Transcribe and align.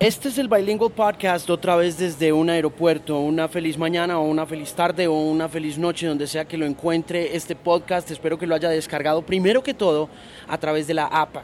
Este 0.00 0.28
es 0.28 0.38
el 0.38 0.46
Bilingual 0.46 0.92
Podcast 0.92 1.50
otra 1.50 1.74
vez 1.74 1.98
desde 1.98 2.32
un 2.32 2.48
aeropuerto. 2.48 3.18
Una 3.18 3.48
feliz 3.48 3.76
mañana 3.76 4.20
o 4.20 4.28
una 4.28 4.46
feliz 4.46 4.72
tarde 4.72 5.08
o 5.08 5.12
una 5.12 5.48
feliz 5.48 5.76
noche 5.76 6.06
donde 6.06 6.28
sea 6.28 6.44
que 6.44 6.56
lo 6.56 6.66
encuentre 6.66 7.34
este 7.34 7.56
podcast. 7.56 8.08
Espero 8.12 8.38
que 8.38 8.46
lo 8.46 8.54
haya 8.54 8.68
descargado 8.68 9.22
primero 9.22 9.60
que 9.60 9.74
todo 9.74 10.08
a 10.46 10.56
través 10.56 10.86
de 10.86 10.94
la 10.94 11.06
app 11.06 11.38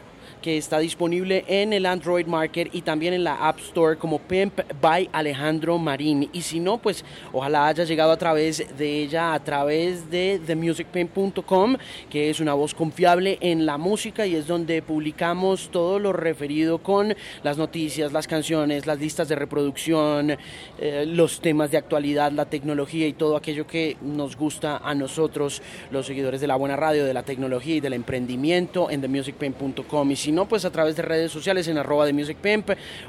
que 0.44 0.58
está 0.58 0.78
disponible 0.78 1.42
en 1.48 1.72
el 1.72 1.86
Android 1.86 2.26
Market 2.26 2.68
y 2.74 2.82
también 2.82 3.14
en 3.14 3.24
la 3.24 3.48
App 3.48 3.60
Store 3.60 3.96
como 3.96 4.18
Pimp 4.18 4.60
by 4.78 5.08
Alejandro 5.10 5.78
Marín. 5.78 6.28
Y 6.34 6.42
si 6.42 6.60
no, 6.60 6.76
pues 6.76 7.02
ojalá 7.32 7.68
haya 7.68 7.84
llegado 7.84 8.12
a 8.12 8.18
través 8.18 8.76
de 8.76 9.02
ella, 9.02 9.32
a 9.32 9.42
través 9.42 10.10
de 10.10 10.38
themusicpimp.com, 10.46 11.78
que 12.10 12.28
es 12.28 12.40
una 12.40 12.52
voz 12.52 12.74
confiable 12.74 13.38
en 13.40 13.64
la 13.64 13.78
música 13.78 14.26
y 14.26 14.34
es 14.34 14.46
donde 14.46 14.82
publicamos 14.82 15.70
todo 15.70 15.98
lo 15.98 16.12
referido 16.12 16.76
con 16.76 17.16
las 17.42 17.56
noticias, 17.56 18.12
las 18.12 18.26
canciones, 18.26 18.84
las 18.84 18.98
listas 18.98 19.30
de 19.30 19.36
reproducción, 19.36 20.36
eh, 20.78 21.06
los 21.08 21.40
temas 21.40 21.70
de 21.70 21.78
actualidad, 21.78 22.32
la 22.32 22.44
tecnología 22.44 23.06
y 23.06 23.14
todo 23.14 23.38
aquello 23.38 23.66
que 23.66 23.96
nos 24.02 24.36
gusta 24.36 24.76
a 24.76 24.94
nosotros, 24.94 25.62
los 25.90 26.04
seguidores 26.04 26.42
de 26.42 26.48
la 26.48 26.56
buena 26.56 26.76
radio, 26.76 27.06
de 27.06 27.14
la 27.14 27.22
tecnología 27.22 27.76
y 27.76 27.80
del 27.80 27.94
emprendimiento 27.94 28.90
en 28.90 29.00
themusicpimp.com. 29.00 30.10
Y 30.10 30.16
si 30.16 30.33
no, 30.34 30.46
pues 30.46 30.64
a 30.64 30.70
través 30.70 30.96
de 30.96 31.02
redes 31.02 31.32
sociales 31.32 31.68
en 31.68 31.78
arroba 31.78 32.06
de 32.06 32.12
Music 32.12 32.36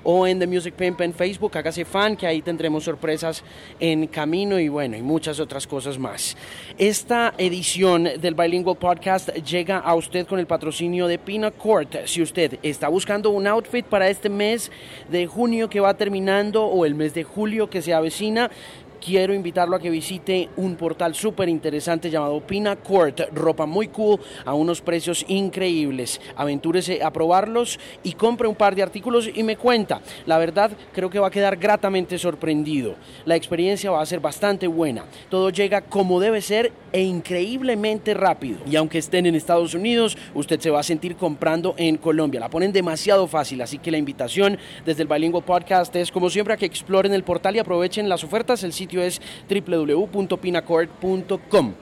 o 0.03 0.27
en 0.27 0.39
The 0.39 0.47
Music 0.47 0.73
Pimp 0.75 1.01
en 1.01 1.13
Facebook, 1.13 1.57
hágase 1.57 1.85
fan, 1.85 2.15
que 2.15 2.27
ahí 2.27 2.41
tendremos 2.41 2.83
sorpresas 2.83 3.43
en 3.79 4.07
camino 4.07 4.59
y 4.59 4.69
bueno, 4.69 4.95
y 4.95 5.01
muchas 5.01 5.39
otras 5.39 5.67
cosas 5.67 5.97
más. 5.97 6.37
Esta 6.77 7.33
edición 7.37 8.03
del 8.03 8.35
Bilingual 8.35 8.77
Podcast 8.77 9.29
llega 9.29 9.79
a 9.79 9.95
usted 9.95 10.25
con 10.27 10.39
el 10.39 10.47
patrocinio 10.47 11.07
de 11.07 11.17
Pinacourt. 11.17 12.05
Si 12.05 12.21
usted 12.21 12.59
está 12.61 12.87
buscando 12.87 13.29
un 13.29 13.47
outfit 13.47 13.85
para 13.85 14.09
este 14.09 14.29
mes 14.29 14.71
de 15.09 15.27
junio 15.27 15.69
que 15.69 15.79
va 15.79 15.95
terminando 15.95 16.65
o 16.65 16.85
el 16.85 16.95
mes 16.95 17.13
de 17.13 17.23
julio 17.23 17.69
que 17.69 17.81
se 17.81 17.93
avecina, 17.93 18.51
quiero 19.05 19.35
invitarlo 19.35 19.75
a 19.75 19.79
que 19.79 19.91
visite 19.91 20.49
un 20.57 20.75
portal 20.75 21.13
súper 21.13 21.47
interesante 21.47 22.09
llamado 22.09 22.41
Pina 22.41 22.75
Court, 22.77 23.21
ropa 23.33 23.67
muy 23.67 23.89
cool 23.89 24.19
a 24.43 24.55
unos 24.55 24.81
precios 24.81 25.23
increíbles. 25.27 26.19
Aventúrese 26.35 27.03
a 27.03 27.13
probarlos 27.13 27.79
y 28.01 28.13
compre 28.13 28.47
un 28.47 28.55
par 28.55 28.73
de 28.73 28.81
artículos 28.81 29.29
y 29.31 29.43
me 29.43 29.57
cuenta. 29.57 30.01
La 30.25 30.39
verdad, 30.39 30.71
creo 30.91 31.11
que 31.11 31.19
va 31.19 31.27
a 31.27 31.31
quedar 31.31 31.57
gratamente 31.57 32.17
sorprendido. 32.17 32.95
La 33.25 33.35
experiencia 33.35 33.91
va 33.91 34.01
a 34.01 34.05
ser 34.07 34.21
bastante 34.21 34.65
buena. 34.65 35.05
Todo 35.29 35.51
llega 35.51 35.81
como 35.81 36.19
debe 36.19 36.41
ser 36.41 36.71
e 36.95 37.01
increíblemente 37.01 38.13
rápido. 38.13 38.59
Y 38.65 38.77
aunque 38.77 38.99
estén 38.99 39.25
en 39.25 39.35
Estados 39.35 39.73
Unidos, 39.73 40.17
usted 40.33 40.61
se 40.61 40.69
va 40.69 40.79
a 40.79 40.83
sentir 40.83 41.17
comprando 41.17 41.75
en 41.77 41.97
Colombia. 41.97 42.39
La 42.39 42.49
ponen 42.49 42.71
demasiado 42.71 43.27
fácil, 43.27 43.61
así 43.61 43.79
que 43.79 43.91
la 43.91 43.97
invitación 43.97 44.57
desde 44.85 45.01
el 45.01 45.09
Bilingual 45.09 45.43
Podcast 45.43 45.93
es 45.97 46.09
como 46.09 46.29
siempre 46.29 46.53
a 46.53 46.57
que 46.57 46.65
exploren 46.65 47.13
el 47.13 47.25
portal 47.25 47.57
y 47.57 47.59
aprovechen 47.59 48.07
las 48.07 48.23
ofertas. 48.23 48.63
El 48.63 48.71
sitio 48.71 49.01
es 49.01 49.21
www.pinacord.com. 49.49 51.73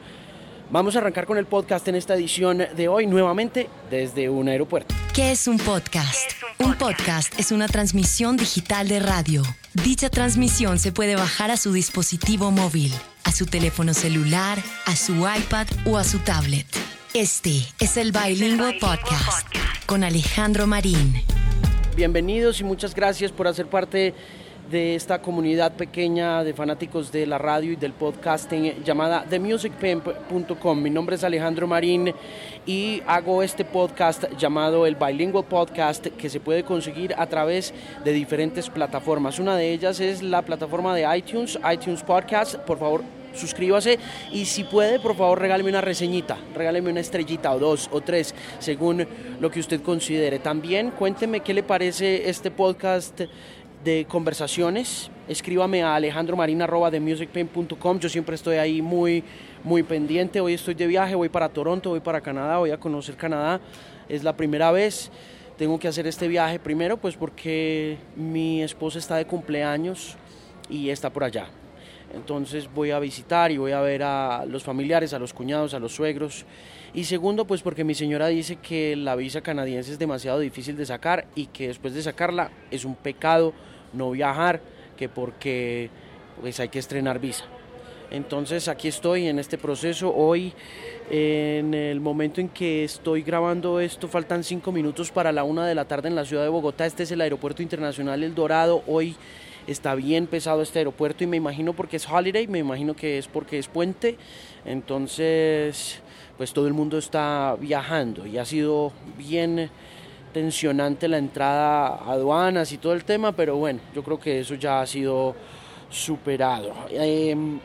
Vamos 0.71 0.95
a 0.95 0.99
arrancar 0.99 1.27
con 1.27 1.37
el 1.37 1.45
podcast 1.45 1.87
en 1.87 1.93
esta 1.93 2.15
edición 2.15 2.65
de 2.75 2.87
hoy 2.87 3.05
nuevamente 3.05 3.69
desde 3.91 4.31
un 4.31 4.47
aeropuerto. 4.47 4.95
¿Qué 5.13 5.31
es 5.31 5.47
un 5.47 5.59
podcast? 5.59 6.31
un, 6.57 6.73
podcast? 6.73 7.39
es 7.39 7.51
una 7.51 7.67
transmisión 7.67 8.35
digital 8.35 8.87
de 8.87 8.99
radio. 8.99 9.43
Dicha 9.75 10.09
transmisión 10.09 10.79
se 10.79 10.91
puede 10.91 11.15
bajar 11.15 11.51
a 11.51 11.57
su 11.57 11.71
dispositivo 11.71 12.49
móvil, 12.49 12.91
a 13.23 13.31
su 13.31 13.45
teléfono 13.45 13.93
celular, 13.93 14.57
a 14.85 14.95
su 14.95 15.13
iPad 15.13 15.67
o 15.85 15.97
a 15.97 16.03
su 16.03 16.19
tablet. 16.19 16.67
Este 17.13 17.65
es 17.79 17.97
el 17.97 18.11
Bilingual 18.11 18.77
Podcast 18.79 19.47
con 19.85 20.03
Alejandro 20.03 20.67
Marín. 20.67 21.13
Bienvenidos 21.95 22.59
y 22.59 22.63
muchas 22.63 22.95
gracias 22.95 23.31
por 23.31 23.47
hacer 23.47 23.67
parte 23.67 24.13
de 24.73 24.95
esta 24.95 25.21
comunidad 25.21 25.73
pequeña 25.73 26.43
de 26.43 26.55
fanáticos 26.55 27.11
de 27.11 27.27
la 27.27 27.37
radio 27.37 27.73
y 27.73 27.75
del 27.75 27.93
podcasting 27.93 28.83
llamada 28.83 29.23
themusicpimp.com. 29.29 30.81
Mi 30.81 30.89
nombre 30.89 31.15
es 31.15 31.23
Alejandro 31.23 31.67
Marín 31.67 32.11
y 32.65 33.03
hago 33.05 33.43
este 33.43 33.65
podcast 33.65 34.23
llamado 34.35 34.87
el 34.87 34.95
Bilingual 34.95 35.45
Podcast 35.45 36.07
que 36.07 36.27
se 36.27 36.39
puede 36.39 36.63
conseguir 36.63 37.13
a 37.19 37.27
través 37.27 37.71
de 38.03 38.13
diferentes 38.13 38.67
plataformas. 38.71 39.37
Una 39.37 39.55
de 39.55 39.71
ellas 39.71 39.99
es 39.99 40.23
la 40.23 40.41
plataforma 40.41 40.95
de 40.95 41.05
iTunes, 41.17 41.59
iTunes 41.71 42.01
Podcast. 42.01 42.55
Por 42.55 42.79
favor, 42.79 43.03
suscríbase 43.35 43.99
y 44.31 44.45
si 44.45 44.63
puede, 44.63 44.99
por 44.99 45.15
favor, 45.15 45.39
regáleme 45.39 45.69
una 45.69 45.81
reseñita, 45.81 46.37
regáleme 46.55 46.89
una 46.89 46.99
estrellita 46.99 47.53
o 47.53 47.59
dos 47.59 47.89
o 47.91 48.01
tres, 48.01 48.33
según 48.57 49.05
lo 49.39 49.51
que 49.51 49.59
usted 49.59 49.81
considere. 49.81 50.39
También 50.39 50.91
cuénteme 50.91 51.41
qué 51.41 51.53
le 51.53 51.61
parece 51.61 52.27
este 52.27 52.49
podcast 52.49 53.21
de 53.83 54.05
conversaciones, 54.07 55.11
escríbame 55.27 55.83
a 55.83 55.95
alejandromarina.com. 55.95 57.99
Yo 57.99 58.09
siempre 58.09 58.35
estoy 58.35 58.57
ahí 58.57 58.81
muy, 58.81 59.23
muy 59.63 59.83
pendiente. 59.83 60.39
Hoy 60.39 60.53
estoy 60.53 60.73
de 60.73 60.87
viaje, 60.87 61.15
voy 61.15 61.29
para 61.29 61.49
Toronto, 61.49 61.89
voy 61.89 61.99
para 61.99 62.21
Canadá, 62.21 62.57
voy 62.57 62.71
a 62.71 62.79
conocer 62.79 63.15
Canadá. 63.15 63.59
Es 64.07 64.23
la 64.23 64.35
primera 64.35 64.71
vez. 64.71 65.11
Tengo 65.57 65.79
que 65.79 65.87
hacer 65.87 66.07
este 66.07 66.27
viaje 66.27 66.59
primero, 66.59 66.97
pues 66.97 67.15
porque 67.15 67.97
mi 68.15 68.63
esposa 68.63 68.99
está 68.99 69.17
de 69.17 69.25
cumpleaños 69.25 70.15
y 70.69 70.89
está 70.89 71.11
por 71.11 71.23
allá. 71.23 71.49
Entonces 72.13 72.69
voy 72.73 72.91
a 72.91 72.99
visitar 72.99 73.51
y 73.51 73.57
voy 73.57 73.71
a 73.71 73.81
ver 73.81 74.03
a 74.03 74.45
los 74.47 74.63
familiares, 74.63 75.13
a 75.13 75.19
los 75.19 75.33
cuñados, 75.33 75.73
a 75.73 75.79
los 75.79 75.93
suegros. 75.93 76.45
Y 76.93 77.05
segundo, 77.05 77.45
pues 77.45 77.61
porque 77.61 77.83
mi 77.83 77.95
señora 77.95 78.27
dice 78.27 78.57
que 78.57 78.95
la 78.95 79.15
visa 79.15 79.41
canadiense 79.41 79.91
es 79.91 79.99
demasiado 79.99 80.39
difícil 80.39 80.77
de 80.77 80.85
sacar 80.85 81.25
y 81.35 81.47
que 81.47 81.67
después 81.67 81.93
de 81.93 82.03
sacarla 82.03 82.51
es 82.69 82.85
un 82.85 82.95
pecado 82.95 83.53
no 83.93 84.11
viajar 84.11 84.61
que 84.97 85.09
porque 85.09 85.89
pues 86.41 86.59
hay 86.59 86.69
que 86.69 86.79
estrenar 86.79 87.19
visa. 87.19 87.45
Entonces 88.11 88.67
aquí 88.67 88.87
estoy 88.87 89.27
en 89.27 89.39
este 89.39 89.57
proceso. 89.57 90.13
Hoy, 90.13 90.53
en 91.09 91.73
el 91.73 91.99
momento 91.99 92.41
en 92.41 92.49
que 92.49 92.83
estoy 92.83 93.23
grabando 93.23 93.79
esto, 93.79 94.07
faltan 94.07 94.43
cinco 94.43 94.71
minutos 94.71 95.11
para 95.11 95.31
la 95.31 95.43
una 95.43 95.65
de 95.65 95.73
la 95.73 95.85
tarde 95.85 96.09
en 96.09 96.15
la 96.15 96.23
ciudad 96.23 96.43
de 96.43 96.49
Bogotá. 96.49 96.85
Este 96.85 97.03
es 97.03 97.11
el 97.11 97.21
Aeropuerto 97.21 97.63
Internacional 97.63 98.23
El 98.23 98.35
Dorado. 98.35 98.83
Hoy 98.85 99.15
está 99.65 99.95
bien 99.95 100.27
pesado 100.27 100.61
este 100.61 100.79
aeropuerto 100.79 101.23
y 101.23 101.27
me 101.27 101.37
imagino 101.37 101.73
porque 101.73 101.97
es 101.97 102.07
holiday, 102.07 102.47
me 102.47 102.59
imagino 102.59 102.95
que 102.95 103.17
es 103.17 103.27
porque 103.27 103.57
es 103.57 103.67
puente. 103.67 104.17
Entonces, 104.63 106.01
pues 106.37 106.53
todo 106.53 106.67
el 106.67 106.73
mundo 106.73 106.99
está 106.99 107.55
viajando 107.59 108.27
y 108.27 108.37
ha 108.37 108.45
sido 108.45 108.91
bien 109.17 109.71
tensionante 110.33 111.07
la 111.07 111.17
entrada 111.17 111.87
a 111.87 112.11
aduanas 112.11 112.71
y 112.71 112.77
todo 112.77 112.93
el 112.93 113.05
tema, 113.05 113.31
pero 113.31 113.55
bueno, 113.55 113.79
yo 113.95 114.03
creo 114.03 114.19
que 114.19 114.39
eso 114.39 114.55
ya 114.55 114.81
ha 114.81 114.87
sido 114.87 115.35
superado. 115.89 116.73
Em, 116.89 117.59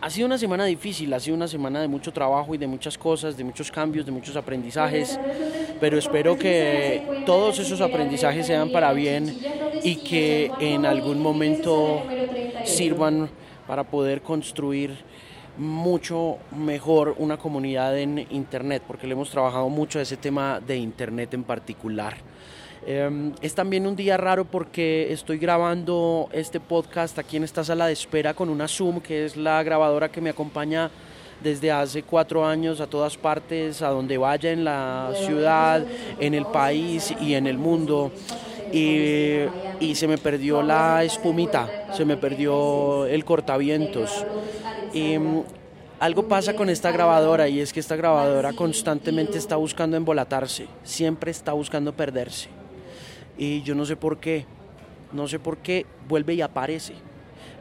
ha 0.00 0.10
sido 0.10 0.26
una 0.26 0.36
semana 0.36 0.66
difícil, 0.66 1.12
ha 1.14 1.18
sido 1.18 1.34
una 1.34 1.48
semana 1.48 1.80
de 1.80 1.88
mucho 1.88 2.12
trabajo 2.12 2.54
y 2.54 2.58
de 2.58 2.66
muchas 2.66 2.98
cosas, 2.98 3.36
de 3.36 3.42
muchos 3.42 3.72
cambios, 3.72 4.04
de 4.04 4.12
muchos 4.12 4.36
aprendizajes, 4.36 5.18
pero 5.80 5.98
espero 5.98 6.38
que 6.38 7.22
todos 7.24 7.58
esos 7.58 7.80
aprendizajes 7.80 8.46
sean 8.46 8.70
para 8.70 8.92
bien 8.92 9.34
y 9.82 9.96
que 9.96 10.52
en 10.60 10.84
algún 10.84 11.22
momento 11.22 12.02
sirvan 12.64 13.30
para 13.66 13.84
poder 13.84 14.20
construir 14.20 14.94
mucho 15.56 16.38
mejor 16.56 17.14
una 17.18 17.36
comunidad 17.36 17.98
en 17.98 18.26
Internet, 18.30 18.82
porque 18.86 19.06
le 19.06 19.12
hemos 19.12 19.30
trabajado 19.30 19.68
mucho 19.68 20.00
ese 20.00 20.16
tema 20.16 20.60
de 20.60 20.76
Internet 20.76 21.34
en 21.34 21.44
particular. 21.44 22.16
Em, 22.86 23.32
es 23.40 23.54
también 23.54 23.86
un 23.86 23.96
día 23.96 24.16
raro 24.16 24.44
porque 24.44 25.10
estoy 25.10 25.38
grabando 25.38 26.28
este 26.32 26.60
podcast 26.60 27.18
aquí 27.18 27.38
en 27.38 27.44
esta 27.44 27.64
sala 27.64 27.86
de 27.86 27.94
espera 27.94 28.34
con 28.34 28.50
una 28.50 28.68
Zoom, 28.68 29.00
que 29.00 29.24
es 29.24 29.36
la 29.36 29.62
grabadora 29.62 30.10
que 30.10 30.20
me 30.20 30.30
acompaña 30.30 30.90
desde 31.42 31.72
hace 31.72 32.02
cuatro 32.02 32.44
años 32.46 32.80
a 32.80 32.86
todas 32.86 33.16
partes, 33.16 33.80
a 33.82 33.88
donde 33.88 34.18
vaya 34.18 34.50
en 34.50 34.64
la 34.64 35.12
ciudad, 35.14 35.84
en 36.20 36.34
el 36.34 36.46
país 36.46 37.14
y 37.20 37.34
en 37.34 37.46
el 37.46 37.58
mundo. 37.58 38.12
Y, 38.74 39.94
se 39.94 40.08
me 40.08 40.18
perdió 40.18 40.60
la 40.62 41.04
espumita, 41.04 41.86
se 41.92 42.04
me 42.04 42.16
perdió 42.16 43.06
el 43.06 43.24
cortavientos. 43.24 44.26
Y 44.92 45.16
mm, 45.16 45.42
algo 46.00 46.26
pasa 46.26 46.54
con 46.54 46.68
esta 46.68 46.90
grabadora 46.90 47.48
y 47.48 47.60
es 47.60 47.72
que 47.72 47.78
esta 47.78 47.94
grabadora 47.94 48.52
constantemente 48.52 49.38
está 49.38 49.54
buscando 49.54 49.96
embolatarse, 49.96 50.66
siempre 50.82 51.30
está 51.30 51.52
buscando 51.52 51.92
perderse. 51.92 52.48
Y 53.38 53.62
yo 53.62 53.76
no 53.76 53.86
sé 53.86 53.94
por 53.94 54.18
qué, 54.18 54.44
no 55.12 55.28
sé 55.28 55.38
por 55.38 55.58
qué 55.58 55.86
vuelve 56.08 56.34
y 56.34 56.40
aparece. 56.40 56.94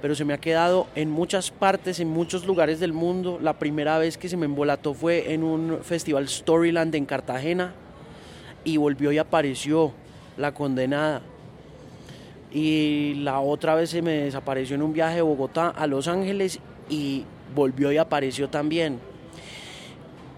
Pero 0.01 0.15
se 0.15 0.25
me 0.25 0.33
ha 0.33 0.39
quedado 0.39 0.87
en 0.95 1.11
muchas 1.11 1.51
partes, 1.51 1.99
en 1.99 2.09
muchos 2.09 2.45
lugares 2.45 2.79
del 2.79 2.91
mundo. 2.91 3.37
La 3.39 3.59
primera 3.59 3.99
vez 3.99 4.17
que 4.17 4.27
se 4.27 4.35
me 4.35 4.45
embolató 4.45 4.95
fue 4.95 5.31
en 5.33 5.43
un 5.43 5.79
festival 5.83 6.27
Storyland 6.27 6.93
en 6.95 7.05
Cartagena 7.05 7.73
y 8.65 8.77
volvió 8.77 9.11
y 9.11 9.19
apareció 9.19 9.93
la 10.37 10.53
condenada. 10.53 11.21
Y 12.51 13.15
la 13.15 13.39
otra 13.39 13.75
vez 13.75 13.89
se 13.89 14.01
me 14.01 14.11
desapareció 14.11 14.75
en 14.75 14.83
un 14.83 14.93
viaje 14.93 15.15
de 15.15 15.21
Bogotá 15.21 15.69
a 15.69 15.87
Los 15.87 16.07
Ángeles 16.07 16.59
y 16.89 17.25
volvió 17.55 17.91
y 17.91 17.97
apareció 17.97 18.49
también. 18.49 18.99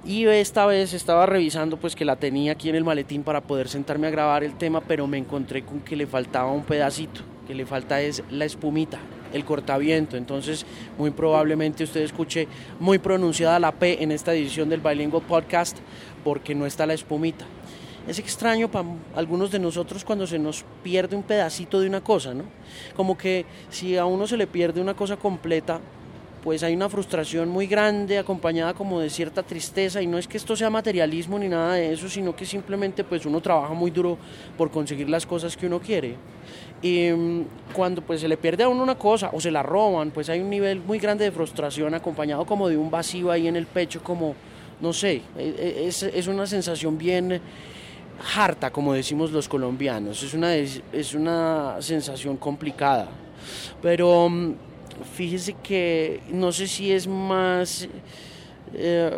Y 0.06 0.26
esta 0.28 0.68
vez 0.68 0.94
estaba 0.94 1.26
revisando 1.26 1.78
pues 1.78 1.96
que 1.96 2.06
la 2.06 2.16
tenía 2.16 2.52
aquí 2.52 2.70
en 2.70 2.76
el 2.76 2.84
maletín 2.84 3.24
para 3.24 3.42
poder 3.42 3.68
sentarme 3.68 4.06
a 4.06 4.12
grabar 4.12 4.44
el 4.44 4.56
tema, 4.56 4.82
pero 4.82 5.08
me 5.08 5.18
encontré 5.18 5.66
con 5.66 5.80
que 5.80 5.96
le 5.96 6.06
faltaba 6.06 6.52
un 6.52 6.64
pedacito, 6.64 7.22
que 7.48 7.56
le 7.56 7.66
falta 7.66 8.00
es 8.02 8.24
la 8.30 8.46
espumita, 8.46 9.00
el 9.34 9.44
cortaviento. 9.46 10.16
Entonces, 10.16 10.64
muy 11.00 11.10
probablemente 11.10 11.84
usted 11.84 12.02
escuche 12.02 12.48
muy 12.80 13.00
pronunciada 13.00 13.60
la 13.60 13.72
P 13.72 14.04
en 14.04 14.12
esta 14.12 14.34
edición 14.34 14.70
del 14.70 14.80
Bilingual 14.80 15.24
Podcast 15.24 15.80
porque 16.24 16.54
no 16.54 16.68
está 16.68 16.86
la 16.86 16.94
espumita. 16.94 17.46
Es 18.08 18.20
extraño 18.20 18.70
para 18.70 18.88
algunos 19.16 19.50
de 19.50 19.58
nosotros 19.58 20.06
cuando 20.06 20.28
se 20.28 20.38
nos 20.38 20.64
pierde 20.84 21.16
un 21.16 21.24
pedacito 21.24 21.80
de 21.80 21.88
una 21.88 22.02
cosa, 22.02 22.36
¿no? 22.36 22.44
Como 22.96 23.18
que 23.18 23.46
si 23.70 23.98
a 23.98 24.06
uno 24.06 24.28
se 24.28 24.38
le 24.38 24.46
pierde 24.46 24.80
una 24.80 24.94
cosa 24.94 25.18
completa, 25.18 25.80
pues 26.44 26.62
hay 26.62 26.76
una 26.76 26.88
frustración 26.88 27.50
muy 27.50 27.66
grande 27.66 28.20
acompañada 28.20 28.76
como 28.76 29.00
de 29.00 29.10
cierta 29.10 29.42
tristeza 29.42 30.04
y 30.04 30.06
no 30.06 30.20
es 30.20 30.28
que 30.28 30.38
esto 30.38 30.56
sea 30.56 30.70
materialismo 30.70 31.40
ni 31.40 31.48
nada 31.48 31.74
de 31.74 31.92
eso, 31.92 32.08
sino 32.08 32.36
que 32.36 32.46
simplemente 32.46 33.04
pues 33.04 33.26
uno 33.26 33.42
trabaja 33.42 33.74
muy 33.74 33.90
duro 33.90 34.20
por 34.56 34.70
conseguir 34.70 35.10
las 35.10 35.26
cosas 35.26 35.58
que 35.58 35.66
uno 35.66 35.80
quiere. 35.80 36.16
Y 36.84 37.10
mm, 37.10 37.46
cuando 37.74 38.04
pues 38.04 38.22
se 38.22 38.28
le 38.28 38.38
pierde 38.38 38.62
a 38.62 38.70
uno 38.70 38.84
una 38.84 39.00
cosa 39.00 39.32
o 39.34 39.42
se 39.42 39.50
la 39.50 39.64
roban, 39.64 40.12
pues 40.12 40.30
hay 40.30 40.40
un 40.40 40.52
nivel 40.52 40.82
muy 40.82 41.00
grande 41.00 41.26
de 41.26 41.32
frustración 41.32 41.96
acompañado 41.96 42.46
como 42.46 42.70
de 42.70 42.78
un 42.78 42.92
vacío 42.92 43.32
ahí 43.32 43.48
en 43.48 43.56
el 43.56 43.66
pecho, 43.66 44.04
como, 44.04 44.36
no 44.80 44.94
sé, 44.94 45.24
e, 45.36 45.56
e, 45.58 45.88
es, 45.88 46.04
es 46.04 46.28
una 46.28 46.46
sensación 46.46 46.96
bien 46.96 47.42
harta, 48.36 48.72
como 48.72 48.94
decimos 48.94 49.32
los 49.32 49.48
colombianos, 49.48 50.24
es 50.24 50.34
una, 50.34 50.56
es 50.56 51.14
una 51.14 51.78
sensación 51.80 52.38
complicada. 52.38 53.10
Pero 53.82 54.30
mm, 54.30 54.54
fíjese 55.14 55.54
que 55.62 56.22
no 56.32 56.52
sé 56.52 56.68
si 56.68 56.92
es 56.92 57.08
más 57.08 57.88
eh, 58.74 59.12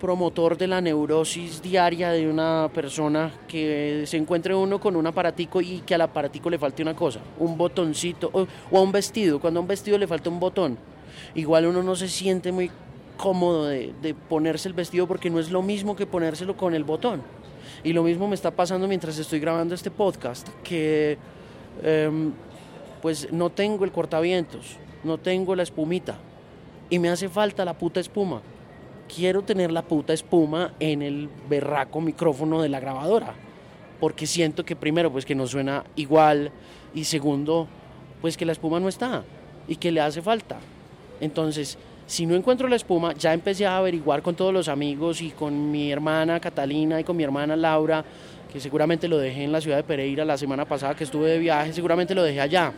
promotor 0.00 0.56
de 0.56 0.66
la 0.66 0.80
neurosis 0.80 1.60
diaria 1.60 2.10
de 2.10 2.28
una 2.28 2.70
persona 2.72 3.30
que 3.46 4.04
se 4.06 4.16
encuentre 4.16 4.54
uno 4.54 4.80
con 4.80 4.96
un 4.96 5.06
aparatico 5.06 5.60
y 5.60 5.80
que 5.80 5.94
al 5.94 6.00
aparatico 6.00 6.48
le 6.48 6.58
falte 6.58 6.82
una 6.82 6.96
cosa, 6.96 7.20
un 7.38 7.56
botoncito 7.56 8.30
o, 8.32 8.46
a 8.76 8.80
un 8.80 8.90
vestido, 8.90 9.38
cuando 9.38 9.60
a 9.60 9.62
un 9.62 9.68
vestido 9.68 9.98
le 9.98 10.06
falta 10.06 10.30
un 10.30 10.40
botón, 10.40 10.78
igual 11.34 11.66
uno 11.66 11.82
no 11.82 11.94
se 11.94 12.08
siente 12.08 12.50
muy 12.50 12.70
cómodo 13.18 13.66
de, 13.66 14.14
ponerse 14.30 14.68
el 14.68 14.74
vestido 14.74 15.06
porque 15.06 15.28
no 15.28 15.38
es 15.38 15.50
lo 15.50 15.60
mismo 15.60 15.94
que 15.94 16.06
ponérselo 16.06 16.56
con 16.56 16.74
el 16.74 16.84
botón. 16.84 17.22
Y 17.82 17.92
lo 17.92 18.02
mismo 18.02 18.28
me 18.28 18.34
está 18.34 18.50
pasando 18.50 18.86
mientras 18.86 19.18
estoy 19.18 19.40
grabando 19.40 19.74
este 19.74 19.90
podcast, 19.90 20.48
que 20.62 21.16
em, 21.82 22.32
pues 23.00 23.32
no 23.32 23.50
tengo 23.50 23.84
el 23.84 23.92
cortavientos, 23.92 24.76
no 25.02 25.18
tengo 25.18 25.56
la 25.56 25.62
espumita 25.62 26.18
y 26.90 26.98
me 26.98 27.08
hace 27.08 27.28
falta 27.28 27.64
la 27.64 27.78
puta 27.78 28.00
espuma. 28.00 28.42
Quiero 29.14 29.42
tener 29.42 29.72
la 29.72 29.82
puta 29.82 30.12
espuma 30.12 30.74
en 30.78 31.02
el 31.02 31.28
berraco 31.48 32.00
micrófono 32.00 32.60
de 32.60 32.68
la 32.68 32.80
grabadora, 32.80 33.34
porque 33.98 34.26
siento 34.26 34.64
que 34.64 34.76
primero 34.76 35.10
pues 35.10 35.24
que 35.24 35.34
no 35.34 35.46
suena 35.46 35.84
igual 35.96 36.52
y 36.94 37.04
segundo 37.04 37.66
pues 38.20 38.36
que 38.36 38.44
la 38.44 38.52
espuma 38.52 38.78
no 38.78 38.88
está 38.88 39.24
y 39.66 39.76
que 39.76 39.90
le 39.90 40.00
hace 40.00 40.20
falta. 40.20 40.58
Entonces, 41.20 41.78
si 42.10 42.26
no 42.26 42.34
encuentro 42.34 42.66
la 42.66 42.74
espuma, 42.74 43.14
ya 43.14 43.32
empecé 43.32 43.66
a 43.66 43.76
averiguar 43.76 44.20
con 44.20 44.34
todos 44.34 44.52
los 44.52 44.66
amigos 44.66 45.22
y 45.22 45.30
con 45.30 45.70
mi 45.70 45.92
hermana 45.92 46.40
Catalina 46.40 46.98
y 46.98 47.04
con 47.04 47.16
mi 47.16 47.22
hermana 47.22 47.54
Laura, 47.54 48.04
que 48.52 48.58
seguramente 48.58 49.06
lo 49.06 49.16
dejé 49.16 49.44
en 49.44 49.52
la 49.52 49.60
ciudad 49.60 49.76
de 49.76 49.84
Pereira 49.84 50.24
la 50.24 50.36
semana 50.36 50.64
pasada 50.64 50.96
que 50.96 51.04
estuve 51.04 51.30
de 51.30 51.38
viaje, 51.38 51.72
seguramente 51.72 52.12
lo 52.12 52.24
dejé 52.24 52.40
allá. 52.40 52.72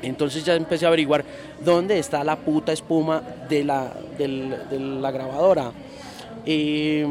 Entonces 0.00 0.44
ya 0.44 0.54
empecé 0.54 0.84
a 0.84 0.88
averiguar 0.88 1.24
dónde 1.64 1.98
está 1.98 2.22
la 2.22 2.36
puta 2.36 2.72
espuma 2.72 3.20
de 3.48 3.64
la, 3.64 3.94
de 4.16 4.78
la 4.78 5.10
grabadora. 5.10 5.72
Y 6.46 7.02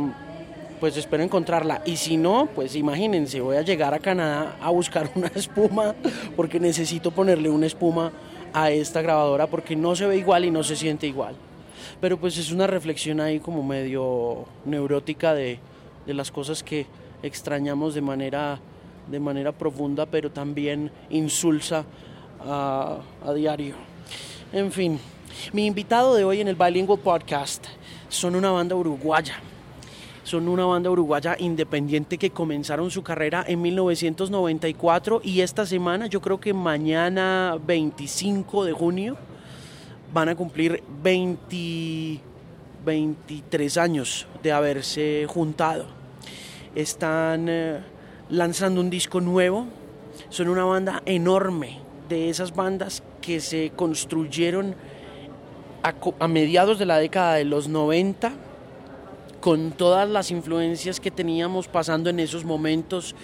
pues 0.80 0.96
espero 0.96 1.22
encontrarla. 1.22 1.82
Y 1.84 1.98
si 1.98 2.16
no, 2.16 2.48
pues 2.56 2.78
imagínense, 2.78 3.42
voy 3.42 3.58
a 3.58 3.62
llegar 3.62 3.94
a 3.94 4.00
Canadá 4.00 4.56
a 4.62 4.70
buscar 4.70 5.12
una 5.16 5.28
espuma 5.36 5.96
porque 6.38 6.62
necesito 6.62 7.12
ponerle 7.12 7.50
una 7.50 7.66
espuma 7.66 8.10
a 8.54 8.72
esta 8.72 9.02
grabadora 9.02 9.48
porque 9.48 9.76
no 9.76 9.96
se 9.96 10.06
ve 10.06 10.18
igual 10.18 10.46
y 10.46 10.52
no 10.52 10.64
se 10.64 10.76
siente 10.76 11.08
igual. 11.08 11.36
Pero 12.00 12.18
pues 12.18 12.38
es 12.38 12.52
una 12.52 12.68
reflexión 12.68 13.20
ahí 13.20 13.40
como 13.40 13.64
medio 13.64 14.46
neurótica 14.66 15.34
de, 15.34 15.60
de 16.06 16.14
las 16.14 16.32
cosas 16.32 16.64
que 16.64 16.86
extrañamos 17.24 17.94
de 17.94 18.02
manera, 18.02 18.60
de 19.10 19.20
manera 19.20 19.52
profunda, 19.52 20.06
pero 20.06 20.32
también 20.32 20.92
insulsa 21.10 21.86
a, 22.40 23.00
diario. 23.36 23.76
En 24.52 24.72
fin, 24.72 25.00
mi 25.54 25.66
invitado 25.66 26.16
de 26.16 26.24
hoy 26.24 26.42
en 26.42 26.48
el 26.48 26.56
Bilingual 26.56 27.00
Podcast 27.00 27.66
son 28.10 28.36
una 28.36 28.52
banda 28.52 28.76
uruguaya. 28.76 29.36
Son 30.24 30.48
una 30.48 30.66
banda 30.66 30.90
uruguaya 30.90 31.36
independiente 31.40 32.18
que 32.18 32.30
comenzaron 32.30 32.92
su 32.92 33.02
carrera 33.02 33.44
en 33.48 33.62
1994 33.62 35.22
y 35.24 35.42
esta 35.42 35.66
semana, 35.66 36.08
yo 36.08 36.22
creo 36.22 36.40
que 36.40 36.54
mañana 36.54 37.58
25 37.66 38.66
de 38.66 38.74
junio, 38.74 39.18
van 40.14 40.30
a 40.30 40.36
cumplir 40.36 40.84
20, 41.02 42.20
23 42.86 43.78
años 43.78 44.28
de 44.44 44.52
haberse 44.52 45.26
juntado. 45.28 45.86
Están 46.76 47.48
eh, 47.50 47.80
lanzando 48.30 48.82
un 48.82 48.90
disco 48.90 49.22
nuevo, 49.22 49.66
son 50.30 50.50
una 50.50 50.66
banda 50.66 51.02
enorme, 51.06 51.80
de 52.12 52.30
esas 52.30 52.54
bandas 52.54 53.04
que 53.22 53.40
se 53.40 53.72
construyeron 53.74 54.76
a, 55.82 56.28
mediados 56.28 56.78
de 56.78 56.86
la 56.86 56.98
década 56.98 57.36
de 57.36 57.46
los 57.46 57.70
90 57.70 58.34
con 59.42 59.72
todas 59.72 60.08
las 60.08 60.32
influencias 60.32 61.00
que 61.00 61.12
teníamos 61.12 61.68
pasando 61.68 62.10
en 62.10 62.20
esos 62.20 62.46
momentos 62.46 63.16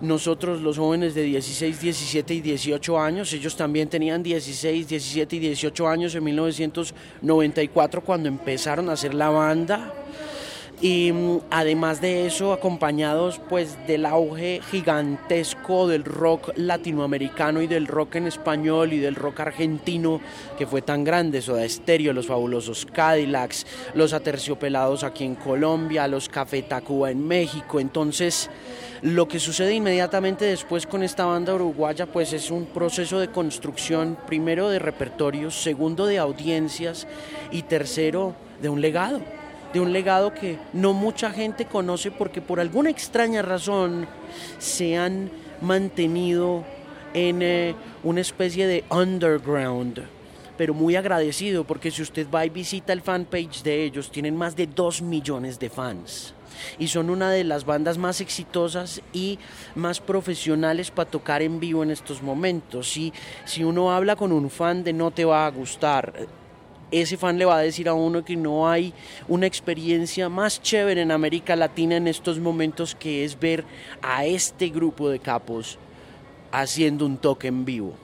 nosotros 0.00 0.60
los 0.60 0.78
jóvenes 0.78 1.14
de 1.14 1.22
16, 1.22 1.80
17 1.80 2.34
y 2.34 2.40
18 2.40 3.00
años, 3.00 3.32
ellos 3.32 3.56
también 3.56 3.88
tenían 3.88 4.20
16, 4.20 4.88
17 4.88 5.36
y 5.36 5.38
18 5.38 5.88
años 5.88 6.14
en 6.16 6.24
1994 6.24 8.02
cuando 8.02 8.28
empezaron 8.28 8.90
a 8.90 8.94
hacer 8.94 9.14
la 9.14 9.30
banda 9.30 9.94
y 10.82 11.12
mm, 11.12 11.38
además 11.50 12.00
de 12.00 12.26
eso 12.26 12.52
acompañados 12.52 13.40
pues 13.48 13.78
del 13.86 14.04
auge 14.04 14.60
gigantesco 14.70 15.86
del 15.86 16.04
rock 16.04 16.50
latinoamericano 16.56 17.62
y 17.62 17.68
del 17.68 17.86
rock 17.86 18.16
en 18.16 18.26
español 18.26 18.92
y 18.92 18.98
del 18.98 19.14
rock 19.14 19.40
argentino 19.40 20.20
que 20.58 20.66
fue 20.66 20.82
tan 20.82 21.04
grande, 21.04 21.40
Soda 21.40 21.66
Stereo, 21.68 22.12
los 22.12 22.26
fabulosos 22.26 22.84
Cadillacs, 22.84 23.64
los 23.94 24.12
Aterciopelados 24.12 25.04
aquí 25.04 25.24
en 25.24 25.36
Colombia, 25.36 26.08
los 26.08 26.28
Café 26.28 26.62
Tacuba 26.62 27.12
en 27.12 27.26
México, 27.26 27.78
entonces 27.78 28.50
lo 29.02 29.28
que 29.28 29.38
sucede 29.38 29.74
inmediatamente 29.74 30.44
después 30.46 30.88
con 30.88 31.04
esta 31.04 31.26
banda 31.26 31.54
uruguaya 31.54 32.06
pues 32.06 32.32
es 32.32 32.50
un 32.50 32.66
proceso 32.66 33.20
de 33.20 33.28
construcción 33.28 34.18
primero 34.26 34.68
de 34.68 34.80
repertorios, 34.80 35.54
segundo 35.62 36.06
de 36.06 36.18
audiencias 36.18 37.06
y 37.52 37.62
tercero 37.62 38.34
de 38.60 38.68
un 38.68 38.80
legado 38.80 39.20
de 39.72 39.80
un 39.80 39.92
legado 39.92 40.34
que 40.34 40.58
no 40.72 40.92
mucha 40.92 41.30
gente 41.30 41.66
conoce 41.66 42.10
porque 42.10 42.40
por 42.40 42.60
alguna 42.60 42.90
extraña 42.90 43.42
razón 43.42 44.06
se 44.58 44.96
han 44.96 45.30
mantenido 45.60 46.64
en 47.14 47.42
eh, 47.42 47.74
una 48.02 48.20
especie 48.20 48.66
de 48.66 48.84
underground. 48.90 50.02
Pero 50.56 50.74
muy 50.74 50.96
agradecido 50.96 51.64
porque 51.64 51.90
si 51.90 52.02
usted 52.02 52.26
va 52.30 52.44
y 52.44 52.50
visita 52.50 52.92
el 52.92 53.00
fanpage 53.00 53.62
de 53.62 53.84
ellos, 53.84 54.10
tienen 54.10 54.36
más 54.36 54.54
de 54.54 54.66
2 54.66 55.02
millones 55.02 55.58
de 55.58 55.70
fans. 55.70 56.34
Y 56.78 56.88
son 56.88 57.08
una 57.08 57.30
de 57.30 57.44
las 57.44 57.64
bandas 57.64 57.96
más 57.96 58.20
exitosas 58.20 59.00
y 59.12 59.38
más 59.74 60.00
profesionales 60.00 60.90
para 60.90 61.10
tocar 61.10 61.42
en 61.42 61.58
vivo 61.58 61.82
en 61.82 61.90
estos 61.90 62.22
momentos. 62.22 62.96
Y 62.96 63.12
si 63.46 63.64
uno 63.64 63.92
habla 63.92 64.16
con 64.16 64.32
un 64.32 64.50
fan 64.50 64.84
de 64.84 64.92
no 64.92 65.10
te 65.10 65.24
va 65.24 65.46
a 65.46 65.50
gustar, 65.50 66.12
ese 66.92 67.16
fan 67.16 67.38
le 67.38 67.44
va 67.44 67.56
a 67.56 67.62
decir 67.62 67.88
a 67.88 67.94
uno 67.94 68.24
que 68.24 68.36
no 68.36 68.68
hay 68.68 68.92
una 69.26 69.46
experiencia 69.46 70.28
más 70.28 70.60
chévere 70.60 71.00
en 71.00 71.10
América 71.10 71.56
Latina 71.56 71.96
en 71.96 72.06
estos 72.06 72.38
momentos 72.38 72.94
que 72.94 73.24
es 73.24 73.40
ver 73.40 73.64
a 74.02 74.26
este 74.26 74.68
grupo 74.68 75.08
de 75.08 75.18
capos 75.18 75.78
haciendo 76.52 77.06
un 77.06 77.16
toque 77.16 77.48
en 77.48 77.64
vivo. 77.64 77.94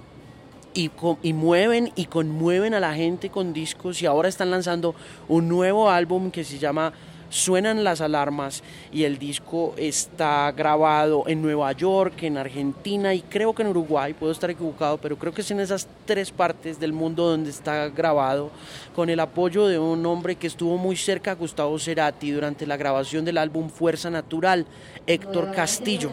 Y, 0.75 0.91
y, 1.23 1.33
mueven 1.33 1.93
y 1.97 2.07
conmueven 2.07 2.73
a 2.73 2.81
la 2.81 2.95
gente 2.95 3.31
con 3.31 3.53
discos 3.53 4.01
y 4.01 4.07
ahora 4.07 4.29
están 4.29 4.51
lanzando 4.51 4.95
un 5.27 5.49
nuevo 5.49 5.91
álbum 5.91 6.31
que 6.31 6.45
se 6.45 6.59
llama 6.59 6.93
suenan 7.31 7.85
las 7.85 8.01
alarmas 8.01 8.63
y 8.93 9.05
el 9.05 9.19
disco 9.19 9.75
está 9.77 10.53
grabado 10.53 11.25
en 11.27 11.43
Nueva 11.43 11.73
York, 11.73 12.23
en 12.23 12.39
Argentina 12.39 13.15
y 13.15 13.23
creo 13.23 13.55
que 13.55 13.63
en 13.63 13.69
Uruguay, 13.69 14.15
puedo 14.15 14.33
estar 14.33 14.51
equivocado, 14.51 14.99
pero 14.99 15.17
creo 15.17 15.33
que 15.33 15.43
es 15.43 15.51
en 15.51 15.61
esas 15.61 15.87
tres 16.07 16.31
partes 16.31 16.81
del 16.81 16.93
mundo 16.93 17.29
donde 17.29 17.51
está 17.51 17.89
grabado, 17.89 18.51
con 18.99 19.11
el 19.11 19.21
apoyo 19.21 19.69
de 19.69 19.79
un 19.79 20.05
hombre 20.07 20.35
que 20.35 20.49
estuvo 20.49 20.77
muy 20.77 20.97
cerca 20.97 21.37
Gustavo 21.37 21.79
Cerati 21.79 22.33
durante 22.33 22.67
la 22.67 22.77
grabación 22.77 23.25
del 23.25 23.39
álbum 23.39 23.71
Fuerza 23.71 24.11
Natural, 24.11 24.67
Héctor 25.07 25.53
Castillo. 25.53 26.11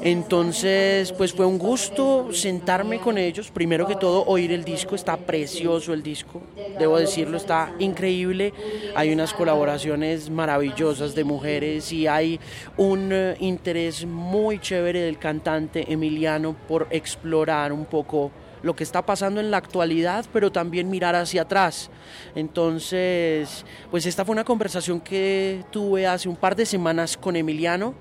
Entonces, 0.00 1.12
pues 1.12 1.34
fue 1.34 1.44
un 1.44 1.58
gusto 1.58 2.32
sentarme 2.32 2.98
con 2.98 3.18
ellos, 3.18 3.50
primero 3.50 3.86
que 3.86 3.94
todo 3.94 4.24
oír 4.24 4.52
el 4.52 4.64
disco, 4.64 4.94
está 4.94 5.18
precioso 5.18 5.92
el 5.92 6.02
disco, 6.02 6.40
debo 6.78 6.98
decirlo, 6.98 7.36
está 7.36 7.74
increíble, 7.78 8.54
hay 8.94 9.12
unas 9.12 9.34
colaboraciones 9.34 10.30
maravillosas 10.30 11.14
de 11.14 11.24
mujeres 11.24 11.92
y 11.92 12.06
hay 12.06 12.40
un 12.78 13.10
eh, 13.12 13.36
interés 13.40 14.06
muy 14.06 14.58
chévere 14.60 15.02
del 15.02 15.18
cantante 15.18 15.92
Emiliano 15.92 16.56
por 16.66 16.86
explorar 16.90 17.70
un 17.70 17.84
poco 17.84 18.30
lo 18.62 18.74
que 18.74 18.84
está 18.84 19.04
pasando 19.04 19.40
en 19.40 19.50
la 19.50 19.56
actualidad, 19.56 20.26
pero 20.32 20.52
también 20.52 20.90
mirar 20.90 21.14
hacia 21.14 21.42
atrás. 21.42 21.90
Entonces, 22.34 23.64
pues 23.90 24.06
esta 24.06 24.24
fue 24.24 24.32
una 24.32 24.44
conversación 24.44 25.00
que 25.00 25.64
tuve 25.70 26.06
hace 26.06 26.28
un 26.28 26.36
par 26.36 26.56
de 26.56 26.66
semanas 26.66 27.16
con 27.16 27.36
Emiliano 27.36 27.94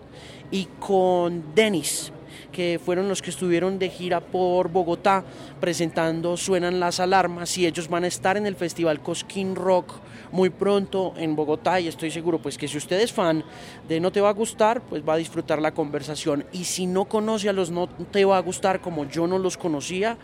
y 0.51 0.67
con 0.79 1.53
Denis, 1.53 2.11
que 2.51 2.79
fueron 2.83 3.07
los 3.07 3.21
que 3.21 3.29
estuvieron 3.29 3.79
de 3.79 3.89
gira 3.89 4.21
por 4.21 4.69
Bogotá 4.69 5.23
presentando 5.59 6.37
Suenan 6.37 6.79
las 6.79 6.99
Alarmas 6.99 7.57
y 7.57 7.65
ellos 7.65 7.89
van 7.89 8.03
a 8.03 8.07
estar 8.07 8.37
en 8.37 8.45
el 8.45 8.55
Festival 8.55 9.01
Cosquín 9.01 9.55
Rock 9.55 9.93
muy 10.31 10.49
pronto 10.49 11.13
en 11.17 11.35
Bogotá 11.35 11.79
y 11.79 11.87
estoy 11.87 12.11
seguro 12.11 12.39
pues 12.39 12.57
que 12.57 12.67
si 12.67 12.77
usted 12.77 12.99
es 12.99 13.13
fan 13.13 13.43
de 13.87 13.99
No 13.99 14.11
Te 14.11 14.21
Va 14.21 14.29
a 14.29 14.33
Gustar, 14.33 14.81
pues 14.81 15.03
va 15.07 15.13
a 15.13 15.17
disfrutar 15.17 15.61
la 15.61 15.73
conversación. 15.73 16.45
Y 16.51 16.63
si 16.63 16.85
no 16.85 17.05
conoce 17.05 17.49
a 17.49 17.53
los 17.53 17.71
No 17.71 17.87
Te 17.87 18.25
Va 18.25 18.37
a 18.37 18.41
Gustar 18.41 18.81
como 18.81 19.05
yo 19.05 19.27
no 19.27 19.39
los 19.39 19.57
conocía, 19.57 20.17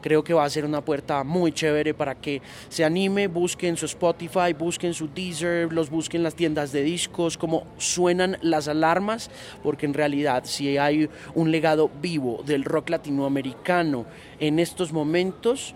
creo 0.00 0.22
que 0.24 0.34
va 0.34 0.44
a 0.44 0.50
ser 0.50 0.64
una 0.64 0.84
puerta 0.84 1.24
muy 1.24 1.52
chévere 1.52 1.94
para 1.94 2.14
que 2.14 2.42
se 2.68 2.84
anime, 2.84 3.26
busquen 3.28 3.76
su 3.76 3.86
Spotify, 3.86 4.52
busquen 4.58 4.94
su 4.94 5.08
Deezer, 5.08 5.72
los 5.72 5.90
busquen 5.90 6.18
en 6.18 6.24
las 6.24 6.34
tiendas 6.34 6.72
de 6.72 6.82
discos, 6.82 7.38
como 7.38 7.64
suenan 7.78 8.36
las 8.42 8.68
alarmas, 8.68 9.30
porque 9.62 9.86
en 9.86 9.94
realidad 9.94 10.44
si 10.44 10.76
hay 10.78 11.08
un 11.34 11.50
legado 11.50 11.90
vivo 12.00 12.42
del 12.44 12.64
rock 12.64 12.90
latinoamericano 12.90 14.06
en 14.40 14.58
estos 14.58 14.92
momentos, 14.92 15.74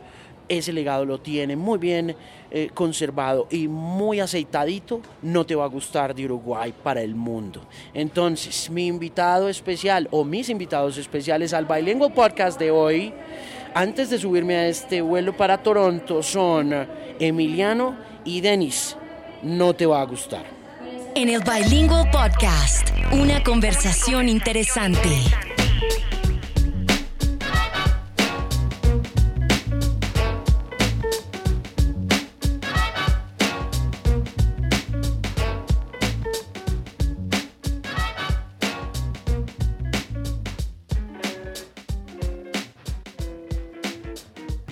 ese 0.48 0.72
legado 0.72 1.04
lo 1.04 1.20
tiene 1.20 1.56
muy 1.56 1.78
bien 1.78 2.16
eh, 2.54 2.68
conservado 2.75 3.47
y 3.50 3.66
muy 3.66 4.21
aceitadito, 4.21 5.00
no 5.23 5.47
te 5.47 5.54
va 5.54 5.64
a 5.64 5.68
gustar 5.68 6.14
de 6.14 6.26
Uruguay 6.26 6.75
para 6.82 7.00
el 7.00 7.14
mundo. 7.14 7.62
Entonces, 7.94 8.68
mi 8.68 8.88
invitado 8.88 9.49
especial 9.49 10.06
o 10.11 10.23
mis 10.23 10.50
invitados 10.50 10.99
especiales 10.99 11.54
al 11.54 11.64
Bilingual 11.64 12.12
Podcast 12.12 12.59
de 12.59 12.71
hoy, 12.71 13.14
antes 13.73 14.11
de 14.11 14.18
subirme 14.18 14.56
a 14.56 14.68
este 14.68 15.00
vuelo 15.00 15.35
para 15.35 15.62
Toronto, 15.62 16.23
son 16.23 16.75
Emiliano 17.18 17.97
y 18.23 18.42
Denis. 18.42 18.99
No 19.42 19.73
te 19.73 19.87
va 19.87 20.02
a 20.02 20.04
gustar. 20.04 20.44
En 21.14 21.30
el 21.30 21.40
Bilingual 21.42 22.11
Podcast, 22.11 22.90
una 23.12 23.42
conversación 23.42 24.28
interesante. 24.28 25.09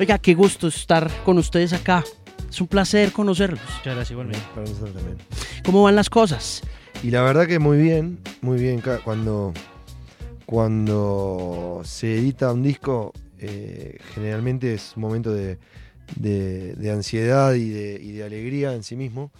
Oiga, 0.00 0.18
qué 0.18 0.34
gusto 0.34 0.68
estar 0.68 1.10
con 1.24 1.36
ustedes 1.38 1.74
acá. 1.74 2.02
Es 2.48 2.58
un 2.60 2.66
placer 2.68 3.12
conocerlos. 3.12 3.60
Muchas 3.60 3.84
gracias, 3.84 4.10
igualmente. 4.12 4.42
Para 4.54 4.66
nosotros 4.66 4.94
también. 4.94 5.18
¿Cómo 5.62 5.82
van 5.82 5.94
las 5.94 6.08
cosas? 6.08 6.62
Y 7.02 7.10
la 7.10 7.20
verdad 7.22 7.46
que 7.46 7.58
muy 7.58 7.76
bien, 7.78 8.18
muy 8.40 8.58
bien. 8.58 8.82
Cuando, 9.04 9.52
cuando 10.46 11.82
se 11.84 12.16
edita 12.18 12.50
un 12.52 12.62
disco, 12.62 13.12
eh, 13.38 13.98
generalmente 14.14 14.72
es 14.72 14.94
un 14.96 15.02
momento 15.02 15.32
de, 15.34 15.58
de- 16.16 16.74
de 16.74 16.90
ansiedad 16.90 17.52
y 17.52 17.68
de, 17.68 18.00
y 18.02 18.12
de 18.12 18.24
alegría 18.24 18.72
en 18.74 18.82
sí 18.82 18.96
mismo. 18.96 19.30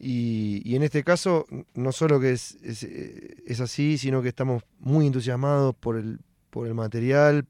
Y, 0.00 0.62
y 0.64 0.74
en 0.76 0.82
este 0.82 1.04
caso, 1.04 1.46
no 1.74 1.92
solo 1.92 2.18
que 2.20 2.32
es, 2.32 2.56
es, 2.62 2.82
eh, 2.82 3.36
es 3.46 3.60
así, 3.60 3.98
sino 3.98 4.20
que 4.20 4.28
estamos 4.30 4.64
muy 4.80 5.06
entusiasmados 5.06 5.74
por 5.76 5.96
el, 5.96 6.18
por 6.50 6.66
el 6.66 6.74
material, 6.74 7.46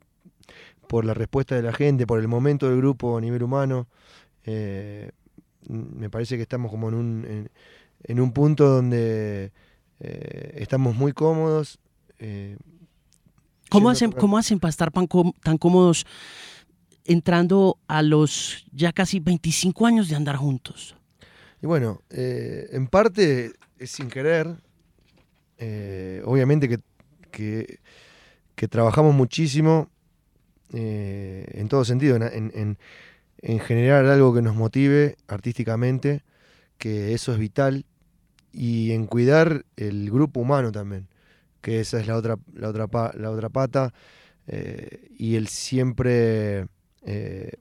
por 0.86 1.04
la 1.04 1.14
respuesta 1.14 1.54
de 1.54 1.62
la 1.62 1.72
gente, 1.72 2.06
por 2.06 2.20
el 2.20 2.28
momento 2.28 2.68
del 2.68 2.78
grupo 2.78 3.16
a 3.16 3.20
nivel 3.20 3.42
humano. 3.42 3.88
Eh, 4.44 5.10
me 5.68 6.08
parece 6.08 6.36
que 6.36 6.42
estamos 6.42 6.70
como 6.70 6.88
en 6.88 6.94
un, 6.94 7.24
en, 7.28 7.50
en 8.04 8.20
un 8.20 8.32
punto 8.32 8.68
donde 8.68 9.52
eh, 10.00 10.52
estamos 10.56 10.94
muy 10.94 11.12
cómodos. 11.12 11.78
eh, 12.18 12.56
¿Cómo 13.68 13.90
hacen. 13.90 14.12
¿Cómo 14.12 14.38
hacen 14.38 14.60
para 14.60 14.70
estar 14.70 14.92
tan, 14.92 15.58
cómodos 15.58 16.06
entrando 17.04 17.78
a 17.88 18.02
los 18.02 18.64
ya 18.72 18.92
casi 18.92 19.18
25 19.18 19.86
años 19.86 20.08
de 20.08 20.14
andar 20.14 20.36
juntos? 20.36 20.94
Y 21.60 21.66
bueno, 21.66 22.00
en 22.10 22.86
parte 22.86 23.52
es 23.78 23.90
sin 23.90 24.08
querer. 24.08 24.46
obviamente 26.24 26.68
que, 26.68 26.78
que, 27.32 27.80
que 28.54 28.68
trabajamos 28.68 29.12
muchísimo 29.16 29.88
eh, 30.73 31.46
en 31.54 31.68
todo 31.68 31.85
sentido, 31.85 32.16
en, 32.16 32.23
en- 32.23 32.52
en- 32.54 32.78
en 33.42 33.61
generar 33.61 34.06
algo 34.06 34.35
que 34.35 34.42
nos 34.42 34.56
motive 34.56 35.16
artísticamente, 35.28 36.23
que 36.78 37.14
eso 37.14 37.32
es 37.32 37.38
vital, 37.38 37.85
y 38.52 38.92
en 38.92 39.06
cuidar 39.06 39.64
el 39.76 40.11
grupo 40.11 40.40
humano 40.40 40.73
también, 40.73 41.08
que 41.61 41.80
esa 41.80 42.00
es 42.00 42.06
la 42.06 42.16
otra, 42.16 42.38
la 42.54 42.68
otra, 42.70 42.88
la 43.18 43.30
otra 43.30 43.49
pata, 43.50 43.92
eh, 44.49 45.08
y 45.18 45.37
el 45.37 45.49
siempre 45.49 46.66
eh, 47.04 47.52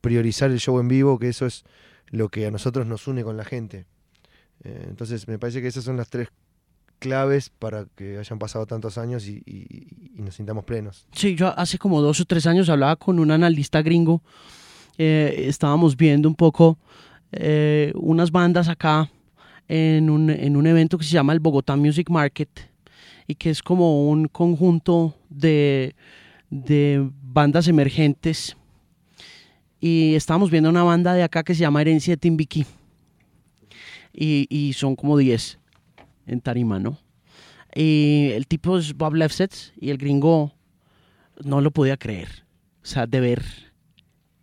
priorizar 0.00 0.50
el 0.50 0.60
show 0.60 0.78
en 0.80 0.88
vivo, 0.88 1.18
que 1.18 1.28
eso 1.28 1.46
es 1.46 1.64
lo 2.08 2.28
que 2.28 2.46
a 2.46 2.50
nosotros 2.50 2.86
nos 2.86 3.08
une 3.08 3.24
con 3.24 3.36
la 3.36 3.44
gente. 3.44 3.86
Entonces 4.62 5.28
me 5.28 5.38
parece 5.38 5.60
que 5.60 5.68
esas 5.68 5.84
son 5.84 5.96
las 5.96 6.08
tres 6.08 6.28
claves 7.08 7.50
para 7.50 7.86
que 7.96 8.16
hayan 8.16 8.38
pasado 8.38 8.64
tantos 8.66 8.96
años 8.96 9.28
y, 9.28 9.42
y- 9.44 9.86
y 10.16 10.22
nos 10.22 10.34
sintamos 10.34 10.64
plenos. 10.64 11.06
Sí, 11.12 11.34
yo 11.36 11.52
hace 11.58 11.76
como 11.78 12.00
dos 12.00 12.18
o 12.20 12.24
tres 12.24 12.46
años 12.46 12.68
hablaba 12.70 12.96
con 12.96 13.18
un 13.18 13.30
analista 13.30 13.82
gringo. 13.82 14.22
eh, 14.96 15.44
estábamos 15.48 15.96
viendo 15.96 16.28
un 16.28 16.34
poco 16.34 16.78
eh, 17.32 17.92
unas 17.96 18.30
bandas 18.30 18.68
acá 18.68 19.10
en 19.68 20.08
un, 20.08 20.30
en 20.30 20.56
un 20.56 20.66
evento 20.66 20.96
que 20.96 21.04
se 21.04 21.10
llama 21.12 21.32
el 21.32 21.40
Bogotá 21.40 21.76
Music 21.76 22.08
Market 22.10 22.48
y 23.26 23.34
que 23.34 23.50
es 23.50 23.60
como 23.62 24.08
un 24.08 24.28
conjunto 24.28 25.14
de, 25.30 25.94
de 26.50 27.06
bandas 27.22 27.66
emergentes. 27.68 28.56
Y 29.80 30.14
estábamos 30.14 30.50
viendo 30.50 30.70
una 30.70 30.82
banda 30.84 31.12
de 31.12 31.22
acá 31.24 31.42
que 31.42 31.54
se 31.54 31.60
llama 31.60 31.80
Herencia 31.82 32.12
de 32.12 32.16
Timbiquí. 32.18 32.64
Y, 34.12 34.46
y 34.48 34.72
son 34.74 34.94
como 34.96 35.16
10 35.18 35.58
en 36.26 36.40
tarima, 36.40 36.78
¿no? 36.78 36.98
Y 37.74 38.30
el 38.32 38.46
tipo 38.46 38.78
es 38.78 38.94
Bob 38.96 39.14
Lefsetz 39.14 39.72
y 39.80 39.90
el 39.90 39.98
gringo 39.98 40.52
no 41.44 41.60
lo 41.60 41.70
podía 41.72 41.96
creer. 41.96 42.44
O 42.82 42.86
sea, 42.86 43.06
de 43.06 43.18
ver 43.20 43.42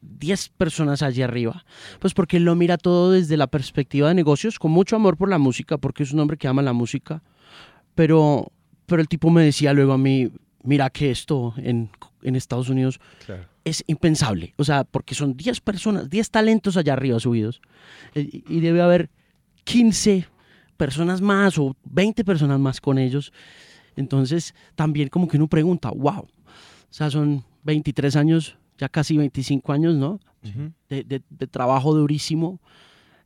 10 0.02 0.50
personas 0.50 1.02
allí 1.02 1.22
arriba. 1.22 1.64
Pues 2.00 2.14
porque 2.14 2.38
él 2.38 2.44
lo 2.46 2.56
mira 2.56 2.78
todo 2.78 3.12
desde 3.12 3.38
la 3.38 3.48
perspectiva 3.48 4.08
de 4.10 4.16
negocios, 4.16 4.60
con 4.60 4.72
mucho 4.72 4.96
amor 4.96 5.16
por 5.18 5.30
la 5.30 5.38
música, 5.38 5.78
porque 5.78 6.04
es 6.04 6.12
un 6.12 6.20
hombre 6.20 6.38
que 6.38 6.48
ama 6.48 6.62
la 6.62 6.74
música. 6.74 7.22
Pero, 7.96 8.52
pero 8.86 9.02
el 9.02 9.08
tipo 9.08 9.30
me 9.30 9.44
decía 9.44 9.74
luego 9.74 9.94
a 9.94 9.98
mí, 9.98 10.30
mira 10.64 10.90
que 10.90 11.12
esto 11.12 11.54
en, 11.58 11.90
en 12.24 12.36
Estados 12.36 12.70
Unidos 12.70 13.00
Claro. 13.26 13.46
es 13.64 13.84
impensable. 13.88 14.54
O 14.58 14.64
sea, 14.64 14.84
porque 14.84 15.16
son 15.16 15.38
10 15.38 15.62
personas, 15.62 16.10
10 16.10 16.32
talentos 16.32 16.78
allá 16.78 16.94
arriba 16.94 17.20
subidos. 17.20 17.62
Eh, 18.16 18.42
Y 18.48 18.60
debe 18.60 18.82
haber 18.82 19.10
15 19.64 20.28
personas 20.86 21.22
más 21.22 21.60
o 21.60 21.76
20 21.84 22.24
personas 22.24 22.60
más 22.60 22.82
con 22.82 22.98
ellos. 22.98 23.32
Entonces, 23.96 24.56
también 24.76 25.10
como 25.10 25.28
que 25.28 25.38
uno 25.38 25.48
pregunta, 25.48 25.92
wow. 25.92 26.22
O 26.24 26.28
sea, 26.90 27.12
son 27.12 27.44
23 27.64 28.16
años, 28.16 28.58
ya 28.80 28.90
casi 28.90 29.16
25 29.16 29.74
años, 29.74 29.94
¿no? 29.96 30.20
De, 30.90 31.04
de- 31.04 31.22
de 31.30 31.48
trabajo 31.48 31.94
durísimo. 31.94 32.60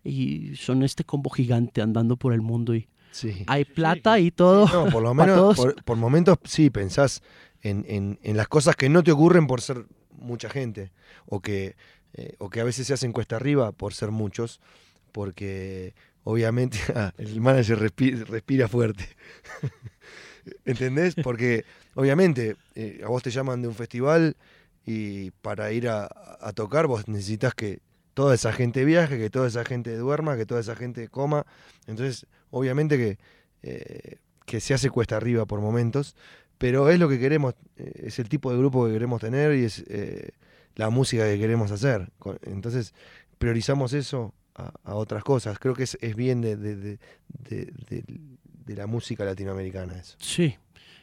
Y 0.04 0.56
son 0.58 0.84
este 0.84 1.06
combo 1.06 1.30
gigante 1.30 1.82
andando 1.82 2.18
por 2.18 2.34
el 2.34 2.42
mundo 2.42 2.76
y 2.76 2.88
Sí. 3.12 3.46
hay 3.48 3.64
plata 3.64 4.20
y 4.20 4.30
todo. 4.32 4.68
No, 4.68 4.92
por 4.92 5.02
lo 5.02 5.14
menos, 5.22 5.56
por, 5.56 5.82
por 5.86 5.96
momentos 5.98 6.38
sí, 6.44 6.70
pensás 6.70 7.22
en, 7.62 7.86
en- 7.88 8.20
en 8.22 8.36
las 8.36 8.50
cosas 8.50 8.76
que 8.76 8.90
no 8.90 9.02
te 9.02 9.14
ocurren 9.14 9.48
por 9.48 9.62
ser 9.62 9.86
mucha 10.12 10.50
gente, 10.50 10.92
o 11.26 11.40
que, 11.40 11.78
eh, 12.16 12.36
o 12.40 12.50
que 12.50 12.60
a 12.60 12.66
veces 12.66 12.86
se 12.88 12.94
hacen 12.94 13.14
cuesta 13.14 13.38
arriba 13.38 13.72
por 13.72 13.94
ser 13.94 14.12
muchos, 14.12 14.60
porque 15.14 15.94
obviamente 16.26 16.78
ah, 16.96 17.14
el 17.18 17.40
manager 17.40 17.80
respi- 17.80 18.26
respira, 18.26 18.68
fuerte. 18.68 19.08
¿Entendés? 20.66 21.16
Porque 21.16 21.66
obviamente 21.96 22.58
eh, 22.76 23.02
a 23.04 23.08
vos 23.08 23.24
te 23.24 23.32
llaman 23.32 23.62
de 23.62 23.68
un 23.70 23.74
festival 23.74 24.36
y 24.86 25.32
para 25.32 25.72
ir 25.72 25.88
a, 25.88 26.10
tocar 26.54 26.86
vos 26.86 27.08
necesitas 27.08 27.56
que 27.56 27.80
toda 28.14 28.36
esa 28.36 28.54
gente 28.54 28.86
viaje, 28.86 29.18
que 29.18 29.32
toda 29.32 29.48
esa 29.48 29.66
gente 29.66 29.96
duerma, 29.96 30.38
que 30.38 30.46
toda 30.46 30.62
esa 30.62 30.76
gente 30.76 31.08
coma. 31.08 31.46
Entonces, 31.88 32.28
obviamente 32.52 32.98
que, 32.98 33.18
eh, 33.64 34.18
que 34.46 34.60
se 34.60 34.76
hace 34.76 34.92
cuesta 34.92 35.18
arriba 35.18 35.46
por 35.46 35.62
momentos, 35.62 36.16
pero 36.60 36.90
es 36.90 37.00
lo 37.00 37.10
que 37.10 37.20
queremos, 37.20 37.56
eh, 37.78 38.04
es 38.04 38.20
el 38.20 38.30
tipo 38.30 38.52
de 38.52 38.60
grupo 38.60 38.86
que 38.86 38.94
queremos 38.94 39.22
tener 39.22 39.56
y 39.56 39.66
es 39.66 39.84
la 40.76 40.90
música 40.92 41.24
que 41.24 41.40
queremos 41.40 41.72
hacer. 41.72 42.10
Entonces, 42.44 42.94
priorizamos 43.40 43.94
eso 43.94 44.34
otras 44.84 45.24
cosas. 45.24 45.60
Creo 45.60 45.74
que 45.74 45.84
es, 45.84 46.16
bien 46.16 46.42
de, 46.42 46.56
de, 46.56 46.98
la 48.76 48.88
música 48.88 49.24
latinoamericana 49.26 49.98
eso. 49.98 50.16
Sí, 50.20 50.56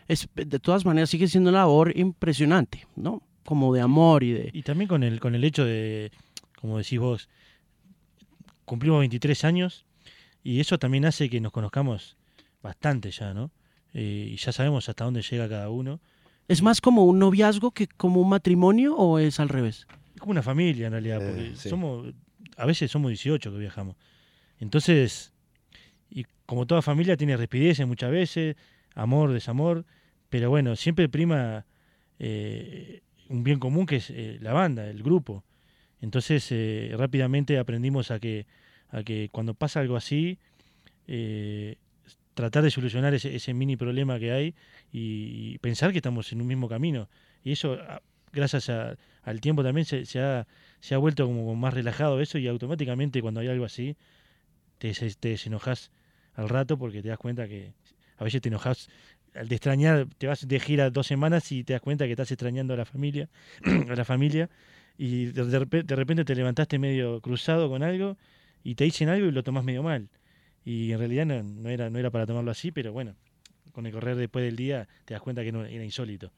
es, 0.09 0.29
de 0.35 0.59
todas 0.59 0.85
maneras 0.85 1.11
sigue 1.11 1.29
siendo 1.29 1.51
una 1.51 1.61
labor 1.61 1.97
impresionante, 1.97 2.87
¿no? 2.97 3.23
Como 3.45 3.75
de 3.75 3.81
amor 3.81 4.23
y 4.23 4.33
de... 4.33 4.51
Y 4.53 4.63
también 4.63 4.89
con 4.89 5.03
el, 5.03 5.21
con 5.21 5.35
el 5.35 5.45
hecho 5.45 5.65
de, 5.65 6.13
como 6.61 6.79
decís 6.79 6.99
vos, 6.99 7.29
cumplimos 8.65 9.01
23 9.01 9.45
años 9.45 9.85
y 10.43 10.61
eso 10.61 10.79
también 10.79 11.05
hace 11.05 11.29
que 11.29 11.41
nos 11.41 11.53
conozcamos 11.53 12.17
bastante 12.63 13.11
ya, 13.11 13.35
¿no? 13.35 13.51
Eh, 13.95 14.31
y 14.33 14.37
ya 14.37 14.53
sabemos 14.53 14.89
hasta 14.89 15.05
dónde 15.05 15.23
llega 15.23 15.49
cada 15.49 15.69
uno. 15.71 16.01
¿Es 16.49 16.63
más 16.63 16.81
como 16.81 17.05
un 17.05 17.19
noviazgo 17.19 17.73
que 17.73 17.87
como 17.87 18.21
un 18.21 18.29
matrimonio 18.29 18.97
o 18.97 19.19
es 19.19 19.41
al 19.41 19.49
revés? 19.49 19.87
Es 20.15 20.21
como 20.21 20.33
una 20.33 20.43
familia 20.43 20.87
en 20.87 20.93
realidad, 20.93 21.21
eh, 21.23 21.27
porque 21.27 21.69
somos, 21.69 22.15
a 22.57 22.67
veces 22.67 22.91
somos 22.91 23.11
18 23.11 23.53
que 23.53 23.59
viajamos. 23.59 23.97
Entonces, 24.59 25.33
y 26.11 26.25
como 26.47 26.67
toda 26.67 26.83
familia 26.83 27.17
tiene 27.17 27.37
rispideces 27.37 27.87
muchas 27.87 28.11
veces, 28.11 28.57
amor, 28.95 29.33
desamor, 29.33 29.85
pero 30.29 30.51
bueno, 30.51 30.77
siempre 30.77 31.09
prima 31.09 31.67
eh, 32.19 33.01
un 33.29 33.45
bien 33.45 33.59
común 33.59 33.87
que 33.87 33.97
es 33.97 34.11
la 34.41 34.53
banda, 34.53 34.89
el 34.89 35.03
grupo. 35.03 35.45
Entonces, 36.01 36.53
rápidamente 36.97 37.59
aprendimos 37.59 38.11
a 38.11 38.19
que, 38.19 38.47
a 38.91 39.03
que 39.03 39.29
cuando 39.31 39.55
pasa 39.55 39.81
algo 39.81 39.97
así, 39.97 40.39
tratar 42.35 42.63
de 42.63 42.71
solucionar 42.71 43.15
ese, 43.15 43.55
mini 43.55 43.77
problema 43.77 44.19
que 44.19 44.33
hay 44.33 44.55
y, 44.93 45.59
pensar 45.59 45.93
que 45.93 45.99
estamos 45.99 46.33
en 46.33 46.41
un 46.41 46.47
mismo 46.47 46.69
camino. 46.69 47.09
Y 47.45 47.53
eso, 47.53 47.79
gracias 48.33 48.71
al 48.71 49.41
tiempo 49.41 49.63
también, 49.63 49.85
se, 49.85 50.21
ha, 50.21 50.47
se 50.81 50.95
ha 50.95 50.99
vuelto 50.99 51.27
como 51.27 51.55
más 51.55 51.75
relajado 51.75 52.21
eso 52.21 52.39
y 52.39 52.49
automáticamente 52.49 53.21
cuando 53.23 53.41
hay 53.41 53.49
algo 53.49 53.65
así, 53.65 53.97
te, 54.79 54.93
te 54.93 55.29
desenojas 55.29 55.91
al 56.35 56.49
rato 56.49 56.79
porque 56.79 57.03
te 57.03 57.09
das 57.09 57.19
cuenta 57.19 57.47
que 57.47 57.73
a 58.17 58.25
veces 58.25 58.41
te 58.41 58.49
enojas 58.49 58.89
al 59.35 59.49
de 59.49 59.55
extrañar, 59.55 60.07
te 60.19 60.27
vas 60.27 60.47
de 60.47 60.61
gira 60.61 60.91
dos 60.91 61.07
semanas 61.07 61.53
y 61.53 61.65
te 61.65 61.73
das 61.73 61.83
cuenta 61.83 62.05
que 62.05 62.13
estás 62.13 62.31
extrañando 62.31 62.75
a 62.75 62.77
la 62.77 62.85
familia, 62.85 63.29
a 63.89 63.95
la 63.95 64.05
familia, 64.05 64.51
y 64.99 65.27
de, 65.27 65.45
de 65.45 65.97
repente 65.97 66.25
te 66.25 66.35
levantaste 66.35 66.79
medio 66.79 67.21
cruzado 67.21 67.69
con 67.69 67.83
algo 67.83 68.17
y 68.63 68.75
te 68.75 68.85
dicen 68.85 69.09
algo 69.09 69.27
y 69.27 69.33
lo 69.33 69.43
tomas 69.43 69.65
medio 69.65 69.83
mal. 69.83 70.09
Y 70.65 70.93
en 70.93 70.99
realidad 70.99 71.27
no, 71.27 71.69
era, 71.71 71.91
no 71.91 71.99
era 71.99 72.11
para 72.11 72.27
tomarlo 72.27 72.51
así, 72.51 72.71
pero 72.71 72.93
bueno, 72.93 73.17
con 73.73 73.87
el 73.87 73.93
correr 73.93 74.17
después 74.17 74.45
del 74.45 74.57
día 74.57 74.87
te 75.05 75.15
das 75.15 75.23
cuenta 75.23 75.43
que 75.43 75.53
no, 75.53 75.65
era 75.65 75.85
insólito. 75.85 76.31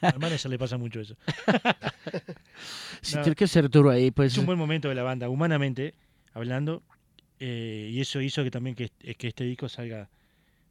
Al 0.00 0.18
manager 0.18 0.50
le 0.50 0.58
pasa 0.58 0.78
mucho 0.78 1.00
eso. 1.00 1.16
sí, 3.00 3.16
tiene 3.22 3.34
que 3.34 3.46
ser 3.46 3.68
duro 3.70 3.90
ahí. 3.90 4.10
Pues. 4.10 4.32
Es 4.32 4.38
un 4.38 4.46
buen 4.46 4.58
momento 4.58 4.88
de 4.88 4.94
la 4.94 5.02
banda, 5.02 5.28
humanamente 5.28 5.94
hablando, 6.34 6.82
eh, 7.40 7.90
y 7.90 8.00
eso 8.00 8.20
hizo 8.20 8.44
que 8.44 8.50
también 8.50 8.76
que, 8.76 8.90
que 8.90 9.28
este 9.28 9.44
disco 9.44 9.68
salga 9.68 10.08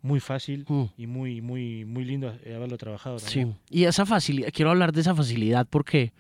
muy 0.02 0.20
fácil 0.20 0.66
mm. 0.68 0.84
y 0.98 1.08
muy, 1.08 1.42
muy, 1.42 1.86
muy 1.86 2.06
lindo 2.06 2.30
haberlo 2.46 2.78
trabajado. 2.78 3.20
Sí, 3.20 3.46
y 3.70 3.86
esa 3.86 4.06
facilidad, 4.06 4.50
quiero 4.54 4.72
hablar 4.72 4.92
de 4.92 5.02
esa 5.02 5.16
facilidad 5.16 5.68
porque 5.70 6.14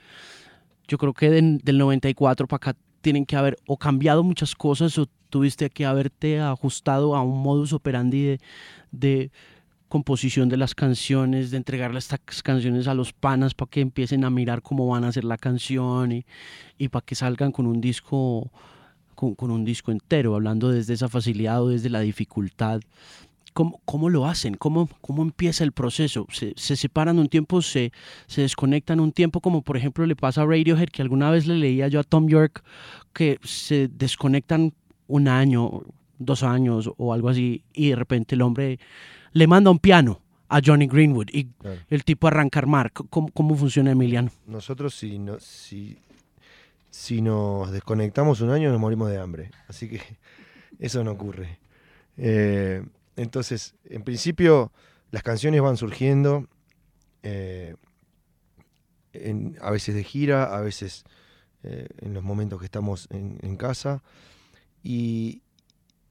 yo 0.88 0.98
creo 0.98 1.13
que 1.13 1.29
del 1.29 1.77
94 1.77 2.48
para 2.48 2.57
acá 2.57 2.79
tienen 3.01 3.25
que 3.25 3.36
haber 3.36 3.57
o 3.65 3.77
cambiado 3.77 4.24
muchas 4.24 4.55
cosas 4.55 4.98
o 4.98 5.07
tuviste 5.29 5.69
que 5.69 5.86
haberte 5.86 6.39
ajustado 6.39 7.15
a 7.15 7.22
un 7.22 7.41
modus 7.41 7.74
operandi 7.74 8.38
de, 8.91 9.31
composición 9.89 10.50
de 10.50 10.58
las 10.58 10.75
canciones, 10.75 11.51
de 11.51 11.58
entregarle 11.58 12.00
estas 12.00 12.20
canciones 12.44 12.88
a 12.88 12.94
los 12.94 13.13
panas 13.13 13.53
para 13.53 13.70
que 13.70 13.82
empiecen 13.82 14.24
a 14.24 14.29
mirar 14.29 14.62
cómo 14.62 14.88
van 14.88 15.03
a 15.03 15.10
hacer 15.10 15.24
la 15.24 15.38
canción 15.38 16.12
y, 16.12 16.25
y 16.77 16.89
para 16.89 17.06
que 17.06 17.15
salgan 17.15 17.51
con 17.51 17.65
un 17.67 17.82
disco 17.82 18.51
con, 19.15 19.34
con, 19.34 19.50
un 19.50 19.65
disco 19.65 19.91
entero, 19.91 20.36
hablando 20.36 20.70
desde 20.70 20.94
esa 20.94 21.10
facilidad 21.10 21.63
o 21.63 21.70
desde 21.70 21.89
la 21.89 22.01
dificultad 22.01 22.82
¿Cómo, 23.86 24.10
lo 24.12 24.27
hacen? 24.27 24.53
¿Cómo, 24.53 24.88
¿Cómo 25.01 25.24
empieza 25.24 25.63
el 25.63 25.72
proceso? 25.72 26.27
¿Se, 26.32 26.53
separan 26.56 27.17
un 27.17 27.27
tiempo? 27.27 27.63
Se, 27.63 27.91
¿Se 28.27 28.41
desconectan 28.41 29.00
un 29.00 29.12
tiempo? 29.12 29.41
Como 29.41 29.63
por 29.63 29.77
ejemplo 29.77 30.06
le 30.06 30.15
pasa 30.15 30.44
a 30.44 30.46
Radiohead, 30.46 30.89
que 30.89 31.01
alguna 31.01 31.32
vez 31.32 31.48
le 31.48 31.56
leía 31.56 31.88
yo 31.88 32.00
a 32.00 32.03
Tom 32.03 32.27
York, 32.27 32.63
que 33.13 33.39
se 33.44 33.88
desconectan 33.88 34.73
un 35.08 35.28
año, 35.28 35.82
dos 36.19 36.43
años 36.43 36.91
o 36.97 37.13
algo 37.13 37.30
así, 37.30 37.63
y 37.73 37.89
de 37.89 37.95
repente 37.95 38.36
el 38.36 38.41
hombre 38.41 38.80
le 39.34 39.47
manda 39.47 39.71
un 39.71 39.80
piano 39.80 40.21
a 40.49 40.62
Johnny 40.63 40.88
Greenwood 40.88 41.30
y 41.32 41.49
el 41.89 42.03
tipo 42.03 42.27
arranca 42.27 42.60
a 42.60 42.62
armar. 42.62 42.91
¿Cómo, 42.91 43.30
¿Cómo, 43.32 43.56
funciona 43.56 43.91
Emiliano? 43.91 44.32
Nosotros 44.45 44.95
si, 44.95 45.19
no, 45.19 45.39
si, 45.39 45.97
si 46.89 47.21
nos 47.21 47.71
desconectamos 47.71 48.41
un 48.41 48.51
año 48.51 48.71
nos 48.71 48.80
morimos 48.80 49.10
de 49.10 49.19
hambre, 49.19 49.51
así 49.67 49.89
que 49.89 50.01
eso 50.80 51.03
no 51.03 51.12
ocurre. 51.12 51.60
Eh, 52.17 52.84
entonces, 53.15 53.75
en 53.86 54.03
principio, 54.03 54.71
las 55.12 55.23
canciones 55.23 55.62
van 55.62 55.77
surgiendo, 55.77 56.47
eh, 57.23 57.75
a 59.62 59.71
veces 59.71 59.95
de 59.95 60.03
gira, 60.03 60.56
a 60.56 60.62
veces 60.62 61.03
eh, 61.63 61.88
en 61.99 62.13
los 62.13 62.23
momentos 62.23 62.60
que 62.60 62.65
estamos 62.65 63.08
en, 63.10 63.58
casa. 63.58 64.03
Y, 64.84 65.41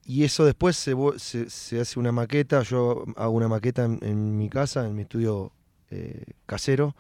eso 0.08 0.44
después 0.44 0.76
se, 0.76 1.80
hace 1.80 1.98
una 1.98 2.12
maqueta, 2.12 2.62
yo 2.62 3.04
hago 3.16 3.32
una 3.32 3.48
maqueta 3.48 3.84
en, 3.84 4.38
mi 4.38 4.48
casa, 4.48 4.86
en 4.86 4.94
mi 4.94 5.02
estudio 5.02 5.52
eh, 5.90 6.24
casero, 6.46 6.94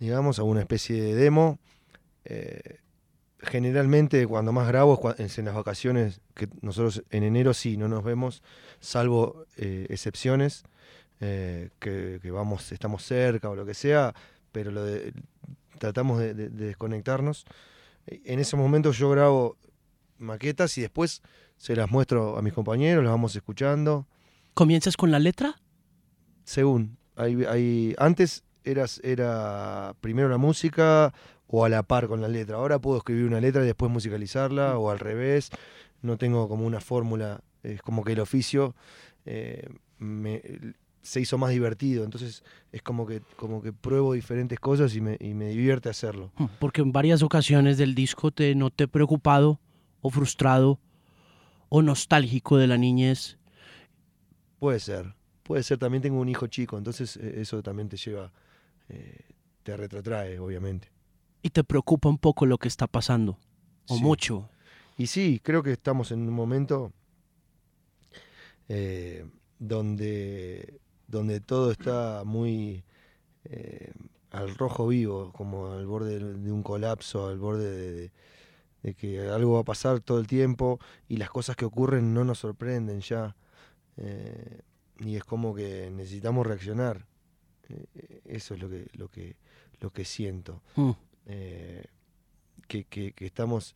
digamos, 0.00 0.38
hago 0.38 0.48
una 0.48 0.60
especie 0.60 1.00
de 1.00 1.14
demo 1.14 1.58
generalmente 3.42 4.26
cuando 4.26 4.52
más 4.52 4.68
grabo 4.68 5.14
es 5.18 5.38
en 5.38 5.46
las 5.46 5.54
vacaciones, 5.54 6.20
que 6.34 6.48
nosotros 6.60 7.02
en 7.10 7.24
enero 7.24 7.54
sí 7.54 7.76
no 7.76 7.88
nos 7.88 8.04
vemos, 8.04 8.42
salvo 8.80 9.46
eh, 9.56 9.86
excepciones, 9.90 10.64
eh, 11.20 11.70
que, 11.78 12.20
vamos, 12.30 12.70
estamos 12.72 13.04
cerca 13.04 13.50
o 13.50 13.56
lo 13.56 13.66
que 13.66 13.74
sea, 13.74 14.14
pero 14.52 14.70
lo 14.70 14.84
tratamos 15.78 16.20
de, 16.20 16.34
desconectarnos. 16.34 17.44
En 18.06 18.38
ese 18.38 18.56
momento 18.56 18.92
yo 18.92 19.10
grabo 19.10 19.56
maquetas 20.18 20.78
y 20.78 20.82
después 20.82 21.22
se 21.62 21.76
las 21.76 21.88
muestro 21.88 22.36
a 22.36 22.42
mis 22.42 22.52
compañeros, 22.52 23.04
las 23.04 23.12
vamos 23.12 23.36
escuchando. 23.36 24.08
¿Comienzas 24.52 24.96
con 24.96 25.12
la 25.12 25.20
letra? 25.20 25.60
Según. 26.42 26.98
antes 27.98 28.42
era 28.64 29.94
primero 30.00 30.28
la 30.28 30.38
música, 30.38 31.14
o 31.46 31.64
a 31.64 31.68
la 31.68 31.84
par 31.84 32.08
con 32.08 32.20
la 32.20 32.26
letra. 32.26 32.56
Ahora 32.56 32.80
puedo 32.80 32.96
escribir 32.98 33.26
una 33.26 33.40
letra 33.40 33.62
y 33.62 33.66
después 33.66 33.92
musicalizarla 33.92 34.76
o 34.76 34.90
al 34.90 34.98
revés. 34.98 35.50
No 36.00 36.16
tengo 36.16 36.48
como 36.48 36.66
una 36.66 36.80
fórmula. 36.80 37.42
Es 37.62 37.80
como 37.80 38.02
que 38.02 38.14
el 38.14 38.18
oficio 38.20 38.74
eh, 39.24 39.68
se 41.00 41.20
hizo 41.20 41.38
más 41.38 41.50
divertido. 41.50 42.02
Entonces 42.02 42.42
es 42.72 42.82
como 42.82 43.06
que, 43.06 43.22
como 43.36 43.62
que 43.62 43.72
pruebo 43.72 44.14
diferentes 44.14 44.58
cosas 44.58 44.96
y 44.96 45.00
me, 45.00 45.16
divierte 45.16 45.90
hacerlo. 45.90 46.32
Hmm, 46.38 46.46
porque 46.58 46.80
en 46.80 46.90
varias 46.90 47.22
ocasiones 47.22 47.78
del 47.78 47.94
disco 47.94 48.32
te 48.32 48.52
noté 48.56 48.88
preocupado 48.88 49.60
o 50.00 50.10
frustrado 50.10 50.80
o 51.74 51.82
nostálgico 51.82 52.58
de 52.58 52.66
la 52.66 52.76
niñez. 52.76 53.38
Puede 54.58 54.80
ser. 54.80 55.14
Puede 55.42 55.62
ser. 55.62 55.78
También 55.78 56.02
tengo 56.02 56.20
un 56.20 56.28
hijo 56.28 56.46
chico. 56.46 56.76
Entonces 56.76 57.16
eh, 57.16 57.40
eso 57.40 57.62
también 57.62 57.88
te 57.88 57.96
lleva... 57.96 58.32
Eh, 58.88 59.20
te 59.62 59.76
retrotrae, 59.76 60.40
obviamente 60.40 60.92
y 61.42 61.50
te 61.50 61.64
preocupa 61.64 62.08
un 62.08 62.18
poco 62.18 62.46
lo 62.46 62.56
que 62.58 62.68
está 62.68 62.86
pasando, 62.86 63.36
o 63.88 63.98
mucho. 63.98 64.48
Y 64.96 65.08
sí, 65.08 65.40
creo 65.42 65.62
que 65.62 65.72
estamos 65.72 66.12
en 66.12 66.20
un 66.20 66.32
momento 66.32 66.92
eh, 68.68 69.26
donde, 69.58 70.80
donde 71.08 71.40
todo 71.40 71.72
está 71.72 72.22
muy 72.24 72.84
eh, 73.44 73.92
al 74.30 74.54
rojo 74.54 74.86
vivo, 74.86 75.32
como 75.32 75.72
al 75.72 75.86
borde 75.86 76.18
de 76.20 76.52
un 76.52 76.62
colapso, 76.62 77.26
al 77.26 77.38
borde 77.38 77.92
de, 77.92 78.12
que 78.96 79.28
algo 79.28 79.54
va 79.54 79.60
a 79.60 79.64
pasar 79.64 80.00
todo 80.00 80.18
el 80.18 80.26
tiempo 80.26 80.80
y 81.08 81.16
las 81.16 81.30
cosas 81.30 81.56
que 81.56 81.64
ocurren 81.64 82.12
no 82.12 82.24
nos 82.24 82.40
sorprenden 82.40 83.00
ya. 83.00 83.36
Eh, 83.96 84.60
y 84.98 85.16
es 85.16 85.24
como 85.24 85.54
que 85.54 85.90
necesitamos 85.90 86.46
reaccionar. 86.46 87.06
eso 88.24 88.54
es 88.54 88.60
lo 88.60 88.68
que, 88.68 88.88
lo 88.94 89.08
que, 89.08 89.36
lo 89.80 89.90
que 89.90 90.04
siento. 90.04 90.62
Mm. 90.76 90.90
Eh, 91.26 91.84
que, 92.66 93.14
estamos 93.18 93.74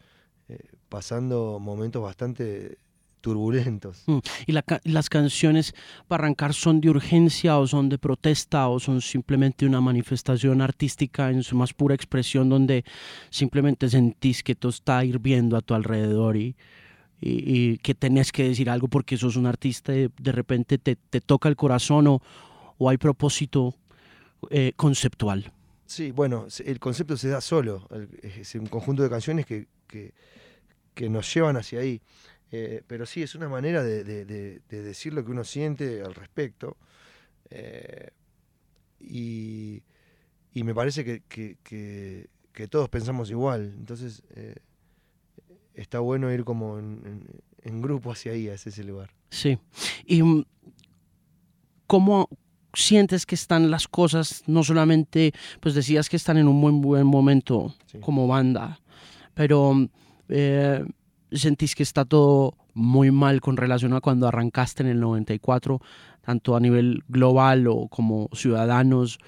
eh, 0.48 0.58
pasando 0.88 1.58
momentos 1.60 2.02
bastante 2.02 2.78
turbulentos. 3.26 4.04
Mm. 4.06 4.18
¿Y 4.46 4.52
las 4.84 5.08
canciones 5.08 5.74
para 6.06 6.22
arrancar 6.22 6.54
son 6.54 6.80
de 6.80 6.90
urgencia 6.90 7.58
o 7.58 7.66
son 7.66 7.88
de 7.88 7.98
protesta 7.98 8.68
o 8.68 8.78
son 8.78 9.00
simplemente 9.00 9.66
una 9.66 9.80
manifestación 9.80 10.62
artística 10.62 11.32
en 11.32 11.42
su 11.42 11.56
más 11.56 11.74
pura 11.74 11.96
expresión 11.96 12.48
donde 12.48 12.84
simplemente 13.30 13.88
sentís 13.88 14.44
que 14.44 14.54
todo 14.54 14.70
está 14.70 15.04
hirviendo 15.04 15.56
a 15.56 15.60
tu 15.60 15.74
alrededor 15.74 16.36
y, 16.36 16.54
y, 17.20 17.78
que 17.78 17.96
tenés 17.96 18.30
que 18.30 18.44
decir 18.44 18.70
algo 18.70 18.86
porque 18.86 19.16
sos 19.16 19.34
un 19.34 19.46
artista 19.46 19.92
y 19.92 20.08
de 20.16 20.30
repente 20.30 20.78
te, 20.78 20.94
te 20.94 21.20
toca 21.20 21.48
el 21.48 21.56
corazón 21.56 22.06
o, 22.06 22.22
o 22.78 22.88
hay 22.88 22.96
propósito 22.96 23.74
eh, 24.50 24.72
conceptual? 24.76 25.52
Sí, 25.86 26.12
bueno, 26.12 26.46
el 26.64 26.78
concepto 26.78 27.16
se 27.16 27.28
da 27.30 27.40
solo. 27.40 27.88
Es 28.22 28.54
un 28.54 28.66
conjunto 28.66 29.02
de 29.02 29.10
canciones 29.10 29.46
que, 29.46 29.66
que 30.94 31.08
nos 31.10 31.32
llevan 31.34 31.56
hacia 31.56 31.80
ahí. 31.80 32.00
Eh, 32.52 32.82
pero 32.86 33.06
sí, 33.06 33.22
es 33.22 33.34
una 33.34 33.48
manera 33.48 33.82
de, 33.82 34.04
de- 34.04 34.24
de- 34.24 34.60
de 34.68 34.82
decir 34.82 35.12
lo 35.14 35.24
que 35.24 35.32
uno 35.32 35.44
siente 35.44 36.02
al 36.02 36.14
respecto. 36.14 36.76
Eh, 37.50 38.10
y, 39.00 39.82
y 40.52 40.62
me 40.64 40.74
parece 40.74 41.04
que, 41.04 41.22
que- 41.28 41.56
que- 41.62 42.28
que 42.52 42.68
todos 42.68 42.88
pensamos 42.88 43.30
igual. 43.30 43.74
Entonces, 43.76 44.22
eh, 44.34 44.56
está 45.74 45.98
bueno 46.00 46.32
ir 46.32 46.44
como 46.44 46.78
en, 46.78 47.02
en- 47.04 47.24
en 47.62 47.82
grupo 47.82 48.12
hacia 48.12 48.32
ahí, 48.32 48.48
hacia 48.48 48.70
ese 48.70 48.84
lugar. 48.84 49.10
Sí. 49.30 49.58
¿Y 50.06 50.22
mm, 50.22 50.44
cómo 51.86 52.28
sientes 52.72 53.26
que 53.26 53.34
están 53.34 53.70
las 53.70 53.88
cosas? 53.88 54.42
No 54.46 54.62
solamente, 54.64 55.32
pues 55.60 55.74
decías 55.74 56.08
que 56.08 56.16
están 56.16 56.36
en 56.38 56.48
un 56.48 56.60
buen, 56.60 56.80
buen 56.80 57.06
momento 57.06 57.74
Sí. 57.86 57.98
como 58.00 58.26
banda, 58.26 58.80
pero 59.34 59.74
mm, 59.74 59.88
eh, 60.28 60.84
sentís 61.32 61.74
que 61.74 61.82
está 61.82 62.04
todo 62.04 62.54
muy 62.74 63.10
mal 63.10 63.40
con 63.40 63.56
relación 63.56 63.92
a 63.94 64.00
cuando 64.00 64.28
arrancaste 64.28 64.82
en 64.82 64.88
el 64.88 65.00
94, 65.00 65.80
tanto 66.22 66.56
a 66.56 66.60
nivel 66.60 67.04
global 67.08 67.66
o 67.68 67.88
como 67.88 68.28
ciudadanos, 68.32 69.18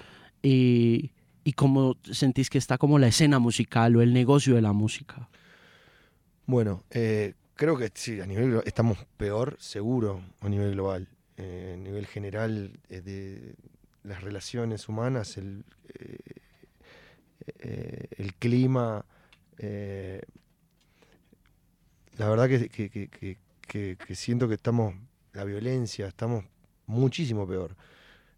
y, 0.41 1.11
y 1.43 1.53
cómo 1.53 1.97
sentís 2.03 2.49
que 2.49 2.57
está 2.57 2.77
como 2.77 2.99
la 2.99 3.07
escena 3.07 3.39
musical 3.39 3.95
o 3.95 4.01
el 4.01 4.13
negocio 4.13 4.55
de 4.55 4.61
la 4.61 4.73
música. 4.73 5.29
Bueno, 6.45 6.83
eh, 6.89 7.33
creo 7.55 7.77
que 7.77 7.91
sí, 7.93 8.21
a 8.21 8.25
nivel 8.25 8.61
estamos 8.65 8.97
peor, 9.17 9.55
seguro, 9.59 10.21
a 10.41 10.49
nivel 10.49 10.71
global. 10.71 11.07
Eh, 11.37 11.73
a 11.75 11.77
nivel 11.77 12.05
general 12.05 12.79
eh, 12.89 13.01
de 13.01 13.55
las 14.03 14.21
relaciones 14.21 14.89
humanas, 14.89 15.37
el, 15.37 15.63
eh, 15.93 16.17
eh, 17.59 18.07
el 18.17 18.33
clima. 18.35 19.05
La 22.19 22.29
verdad 22.29 22.47
que, 22.49 22.69
que- 22.69 23.09
que- 23.97 24.15
siento 24.15 24.47
que 24.47 24.55
estamos, 24.55 24.93
la 25.33 25.45
violencia, 25.45 26.07
estamos 26.07 26.43
muchísimo 26.85 27.47
peor. 27.47 27.75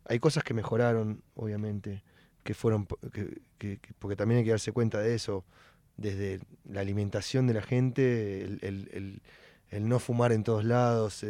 Hay 0.06 0.20
cosas 0.20 0.44
que 0.44 0.54
mejoraron, 0.54 1.24
obviamente, 1.36 2.04
que 2.44 2.54
fueron, 2.54 2.86
po- 2.86 2.98
que- 3.12 3.42
que- 3.58 3.78
que- 3.80 3.94
porque 3.98 4.16
también 4.16 4.40
hay 4.40 4.44
que 4.46 4.52
darse 4.52 4.72
cuenta 4.72 5.00
de 5.00 5.16
eso 5.16 5.44
desde 5.98 6.40
la 6.66 6.82
alimentación 6.82 7.48
de 7.48 7.54
la 7.56 7.62
gente, 7.62 8.44
el, 8.44 9.22
el- 9.72 9.88
no 9.88 10.00
fumar 10.00 10.32
en 10.32 10.44
todos 10.44 10.64
lados, 10.66 11.24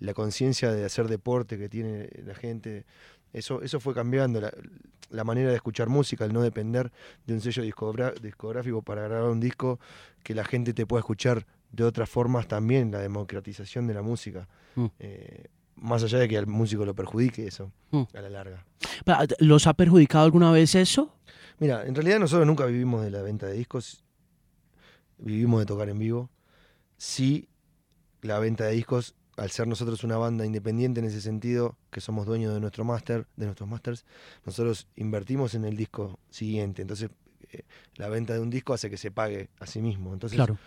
la 0.00 0.14
conciencia 0.14 0.70
de 0.70 0.84
hacer 0.84 1.08
deporte 1.08 1.58
que 1.58 1.68
tiene 1.68 2.08
la 2.24 2.34
gente, 2.34 2.84
eso, 3.32 3.62
eso 3.62 3.80
fue 3.80 3.94
cambiando, 3.94 4.40
la, 4.40 4.52
la 5.10 5.24
manera 5.24 5.50
de 5.50 5.56
escuchar 5.56 5.88
música, 5.88 6.24
el 6.24 6.32
no 6.32 6.42
depender 6.42 6.90
de 7.26 7.34
un 7.34 7.40
sello 7.40 7.62
discográfico 7.62 8.82
para 8.82 9.02
grabar 9.08 9.30
un 9.30 9.40
disco, 9.40 9.78
que 10.22 10.34
la 10.34 10.44
gente 10.44 10.74
te 10.74 10.86
pueda 10.86 11.00
escuchar 11.00 11.46
de 11.72 11.84
otras 11.84 12.08
formas 12.08 12.48
también, 12.48 12.90
la 12.90 12.98
democratización 13.00 13.86
de 13.86 13.94
la 13.94 14.02
música. 14.02 14.48
Mm. 14.74 14.86
Eh, 14.98 15.44
más 15.76 16.02
allá 16.02 16.18
de 16.18 16.28
que 16.28 16.36
al 16.36 16.46
músico 16.46 16.84
lo 16.84 16.94
perjudique 16.94 17.46
eso, 17.46 17.70
Mm. 17.90 18.02
a 18.14 18.20
la 18.20 18.28
larga. 18.30 18.64
¿Los 19.38 19.66
ha 19.66 19.74
perjudicado 19.74 20.24
alguna 20.24 20.50
vez 20.50 20.74
eso? 20.74 21.14
Mira, 21.60 21.86
en 21.86 21.94
realidad 21.94 22.18
nosotros 22.18 22.46
nunca 22.46 22.66
vivimos 22.66 23.02
de 23.02 23.10
la 23.10 23.22
venta 23.22 23.46
de 23.46 23.52
discos, 23.54 24.02
vivimos 25.18 25.60
de 25.60 25.66
tocar 25.66 25.88
en 25.88 25.98
vivo. 25.98 26.30
Sí, 26.96 27.48
la 28.22 28.38
venta 28.40 28.64
de 28.64 28.72
discos, 28.72 29.14
al 29.36 29.50
ser 29.50 29.66
nosotros 29.68 30.02
una 30.04 30.16
banda 30.16 30.44
independiente 30.44 31.00
en 31.00 31.06
ese 31.06 31.20
sentido, 31.20 31.76
que 31.90 32.00
somos 32.00 32.26
dueños 32.26 32.52
de 32.54 32.60
nuestro 32.60 32.84
máster, 32.84 33.26
de 33.36 33.46
nuestros 33.46 33.68
masters, 33.68 34.04
nosotros 34.44 34.86
invertimos 34.96 35.54
en 35.54 35.64
el 35.64 35.76
disco 35.76 36.18
siguiente. 36.30 36.82
Entonces, 36.82 37.10
eh, 37.52 37.62
la 37.96 38.08
venta 38.08 38.34
de 38.34 38.40
un 38.40 38.50
disco 38.50 38.74
hace 38.74 38.90
que 38.90 38.96
se 38.96 39.10
pague 39.10 39.48
a 39.58 39.66
sí 39.66 39.80
mismo. 39.80 40.12
Entonces, 40.12 40.36
Claro. 40.36 40.58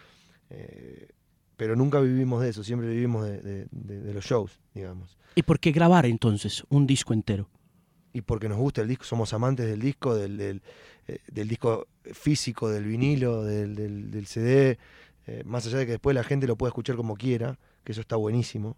eh, 0.50 1.10
pero 1.58 1.76
nunca 1.76 2.00
vivimos 2.00 2.42
de 2.42 2.50
eso, 2.50 2.64
siempre 2.64 2.88
vivimos 2.90 3.26
de, 3.26 3.40
de- 3.42 3.68
de- 3.72 4.02
de 4.02 4.14
los 4.14 4.26
shows, 4.26 4.60
digamos. 4.74 5.18
¿Y 5.36 5.44
por 5.44 5.60
qué 5.60 5.72
grabar 5.72 6.06
entonces 6.06 6.64
un 6.70 6.88
disco 6.88 7.14
entero? 7.14 7.50
y 8.14 8.20
porque 8.20 8.50
nos 8.50 8.58
gusta 8.58 8.82
el 8.82 8.90
disco, 8.90 9.06
somos 9.06 9.32
amantes 9.34 9.66
del 9.68 9.80
disco, 9.80 10.14
del, 10.16 10.36
del, 10.36 10.62
eh, 11.08 11.20
del 11.32 11.48
disco 11.48 11.88
físico, 12.12 12.68
del 12.68 12.84
vinilo, 12.84 13.42
del, 13.46 14.26
CD, 14.28 14.78
más 15.46 15.66
allá 15.66 15.78
de 15.78 15.86
que 15.86 15.92
después 15.94 16.14
la 16.14 16.26
gente 16.26 16.46
lo 16.46 16.58
pueda 16.58 16.72
escuchar 16.72 16.98
como 16.98 17.16
quiera, 17.16 17.58
que 17.86 17.94
eso 17.94 18.02
está 18.02 18.18
buenísimo, 18.18 18.76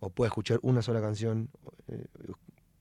o 0.00 0.10
pueda 0.10 0.28
escuchar 0.28 0.58
una 0.62 0.82
sola 0.82 1.00
canción, 1.00 1.48
eh, 1.88 2.06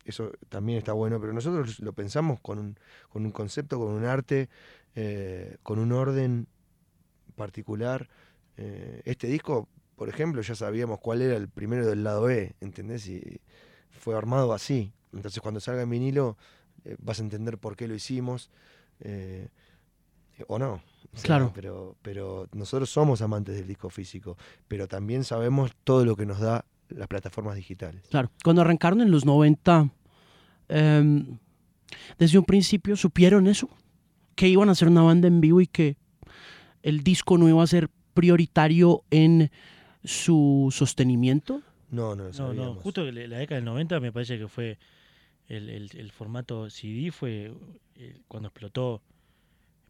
eso 0.06 0.32
también 0.50 0.78
está 0.78 0.94
bueno, 0.94 1.20
pero 1.20 1.34
nosotros 1.34 1.80
lo 1.80 1.92
pensamos 1.94 2.40
con 2.40 2.60
un, 2.60 2.80
con 3.10 3.26
un 3.26 3.32
concepto, 3.32 3.80
con 3.80 3.90
un 3.90 4.06
arte, 4.06 4.50
eh, 4.94 5.58
con 5.64 5.80
un 5.80 5.92
orden 5.92 6.48
particular. 7.36 8.08
Eh, 8.56 9.02
este 9.06 9.28
disco, 9.28 9.68
por 9.96 10.08
ejemplo, 10.08 10.42
ya 10.42 10.56
sabíamos 10.56 11.00
cuál 11.00 11.24
era 11.24 11.36
el 11.36 11.50
primero 11.50 11.88
del 11.88 12.04
lado 12.04 12.24
B, 12.24 12.56
¿entendés? 12.62 13.08
Y 13.08 13.42
fue 13.90 14.16
armado 14.16 14.54
así. 14.54 14.94
Entonces 15.12 15.42
cuando 15.42 15.60
salga 15.60 15.82
en 15.82 15.90
vinilo 15.90 16.38
eh, 16.84 16.96
vas 17.00 17.20
a 17.20 17.24
entender 17.24 17.58
por 17.58 17.76
qué 17.76 17.88
lo 17.88 17.96
hicimos. 17.96 18.52
o 20.48 20.60
no. 20.60 20.74
O 20.74 21.18
sea, 21.18 21.24
Claro. 21.24 21.52
Pero, 21.56 21.96
pero 22.04 22.48
nosotros 22.52 22.90
somos 22.92 23.22
amantes 23.22 23.56
del 23.56 23.68
disco 23.68 23.90
físico, 23.90 24.38
pero 24.68 24.88
también 24.88 25.24
sabemos 25.24 25.72
todo 25.84 26.06
lo 26.06 26.16
que 26.16 26.26
nos 26.28 26.40
da 26.40 26.66
las 26.90 27.08
plataformas 27.08 27.56
digitales. 27.56 28.04
Claro. 28.10 28.32
Cuando 28.44 28.62
arrancaron 28.62 29.02
en 29.02 29.12
los 29.12 29.26
90, 29.26 29.90
em, 30.70 31.38
desde 32.18 32.38
un 32.38 32.46
principio 32.46 32.96
supieron 32.96 33.48
eso, 33.48 33.70
que 34.36 34.48
iban 34.50 34.70
a 34.70 34.74
hacer 34.74 34.88
una 34.88 35.02
banda 35.02 35.28
en 35.28 35.40
vivo 35.42 35.62
y 35.62 35.68
que 35.68 35.98
el 36.84 37.04
disco 37.04 37.38
no 37.38 37.48
iba 37.50 37.64
a 37.64 37.68
ser 37.68 37.90
prioritario 38.14 39.04
en 39.12 39.50
su 40.04 40.70
sostenimiento. 40.72 41.62
No, 41.90 42.16
no 42.16 42.30
No, 42.32 42.54
no, 42.54 42.74
justo 42.76 43.04
la 43.12 43.28
la 43.28 43.38
década 43.38 43.56
del 43.58 43.66
90 43.66 44.00
me 44.00 44.12
parece 44.12 44.38
que 44.38 44.48
fue 44.48 44.78
el, 45.48 45.70
el- 45.70 45.90
el 45.96 46.12
formato 46.12 46.70
CD, 46.70 47.12
fue 47.12 47.54
eh, 47.96 48.18
cuando 48.28 48.50
explotó, 48.50 49.02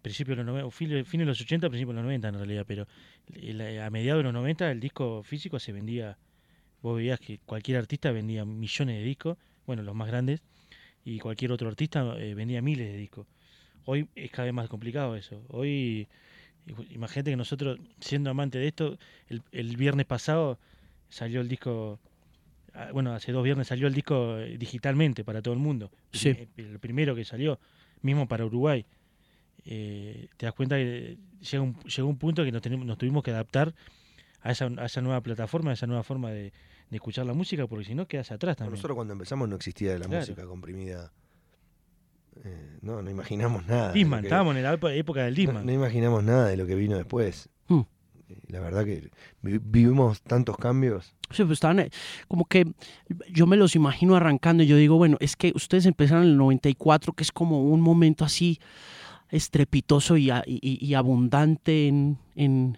principio 0.02 0.36
de 0.36 0.44
los 0.44 0.46
90, 0.54 0.72
fin, 0.72 1.06
fin 1.06 1.20
de 1.22 1.26
los 1.26 1.42
80, 1.42 1.70
principio 1.70 1.94
de 1.94 1.96
los 1.98 2.04
90 2.06 2.28
en 2.28 2.36
realidad, 2.36 2.66
pero 2.68 2.88
el- 3.34 3.80
a 3.80 3.90
mediados 3.90 4.20
de 4.20 4.24
los 4.24 4.34
90 4.34 4.70
el 4.72 4.80
disco 4.80 5.24
físico 5.24 5.60
se 5.60 5.72
vendía, 5.72 6.18
vos 6.86 6.98
veías 6.98 7.20
que 7.20 7.40
cualquier 7.40 7.80
artista 7.80 8.12
vendía 8.12 8.46
millones 8.46 8.98
de 8.98 9.04
discos, 9.04 9.38
bueno, 9.66 9.82
los 9.82 9.96
más 9.96 10.08
grandes, 10.08 10.44
y 11.04 11.18
cualquier 11.18 11.52
otro 11.52 11.68
artista 11.68 12.16
eh, 12.20 12.36
vendía 12.36 12.62
miles 12.62 12.88
de 12.88 12.96
discos. 12.96 13.26
Hoy 13.86 14.08
es 14.14 14.30
cada 14.30 14.46
vez 14.46 14.54
más 14.54 14.70
complicado 14.70 15.16
eso. 15.16 15.44
Hoy, 15.50 16.08
imagínate 16.92 17.32
que 17.32 17.38
nosotros, 17.38 17.80
siendo 18.00 18.30
amantes 18.30 18.62
de 18.62 18.68
esto, 18.68 19.00
el, 19.30 19.42
el 19.52 19.78
viernes 19.78 20.06
pasado 20.06 20.60
salió 21.10 21.42
el 21.42 21.48
disco, 21.48 22.00
ah, 22.76 22.90
bueno, 22.94 23.14
hace 23.14 23.32
dos 23.32 23.44
viernes 23.44 23.66
salió 23.66 23.88
el 23.88 23.94
disco 23.96 24.38
eh, 24.38 24.56
digitalmente 24.60 25.24
para 25.24 25.42
todo 25.42 25.56
el 25.56 25.60
mundo. 25.60 25.90
Sí. 26.14 26.50
El, 26.56 26.78
primero 26.80 27.16
que 27.16 27.26
salió, 27.26 27.60
mismo 28.04 28.28
para 28.28 28.46
Uruguay. 28.46 28.86
Eh, 29.66 30.28
te 30.38 30.46
das 30.46 30.54
cuenta 30.54 30.76
que 30.76 31.18
llega 31.42 31.64
un, 31.64 31.80
llegó 31.80 32.08
un 32.08 32.18
punto 32.20 32.44
que 32.44 32.52
nos, 32.52 32.62
tenemos, 32.62 32.86
nos 32.86 33.00
tuvimos 33.00 33.24
que 33.24 33.32
adaptar 33.32 33.74
a 34.42 34.52
esa, 34.52 34.66
a 34.78 34.86
esa 34.86 35.02
nueva 35.02 35.22
plataforma, 35.22 35.72
a 35.72 35.74
esa 35.74 35.88
nueva 35.88 36.04
forma 36.04 36.30
de, 36.30 36.54
de 36.90 36.98
escuchar 36.98 37.26
la 37.26 37.34
música, 37.34 37.66
porque 37.68 37.86
si 37.86 37.96
no 37.96 38.08
quedas 38.08 38.32
atrás 38.32 38.58
también. 38.58 38.74
Nosotros 38.76 38.96
cuando 38.96 39.14
empezamos 39.14 39.50
no 39.50 39.56
existía 39.56 39.98
la 39.98 40.06
Claro. 40.06 40.20
música 40.22 40.46
comprimida. 40.46 41.12
Eh, 42.44 42.78
no, 42.82 43.02
no 43.02 43.10
imaginamos 43.10 43.66
nada. 43.66 43.92
Disman, 43.94 44.22
que- 44.22 44.28
estábamos 44.28 44.56
en 44.56 44.64
la 44.64 44.74
época 44.74 45.24
del 45.24 45.36
Disman. 45.36 45.66
no 45.66 45.72
imaginamos 45.72 46.24
nada 46.24 46.48
de 46.48 46.58
lo 46.58 46.66
que 46.66 46.76
vino 46.76 46.98
después. 46.98 47.50
Hmm. 47.68 47.82
Eh, 48.30 48.40
La 48.50 48.60
verdad 48.60 48.84
que 48.86 49.10
vi- 49.42 49.60
vivimos 49.64 50.22
tantos 50.22 50.58
cambios. 50.58 51.16
Sí, 51.32 51.44
pues 51.44 51.54
estaban, 51.58 51.80
eh, 51.80 51.90
como 52.28 52.46
que 52.46 52.66
yo 53.32 53.48
me 53.48 53.56
los 53.58 53.76
imagino 53.76 54.16
arrancando 54.16 54.64
y 54.64 54.68
yo 54.68 54.76
digo, 54.78 54.98
bueno, 54.98 55.18
es 55.22 55.36
que 55.36 55.54
ustedes 55.56 55.86
empezaron 55.86 56.24
en 56.24 56.30
el 56.32 56.38
94, 56.38 57.14
que 57.14 57.24
es 57.24 57.32
como 57.32 57.64
un 57.64 57.82
momento 57.82 58.26
así 58.26 58.60
estrepitoso 59.30 60.18
y, 60.18 60.30
a- 60.30 60.44
y- 60.46 60.78
y 60.86 60.94
abundante 60.94 61.88
en, 61.88 62.18
en- 62.36 62.78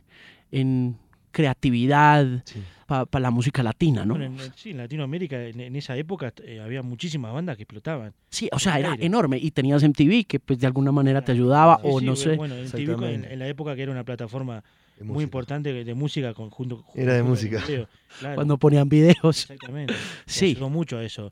en 0.52 0.98
creatividad 1.38 2.26
Sí. 2.46 2.62
para 2.88 3.20
la 3.20 3.32
música 3.32 3.62
latina, 3.64 4.06
¿no? 4.06 4.14
Bueno, 4.16 4.26
en, 4.34 4.40
en- 4.40 4.54
sí, 4.56 4.72
en 4.72 4.78
Latinoamérica, 4.78 5.44
en, 5.44 5.60
en 5.60 5.76
esa 5.76 5.96
época, 5.98 6.34
eh, 6.44 6.62
había 6.62 6.82
muchísimas 6.82 7.34
bandas 7.34 7.58
que 7.58 7.64
explotaban. 7.64 8.14
Sí, 8.30 8.50
o 8.52 8.60
sea, 8.60 8.80
era 8.80 8.94
aire. 8.94 9.06
enorme 9.06 9.38
y 9.38 9.52
tenías 9.52 9.84
MTV 9.84 10.26
que 10.26 10.40
pues 10.40 10.58
de 10.60 10.68
alguna 10.68 10.92
manera 10.92 11.22
te 11.22 11.32
ayudaba 11.34 11.76
Sí, 11.82 11.88
o 11.92 12.00
sí, 12.00 12.06
no 12.06 12.16
sé. 12.16 12.36
Bueno, 12.38 12.56
en, 12.56 12.72
TV, 12.72 13.14
en, 13.34 13.40
la 13.40 13.48
época 13.48 13.76
que 13.76 13.84
era 13.84 13.92
una 13.92 14.04
plataforma 14.04 14.64
muy 15.02 15.24
importante 15.24 15.72
de, 15.74 15.94
música 15.94 16.34
con, 16.34 16.50
junto, 16.50 16.84
Era 16.96 17.14
de 17.14 17.20
junto 17.20 17.32
música. 17.32 17.64
video, 17.68 17.88
claro, 18.20 18.36
Cuando 18.36 18.58
ponían 18.58 18.90
videos. 18.90 19.42
Exactamente. 19.42 19.94
Sí. 20.26 20.46
Ayudó 20.52 20.70
mucho 20.70 20.98
a 20.98 21.04
eso. 21.04 21.30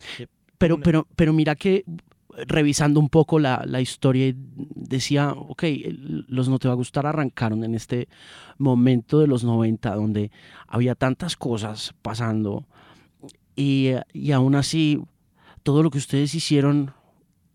Pero, 0.57 0.79
pero, 0.79 1.07
pero 1.15 1.33
mira 1.33 1.55
que 1.55 1.83
revisando 2.47 2.99
un 2.99 3.09
poco 3.09 3.39
la, 3.39 3.63
la 3.65 3.81
historia, 3.81 4.33
decía, 4.35 5.31
ok, 5.31 5.63
los 6.27 6.49
No 6.49 6.59
Te 6.59 6.67
Va 6.67 6.73
a 6.73 6.77
Gustar 6.77 7.05
arrancaron 7.05 7.63
en 7.63 7.75
este 7.75 8.07
momento 8.57 9.19
de 9.19 9.27
los 9.27 9.43
90 9.43 9.95
donde 9.95 10.31
había 10.67 10.95
tantas 10.95 11.35
cosas 11.35 11.93
pasando 12.01 12.65
y, 13.55 13.91
y 14.13 14.31
aún 14.31 14.55
así 14.55 15.01
todo 15.63 15.81
lo 15.81 15.89
que 15.89 15.97
ustedes 15.97 16.35
hicieron 16.35 16.93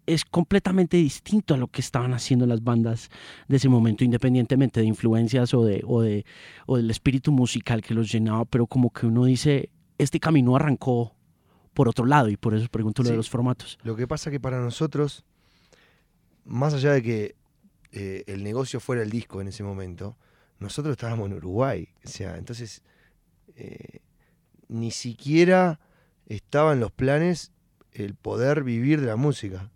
es 0.07 0.25
completamente 0.25 0.97
distinto 0.97 1.55
a 1.55 1.57
lo 1.57 1.69
que 1.69 1.81
estaban 1.81 2.15
haciendo 2.15 2.47
las 2.47 2.65
bandas 2.65 3.11
de 3.47 3.57
ese 3.57 3.69
momento, 3.69 4.03
independientemente 4.03 4.81
de 4.81 4.87
influencias 4.87 5.55
o, 5.55 5.65
de, 5.65 5.83
o, 5.87 6.01
de, 6.01 6.25
o 6.67 6.77
del 6.77 6.91
espíritu 6.91 7.31
musical 7.31 7.83
que 7.83 7.95
los 7.95 8.11
llenaba, 8.11 8.45
pero 8.45 8.67
como 8.67 8.91
que 8.91 9.07
uno 9.07 9.25
dice, 9.25 9.71
este 9.99 10.19
camino 10.19 10.57
arrancó 10.57 11.15
por 11.75 11.89
otro 11.89 12.05
lado 12.05 12.29
y 12.29 12.37
por 12.37 12.55
eso 12.55 12.69
pregunto 12.69 13.03
lo 13.03 13.11
de 13.11 13.17
los 13.17 13.31
formatos. 13.31 13.79
Lo 13.83 13.97
que 13.97 14.07
pasa 14.07 14.31
que 14.31 14.41
para 14.41 14.61
nosotros, 14.61 15.25
más 16.45 16.75
allá 16.75 16.93
de 16.93 17.03
que 17.03 17.37
eh, 17.93 18.25
el 18.27 18.43
negocio 18.43 18.81
fuera 18.81 19.03
el 19.03 19.11
disco 19.11 19.41
en 19.41 19.49
ese 19.49 19.63
momento, 19.63 20.17
nosotros 20.59 20.93
estábamos 20.93 21.31
en 21.31 21.37
Uruguay. 21.37 21.89
O 22.05 22.09
sea, 22.09 22.37
entonces 22.37 22.83
eh, 23.57 24.01
ni 24.69 24.91
siquiera 24.91 25.81
estaba 26.27 26.73
en 26.73 26.81
los 26.81 26.93
planes 26.93 27.53
el 27.93 28.15
poder 28.15 28.63
vivir 28.63 29.01
de 29.01 29.09
la 29.09 29.17
música. 29.17 29.71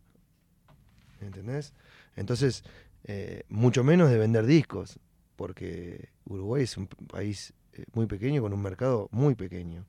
¿Entendés? 1.20 1.72
Entonces, 2.16 2.64
eh, 3.04 3.42
mucho 3.48 3.82
menos 3.82 4.10
de 4.10 4.18
vender 4.18 4.46
discos, 4.46 5.00
porque 5.36 6.10
Uruguay 6.24 6.62
es 6.62 6.76
un 6.76 6.86
país 6.86 7.52
muy 7.92 8.06
pequeño 8.06 8.42
con 8.42 8.52
un 8.52 8.62
mercado 8.62 9.08
muy 9.12 9.34
pequeño. 9.34 9.84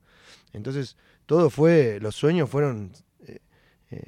Entonces, 0.52 0.96
todo 1.26 1.50
fue, 1.50 1.98
los 2.00 2.14
sueños 2.16 2.48
fueron 2.50 2.92
eh, 3.26 3.38
eh, 3.90 4.02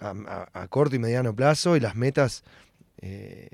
a, 0.00 0.66
corto 0.68 0.96
y 0.96 0.98
mediano 0.98 1.34
plazo 1.34 1.76
y 1.76 1.80
las 1.80 1.94
metas 1.94 2.42
eh, 2.98 3.48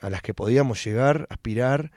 a 0.00 0.10
las 0.10 0.22
que 0.22 0.34
podíamos 0.34 0.84
llegar, 0.84 1.26
aspirar. 1.30 1.90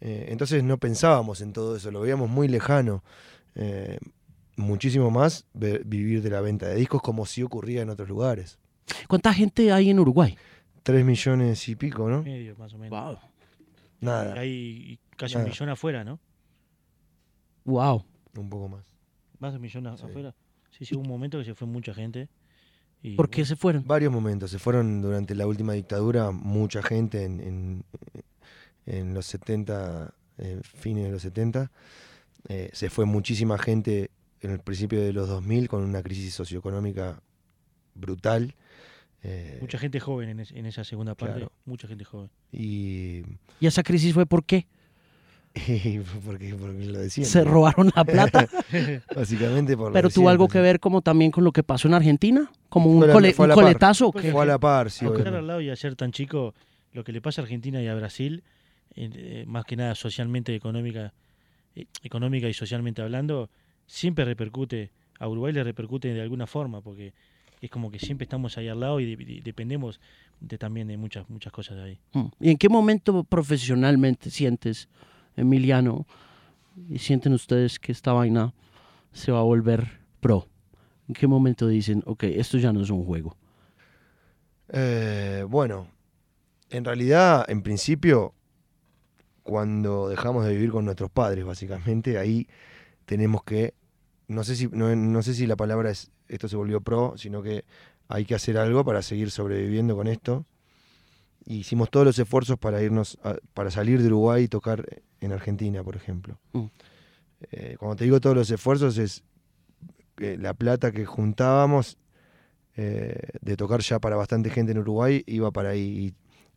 eh, 0.00 0.26
entonces 0.30 0.62
no 0.64 0.78
pensábamos 0.78 1.40
en 1.40 1.52
todo 1.52 1.76
eso, 1.76 1.90
lo 1.90 2.00
veíamos 2.00 2.28
muy 2.28 2.48
lejano. 2.48 3.02
eh, 3.54 3.98
muchísimo 4.56 5.10
más 5.10 5.46
vivir 5.52 6.22
de 6.22 6.30
la 6.30 6.40
venta 6.40 6.68
de 6.68 6.76
discos 6.76 7.02
como 7.02 7.26
si 7.26 7.42
ocurría 7.42 7.82
en 7.82 7.90
otros 7.90 8.08
lugares. 8.08 8.58
¿Cuánta 9.08 9.34
gente 9.34 9.72
hay 9.72 9.90
en 9.90 9.98
Uruguay? 9.98 10.36
Tres 10.84 11.04
millones 11.04 11.68
y 11.68 11.74
pico, 11.74 12.08
¿no? 12.08 12.22
Medio, 12.22 12.54
más 12.56 12.72
o 12.74 12.78
menos. 12.78 12.90
Wow. 13.04 13.18
Nada, 14.00 14.34
Hay 14.34 15.00
casi 15.16 15.34
Nada. 15.34 15.46
un 15.46 15.50
millón 15.50 15.68
afuera, 15.70 16.04
¿no? 16.04 16.20
Wow. 17.64 18.04
un 18.36 18.50
poco 18.50 18.68
más. 18.68 18.84
Más 19.38 19.52
de 19.52 19.56
un 19.56 19.62
millón 19.62 19.96
Sí. 19.98 20.04
afuera. 20.04 20.34
Sí, 20.70 20.84
sí, 20.84 20.94
hubo 20.94 21.02
un 21.02 21.08
momento 21.08 21.38
que 21.38 21.44
se 21.44 21.54
fue 21.54 21.66
mucha 21.68 21.94
gente. 21.94 22.28
Y, 23.02 23.14
¿Por 23.16 23.28
qué 23.28 23.42
bueno, 23.42 23.46
se 23.48 23.56
fueron? 23.56 23.86
Varios 23.86 24.12
momentos. 24.12 24.50
Se 24.50 24.58
fueron 24.58 25.02
durante 25.02 25.34
la 25.34 25.46
última 25.46 25.74
dictadura 25.74 26.30
mucha 26.30 26.82
gente 26.82 27.24
en, 27.24 27.40
en- 27.40 27.84
en 28.86 29.14
los 29.14 29.26
70, 29.26 30.14
eh, 30.38 30.60
fines 30.62 31.04
de 31.04 31.10
los 31.12 31.22
70. 31.22 31.70
Eh, 32.48 32.70
se 32.72 32.90
fue 32.90 33.04
muchísima 33.04 33.56
gente 33.58 34.10
en 34.40 34.50
el 34.50 34.60
principio 34.60 35.00
de 35.00 35.12
los 35.12 35.28
2000 35.28 35.68
con 35.68 35.82
una 35.82 36.02
crisis 36.02 36.34
socioeconómica 36.34 37.20
brutal. 37.94 38.54
Eh, 39.22 39.58
Mucha 39.60 39.78
gente 39.78 40.00
joven 40.00 40.28
en, 40.30 40.40
es- 40.40 40.52
en 40.52 40.66
esa 40.66 40.84
segunda 40.84 41.14
parte. 41.14 41.36
Claro. 41.36 41.52
Mucha 41.64 41.86
gente 41.88 42.04
joven. 42.04 42.30
y, 42.52 43.22
¿Y 43.60 43.66
esa 43.66 43.82
crisis 43.82 44.12
fue 44.12 44.26
por 44.26 44.44
qué? 44.44 44.66
porque, 46.24 46.54
porque 46.54 46.84
lo 46.86 46.98
decían. 46.98 47.26
Se 47.26 47.44
¿no? 47.44 47.50
robaron 47.52 47.90
la 47.94 48.04
plata, 48.04 48.48
Básicamente 49.14 49.76
por 49.76 49.88
lo 49.88 49.92
pero 49.92 50.10
tuvo 50.10 50.28
algo 50.28 50.48
que 50.48 50.60
ver 50.60 50.80
como 50.80 51.00
también 51.00 51.30
con 51.30 51.44
lo 51.44 51.52
que 51.52 51.62
pasó 51.62 51.86
en 51.88 51.94
Argentina, 51.94 52.50
como 52.68 52.90
un, 52.90 53.00
cole- 53.10 53.34
coletazo. 53.34 54.08
¿o 54.08 54.12
Fue 54.12 54.42
a 54.42 54.46
la 54.46 54.58
par, 54.58 54.90
sí, 54.90 55.06
al 55.06 55.46
lado 55.46 55.60
y 55.60 55.70
a 55.70 55.76
ser 55.76 55.94
tan 55.96 56.10
chico, 56.12 56.54
lo 56.92 57.04
que 57.04 57.12
le 57.12 57.20
pasa 57.20 57.40
a 57.40 57.44
Argentina 57.44 57.80
y 57.80 57.86
a 57.86 57.94
Brasil, 57.94 58.42
eh, 58.96 59.44
más 59.46 59.64
que 59.64 59.76
nada 59.76 59.94
socialmente, 59.94 60.54
económica, 60.54 61.12
eh, 61.76 61.86
económica 62.02 62.48
y 62.48 62.54
socialmente 62.54 63.02
hablando, 63.02 63.48
siempre 63.86 64.24
repercute, 64.24 64.90
a 65.20 65.28
Uruguay 65.28 65.52
le 65.52 65.62
repercute 65.62 66.12
de 66.12 66.20
alguna 66.20 66.46
forma, 66.48 66.80
porque 66.80 67.12
es 67.60 67.70
como 67.70 67.90
que 67.90 67.98
siempre 68.00 68.24
estamos 68.24 68.58
ahí 68.58 68.68
al 68.68 68.80
lado 68.80 68.98
y, 69.00 69.14
de- 69.14 69.24
de- 69.24 69.40
dependemos 69.42 70.00
de, 70.40 70.58
también 70.58 70.88
de 70.88 70.96
muchas, 70.96 71.30
muchas 71.30 71.52
cosas 71.52 71.76
de 71.76 71.82
ahí. 71.84 71.98
Mm. 72.12 72.24
¿Y 72.40 72.50
en 72.50 72.56
qué 72.58 72.68
momento 72.68 73.22
profesionalmente 73.24 74.30
sientes, 74.30 74.88
Emiliano, 75.36 76.06
y 76.88 76.98
sienten 76.98 77.32
ustedes 77.32 77.78
que 77.78 77.92
esta 77.92 78.12
vaina 78.12 78.52
se 79.12 79.32
va 79.32 79.40
a 79.40 79.42
volver 79.42 80.00
pro? 80.20 80.48
¿En 81.08 81.14
qué 81.14 81.26
momento 81.26 81.68
dicen, 81.68 82.02
ok, 82.06 82.24
esto 82.24 82.58
ya 82.58 82.72
no 82.72 82.80
es 82.80 82.90
un 82.90 83.04
juego? 83.04 83.36
Eh, 84.68 85.44
bueno, 85.48 85.88
en 86.70 86.84
realidad, 86.84 87.44
en 87.48 87.62
principio, 87.62 88.34
cuando 89.42 90.08
dejamos 90.08 90.44
de 90.46 90.54
vivir 90.54 90.70
con 90.70 90.84
nuestros 90.84 91.10
padres, 91.10 91.44
básicamente, 91.44 92.18
ahí 92.18 92.48
tenemos 93.04 93.44
que, 93.44 93.74
no 94.28 94.42
sé 94.44 94.56
si, 94.56 94.68
no, 94.68 94.94
no 94.96 95.22
sé 95.22 95.34
si 95.34 95.46
la 95.46 95.56
palabra 95.56 95.90
es 95.90 96.10
esto 96.28 96.48
se 96.48 96.56
volvió 96.56 96.80
pro, 96.80 97.14
sino 97.16 97.42
que 97.42 97.64
hay 98.08 98.24
que 98.24 98.34
hacer 98.34 98.58
algo 98.58 98.84
para 98.84 99.02
seguir 99.02 99.30
sobreviviendo 99.30 99.96
con 99.96 100.06
esto. 100.06 100.46
Hicimos 101.46 101.90
todos 101.90 102.06
los 102.06 102.18
esfuerzos 102.18 102.58
para 102.58 102.82
irnos, 102.82 103.18
a- 103.22 103.36
para 103.52 103.70
salir 103.70 104.00
de 104.00 104.06
Uruguay 104.08 104.44
y 104.44 104.48
tocar 104.48 104.84
en 105.20 105.32
Argentina, 105.32 105.82
por 105.82 105.96
ejemplo. 105.96 106.38
Mm. 106.52 106.64
Eh, 107.52 107.76
cuando 107.78 107.96
te 107.96 108.04
digo 108.04 108.20
todos 108.20 108.34
los 108.36 108.50
esfuerzos 108.50 108.96
es 108.98 109.22
que 110.16 110.38
la 110.38 110.54
plata 110.54 110.92
que 110.92 111.04
juntábamos 111.04 111.98
eh, 112.76 113.16
de 113.40 113.56
tocar 113.56 113.80
ya 113.82 113.98
para 114.00 114.16
bastante 114.16 114.50
gente 114.50 114.72
en 114.72 114.78
Uruguay 114.78 115.22
iba 115.26 115.50
para 115.50 115.70
ahí. 115.70 115.80
Y 115.80 116.14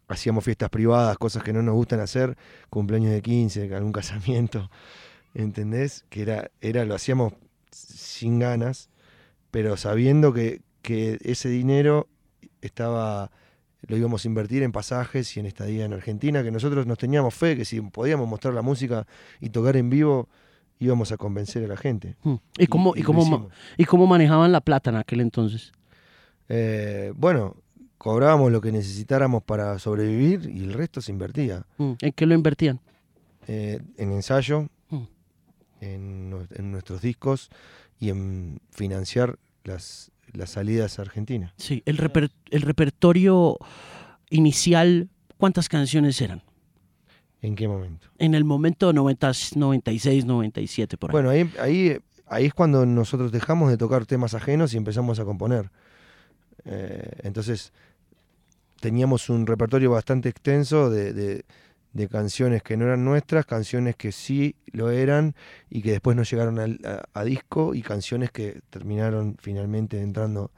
hacíamos 0.08 0.44
fiestas 0.46 0.70
privadas, 0.70 1.18
cosas 1.18 1.44
que 1.44 1.52
no 1.54 1.62
nos 1.62 1.76
gustan 1.76 2.00
hacer, 2.00 2.38
cumpleaños 2.70 3.12
de 3.12 3.22
15, 3.22 3.76
algún 3.76 3.92
casamiento, 3.92 4.70
¿entendés? 5.34 6.06
Que 6.10 6.22
era, 6.22 6.50
era 6.62 6.86
lo 6.86 6.96
hacíamos 6.96 7.34
sin 7.72 8.40
ganas, 8.40 8.90
pero 9.52 9.76
sabiendo 9.78 10.34
que, 10.34 10.62
que 10.82 11.18
ese 11.22 11.50
dinero 11.50 12.08
estaba 12.62 13.30
lo 13.82 13.98
íbamos 13.98 14.26
a 14.26 14.28
invertir 14.28 14.64
en 14.64 14.72
pasajes 14.72 15.36
y 15.38 15.40
en 15.40 15.46
estadía 15.46 15.86
en 15.86 15.94
Argentina, 15.94 16.44
que 16.44 16.52
nosotros 16.52 16.86
nos 16.88 16.98
teníamos 16.98 17.34
fe 17.34 17.56
que 17.56 17.66
si 17.66 17.80
podíamos 17.82 18.28
mostrar 18.28 18.54
la 18.54 18.62
música 18.62 19.06
y 19.40 19.50
tocar 19.50 19.78
en 19.78 19.90
vivo, 19.90 20.28
íbamos 20.80 21.12
a 21.12 21.18
convencer 21.18 21.64
a 21.64 21.68
la 21.68 21.78
gente. 21.78 22.16
Mm. 22.24 22.36
¿Y, 22.58 22.68
cómo, 22.68 22.94
y, 22.96 23.04
cómo. 23.04 23.50
¿Y 23.78 23.86
cómo 23.86 24.08
manejaban 24.08 24.52
la 24.52 24.62
plata 24.62 24.90
en 24.90 24.96
aquel 24.98 25.22
entonces? 25.22 25.72
Eh, 26.50 27.14
bueno, 27.16 27.56
cobrábamos 27.98 28.52
lo 28.52 28.62
que 28.62 28.72
necesitáramos 28.72 29.44
para 29.44 29.78
sobrevivir 29.80 30.50
y 30.50 30.64
el 30.64 30.74
resto 30.74 31.02
se 31.02 31.12
invertía. 31.12 31.66
Mm. 31.78 31.94
¿En 32.02 32.12
qué 32.14 32.26
lo 32.26 32.34
invertían? 32.34 32.80
Eh, 33.48 33.80
en 33.98 34.12
ensayo, 34.12 34.68
Mm. 34.90 35.04
en, 35.82 36.48
en 36.56 36.72
nuestros 36.72 37.02
discos 37.02 37.50
y 38.00 38.10
en 38.10 38.60
financiar 38.72 39.38
las, 39.64 40.12
las 40.34 40.52
salidas 40.52 41.00
a 41.00 41.04
Argentina. 41.04 41.54
Sí, 41.58 41.82
el, 41.86 41.98
reper- 41.98 42.32
el 42.52 42.62
repertorio 42.62 43.58
inicial, 44.30 45.10
¿cuántas 45.38 45.70
canciones 45.70 46.20
eran? 46.22 46.42
¿En 47.42 47.56
qué 47.56 47.68
momento? 47.68 48.08
En 48.18 48.34
el 48.34 48.44
momento 48.44 48.92
90, 48.94 49.32
96, 49.56 50.26
97, 50.26 50.98
por 50.98 51.10
ahí. 51.10 51.14
Bueno, 51.14 51.30
ahí, 51.30 51.50
ahí, 51.60 51.98
ahí 52.26 52.46
es 52.46 52.54
cuando 52.54 52.86
nosotros 52.86 53.32
dejamos 53.32 53.70
de 53.70 53.78
tocar 53.78 54.06
temas 54.06 54.34
ajenos 54.34 54.74
y 54.74 54.78
empezamos 54.78 55.20
a 55.20 55.26
componer. 55.26 55.70
Eh, 56.66 57.10
entonces, 57.24 57.72
teníamos 58.80 59.30
un 59.30 59.46
repertorio 59.48 59.92
bastante 59.92 60.30
extenso 60.30 60.90
de, 60.90 61.14
de- 61.14 61.46
de 61.94 62.08
canciones 62.08 62.62
que 62.64 62.78
no 62.78 62.86
eran 62.86 63.04
nuestras, 63.04 63.46
canciones 63.46 63.96
que 63.96 64.12
sí 64.12 64.56
lo 64.72 64.90
eran 64.92 65.36
y 65.70 65.82
que 65.82 65.92
después 65.92 66.16
no 66.16 66.24
llegaron 66.24 66.60
al- 66.60 66.80
a, 66.86 67.20
a 67.20 67.24
disco 67.24 67.74
y 67.74 67.82
canciones 67.82 68.30
que 68.32 68.62
terminaron 68.70 69.36
finalmente 69.40 70.00
entrando 70.02 70.52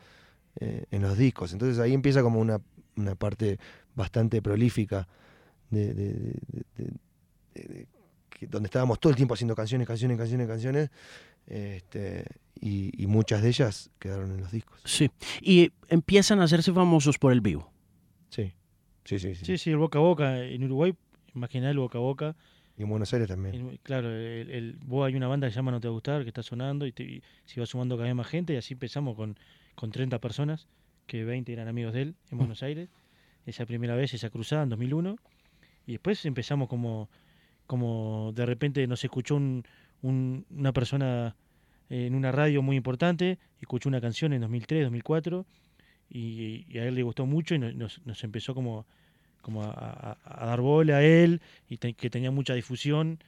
eh, 0.60 0.86
en 0.92 1.02
los 1.02 1.18
discos. 1.18 1.54
Entonces 1.54 1.80
ahí 1.80 1.94
empieza 1.94 2.22
como 2.22 2.40
una, 2.42 2.60
una 2.98 3.16
parte 3.16 3.58
bastante 3.96 4.42
prolífica 4.42 5.08
de, 5.70 5.94
de- 5.94 6.14
de- 6.14 6.42
de- 6.48 6.66
de- 7.54 7.64
de- 7.74 7.88
que- 8.30 8.48
donde 8.48 8.68
estábamos 8.68 9.00
todo 9.00 9.12
el 9.12 9.16
tiempo 9.16 9.34
haciendo 9.36 9.56
canciones, 9.56 9.88
canciones, 9.88 10.18
canciones, 10.18 10.48
canciones, 10.48 10.90
este, 11.48 12.26
y, 12.60 12.92
y 13.02 13.08
muchas 13.08 13.42
de 13.42 13.48
ellas 13.50 13.90
quedaron 14.00 14.32
en 14.32 14.42
los 14.42 14.52
discos. 14.52 14.82
Sí. 14.86 15.10
Y 15.42 15.72
empiezan 15.88 16.40
a 16.42 16.44
hacerse 16.44 16.74
famosos 16.74 17.18
por 17.18 17.32
el 17.32 17.42
vivo. 17.42 17.72
Sí, 18.30 18.54
sí, 19.06 19.20
sí. 19.20 19.36
sí. 19.36 19.46
Sí, 19.46 19.58
sí, 19.58 19.70
el 19.72 19.78
boca 19.78 20.00
a 20.00 20.02
boca. 20.02 20.44
En 20.44 20.64
Uruguay, 20.66 20.94
nada 21.40 21.72
el 21.72 21.78
boca 21.80 21.98
a 21.98 22.02
boca. 22.02 22.36
Y 22.78 22.84
en 22.84 22.90
Buenos 22.90 23.12
Aires 23.14 23.28
también. 23.28 23.78
Claro, 23.84 24.10
el, 24.10 24.50
el- 24.52 24.78
vos 24.86 25.06
hay 25.06 25.16
una 25.16 25.28
banda 25.28 25.48
que 25.48 25.52
se 25.52 25.58
llama 25.58 25.72
No 25.72 25.80
Te 25.82 25.88
Va 25.88 25.92
a 25.92 25.96
Gustar, 25.96 26.24
que 26.24 26.30
está 26.30 26.44
sonando 26.44 26.86
y, 26.88 26.92
te- 26.94 27.04
y 27.04 27.24
se 27.46 27.60
va 27.60 27.66
sumando 27.66 27.96
cada 27.98 28.08
vez 28.08 28.16
más 28.16 28.28
gente 28.28 28.54
y 28.54 28.58
así 28.58 28.74
empezamos 28.74 29.16
con, 29.16 29.38
con 29.76 29.92
30 29.92 30.20
personas, 30.20 30.68
que 31.06 31.24
20 31.26 31.52
eran 31.52 31.68
amigos 31.68 31.94
de 31.94 32.04
él 32.04 32.16
en 32.32 32.38
Mm. 32.38 32.40
Buenos 32.40 32.64
Aires, 32.64 32.90
esa 33.46 33.66
primera 33.66 33.96
vez, 33.96 34.14
esa 34.14 34.30
cruzada 34.30 34.64
en 34.64 34.70
2001, 34.70 35.18
y 35.88 35.94
después 35.94 36.24
empezamos 36.26 36.70
como, 36.70 37.10
como 37.68 38.32
de 38.36 38.46
repente 38.46 38.86
nos 38.88 39.04
escuchó 39.04 39.36
un- 39.36 39.64
un- 40.02 40.46
una 40.50 40.72
persona 40.72 41.36
en 41.90 42.14
una 42.16 42.32
radio 42.32 42.62
muy 42.62 42.76
importante, 42.78 43.40
escuchó 43.60 43.90
una 43.90 44.00
canción 44.00 44.32
en 44.34 44.42
2003, 44.42 44.84
2004, 44.84 45.46
y, 46.10 46.66
y 46.70 46.78
a 46.78 46.86
él 46.88 46.96
le 46.96 47.04
gustó 47.04 47.26
mucho 47.26 47.56
y 47.56 47.60
no- 47.60 47.72
nos, 47.74 48.06
nos 48.06 48.24
empezó 48.24 48.54
como, 48.56 48.86
como 49.42 49.64
a, 49.64 49.72
a- 49.72 50.18
a 50.24 50.46
dar 50.46 50.62
bola 50.62 50.98
a 50.98 51.04
él, 51.04 51.42
y 51.70 51.78
te- 51.78 51.94
que 51.94 52.10
tenía 52.10 52.32
mucha 52.32 52.54
difusión. 52.54 53.20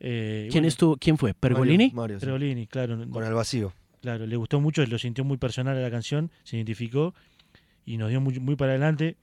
eh, 0.00 0.48
¿Quién, 0.50 0.62
bueno, 0.62 0.68
estuvo, 0.68 0.96
¿Quién 0.96 1.16
fue? 1.18 1.32
¿Pergolini? 1.34 1.84
Mario, 1.86 1.94
Mario, 1.96 2.20
sí. 2.20 2.26
Pergolini, 2.26 2.66
claro. 2.66 2.98
Con 3.10 3.24
el 3.24 3.34
vacío. 3.34 3.72
Claro, 4.00 4.26
le 4.26 4.34
gustó 4.36 4.60
mucho, 4.60 4.84
lo 4.84 4.98
sintió 4.98 5.24
muy 5.24 5.36
personal 5.36 5.76
a 5.76 5.80
la 5.80 5.90
canción, 5.90 6.30
se 6.42 6.56
identificó 6.56 7.14
y 7.86 7.96
nos 7.98 8.10
dio 8.10 8.20
muy, 8.20 8.38
muy 8.40 8.56
para 8.56 8.72
adelante. 8.72 9.16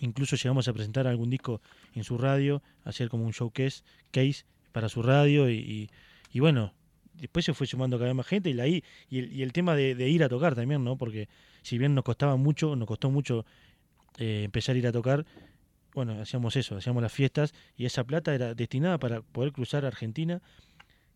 Incluso 0.00 0.36
llegamos 0.36 0.68
a 0.68 0.72
presentar 0.74 1.06
algún 1.06 1.30
disco 1.30 1.60
en 1.94 2.04
su 2.04 2.18
radio, 2.18 2.62
hacer 2.84 3.08
como 3.08 3.24
un 3.24 3.32
showcase 3.32 3.82
case 4.12 4.44
para 4.72 4.88
su 4.88 5.02
radio 5.02 5.48
y, 5.50 5.54
y, 5.54 5.90
y 6.32 6.40
bueno, 6.40 6.72
después 7.14 7.44
se 7.46 7.54
fue 7.54 7.66
sumando 7.66 7.96
cada 7.96 8.08
vez 8.10 8.14
más 8.16 8.26
gente 8.26 8.50
y, 8.50 8.54
la, 8.54 8.66
y, 8.68 8.84
el, 9.10 9.32
y 9.32 9.42
el 9.42 9.52
tema 9.52 9.74
de, 9.74 9.94
de, 9.94 10.08
ir 10.08 10.22
a 10.22 10.28
tocar 10.28 10.54
también, 10.54 10.84
¿no? 10.84 10.96
Porque 10.96 11.28
si 11.62 11.78
bien 11.78 11.94
nos 11.94 12.04
costaba 12.04 12.36
mucho, 12.36 12.76
nos 12.76 12.86
costó 12.86 13.10
mucho 13.10 13.44
eh, 14.18 14.42
empezar 14.44 14.76
a 14.76 14.78
ir 14.78 14.86
a 14.86 14.92
tocar, 14.92 15.24
bueno, 15.98 16.20
hacíamos 16.22 16.54
eso, 16.54 16.76
hacíamos 16.76 17.02
las 17.02 17.12
fiestas 17.12 17.52
y 17.76 17.84
esa 17.84 18.04
plata 18.04 18.32
era 18.32 18.54
destinada 18.54 18.98
para 18.98 19.20
poder 19.20 19.50
cruzar 19.52 19.84
Argentina, 19.84 20.40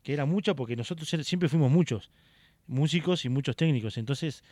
que 0.02 0.12
era 0.12 0.24
mucha 0.24 0.54
porque 0.54 0.74
nosotros 0.74 1.08
siempre 1.08 1.48
fuimos 1.48 1.70
muchos 1.70 2.10
músicos 2.66 3.24
y 3.24 3.28
muchos 3.28 3.54
técnicos, 3.54 3.96
entonces 3.96 4.42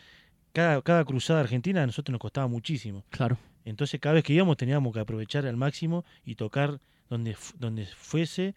cada, 0.52 0.80
cada 0.82 1.04
cruzada 1.04 1.40
argentina 1.40 1.82
a 1.82 1.86
nosotros 1.86 2.12
nos 2.12 2.20
costaba 2.20 2.46
muchísimo. 2.46 3.04
Claro. 3.10 3.38
Entonces 3.64 3.98
cada 3.98 4.14
vez 4.14 4.22
que 4.22 4.32
íbamos 4.32 4.56
teníamos 4.56 4.92
que 4.94 5.00
aprovechar 5.00 5.46
al 5.46 5.56
máximo 5.56 6.04
y 6.24 6.36
tocar 6.36 6.80
donde, 7.08 7.36
donde 7.58 7.86
fuese, 7.86 8.54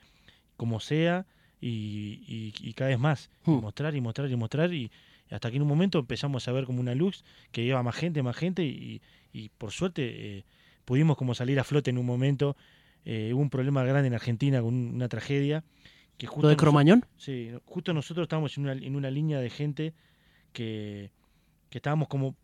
como 0.55 0.79
sea, 0.79 1.25
y, 1.59 2.21
y, 2.27 2.53
y 2.59 2.73
cada 2.73 2.89
vez 2.89 2.99
más. 2.99 3.31
Y 3.47 3.49
Hmm. 3.49 3.62
mostrar 3.62 3.95
y 3.95 4.01
mostrar 4.01 4.29
y 4.29 4.36
mostrar 4.36 4.73
y 4.73 4.91
hasta 5.31 5.49
que 5.49 5.55
en 5.55 5.63
un 5.63 5.67
momento 5.67 5.97
empezamos 5.97 6.47
a 6.47 6.51
ver 6.51 6.65
como 6.65 6.81
una 6.81 6.93
luz 6.93 7.23
que 7.51 7.63
iba 7.63 7.81
más 7.81 7.95
gente, 7.95 8.21
más 8.21 8.36
gente 8.36 8.63
y, 8.63 9.01
y 9.31 9.49
por 9.49 9.71
suerte 9.71 10.38
eh, 10.38 10.45
pudimos 10.85 11.17
como 11.17 11.33
salir 11.35 11.59
a 11.59 11.63
flote 11.63 11.89
en 11.89 11.97
un 11.97 12.05
momento. 12.05 12.55
Eh, 13.05 13.31
hubo 13.33 13.41
un 13.41 13.49
problema 13.49 13.83
grande 13.83 14.07
en 14.07 14.13
Argentina 14.13 14.61
con 14.61 14.73
un- 14.73 14.95
una 14.95 15.07
tragedia. 15.09 15.63
Que 16.17 16.27
justo 16.27 16.43
¿Lo 16.43 16.49
de 16.49 16.55
Cromañón? 16.57 17.05
Sí, 17.17 17.51
justo 17.65 17.93
nosotros 17.93 18.25
estábamos 18.25 18.55
en 18.57 18.63
una, 18.63 18.73
en 18.73 18.95
una 18.95 19.09
línea 19.11 19.39
de 19.39 19.49
gente 19.49 19.93
que, 20.53 21.09
que 21.69 21.77
estábamos 21.79 22.07
como 22.07 22.35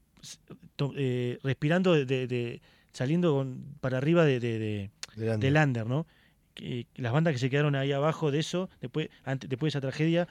eh, 0.96 1.40
respirando, 1.44 1.94
de, 1.94 2.06
de- 2.06 2.28
de- 2.28 2.62
saliendo 2.92 3.34
con- 3.36 3.64
para 3.80 3.98
arriba 3.98 4.26
de, 4.26 4.40
de, 4.40 4.60
de- 4.60 4.90
under, 5.64 5.86
¿no? 5.86 6.06
Las 6.96 7.14
bandas 7.14 7.32
que 7.34 7.40
se 7.40 7.50
quedaron 7.50 7.76
ahí 7.76 7.92
abajo 7.94 8.32
de 8.32 8.40
eso, 8.40 8.70
después, 8.82 9.10
antes, 9.24 9.50
después 9.50 9.72
de 9.72 9.78
esa 9.78 9.82
tragedia, 9.82 10.28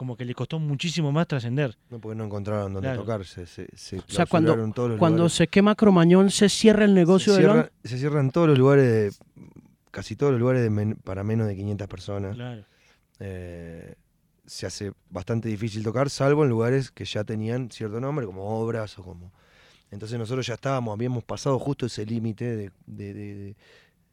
como 0.00 0.16
que 0.16 0.24
les 0.24 0.34
costó 0.34 0.58
muchísimo 0.58 1.12
más 1.12 1.26
trascender. 1.28 1.76
No, 1.90 2.00
porque 2.00 2.16
no 2.16 2.24
encontraron 2.24 2.72
dónde 2.72 2.88
Claro. 2.88 3.02
tocar. 3.02 3.26
Se, 3.26 3.44
se, 3.44 3.64
O 3.98 4.02
sea, 4.06 4.24
cuando, 4.24 4.54
todos 4.72 4.88
los 4.88 4.98
cuando 4.98 5.18
lugares. 5.18 5.34
se 5.34 5.46
quema 5.48 5.74
Cromañón, 5.74 6.30
¿se 6.30 6.48
cierra 6.48 6.86
el 6.86 6.94
negocio 6.94 7.34
se, 7.34 7.42
del 7.42 7.50
cierra- 7.50 7.70
se 7.84 7.98
cierran 7.98 8.30
todos 8.30 8.48
los 8.48 8.58
lugares, 8.58 8.86
de, 8.86 9.44
casi 9.90 10.16
todos 10.16 10.32
los 10.32 10.40
lugares 10.40 10.62
de 10.62 10.70
men- 10.70 10.94
para 11.04 11.22
menos 11.22 11.46
de 11.48 11.54
500 11.54 11.86
personas. 11.86 12.34
Claro. 12.34 12.64
Eh, 13.18 13.94
se 14.46 14.64
hace 14.64 14.92
bastante 15.10 15.50
difícil 15.50 15.82
tocar, 15.82 16.08
salvo 16.08 16.44
en 16.44 16.48
lugares 16.48 16.90
que 16.90 17.04
ya 17.04 17.22
tenían 17.22 17.70
cierto 17.70 18.00
nombre, 18.00 18.24
como 18.24 18.58
obras 18.58 18.98
o 18.98 19.04
como... 19.04 19.30
Entonces 19.90 20.18
nosotros 20.18 20.46
ya 20.46 20.54
estábamos, 20.54 20.94
habíamos 20.94 21.24
pasado 21.24 21.58
justo 21.58 21.84
ese 21.84 22.06
límite 22.06 22.44
de, 22.56 22.70
de- 22.86 23.12
de- 23.12 23.34
de- 23.34 23.56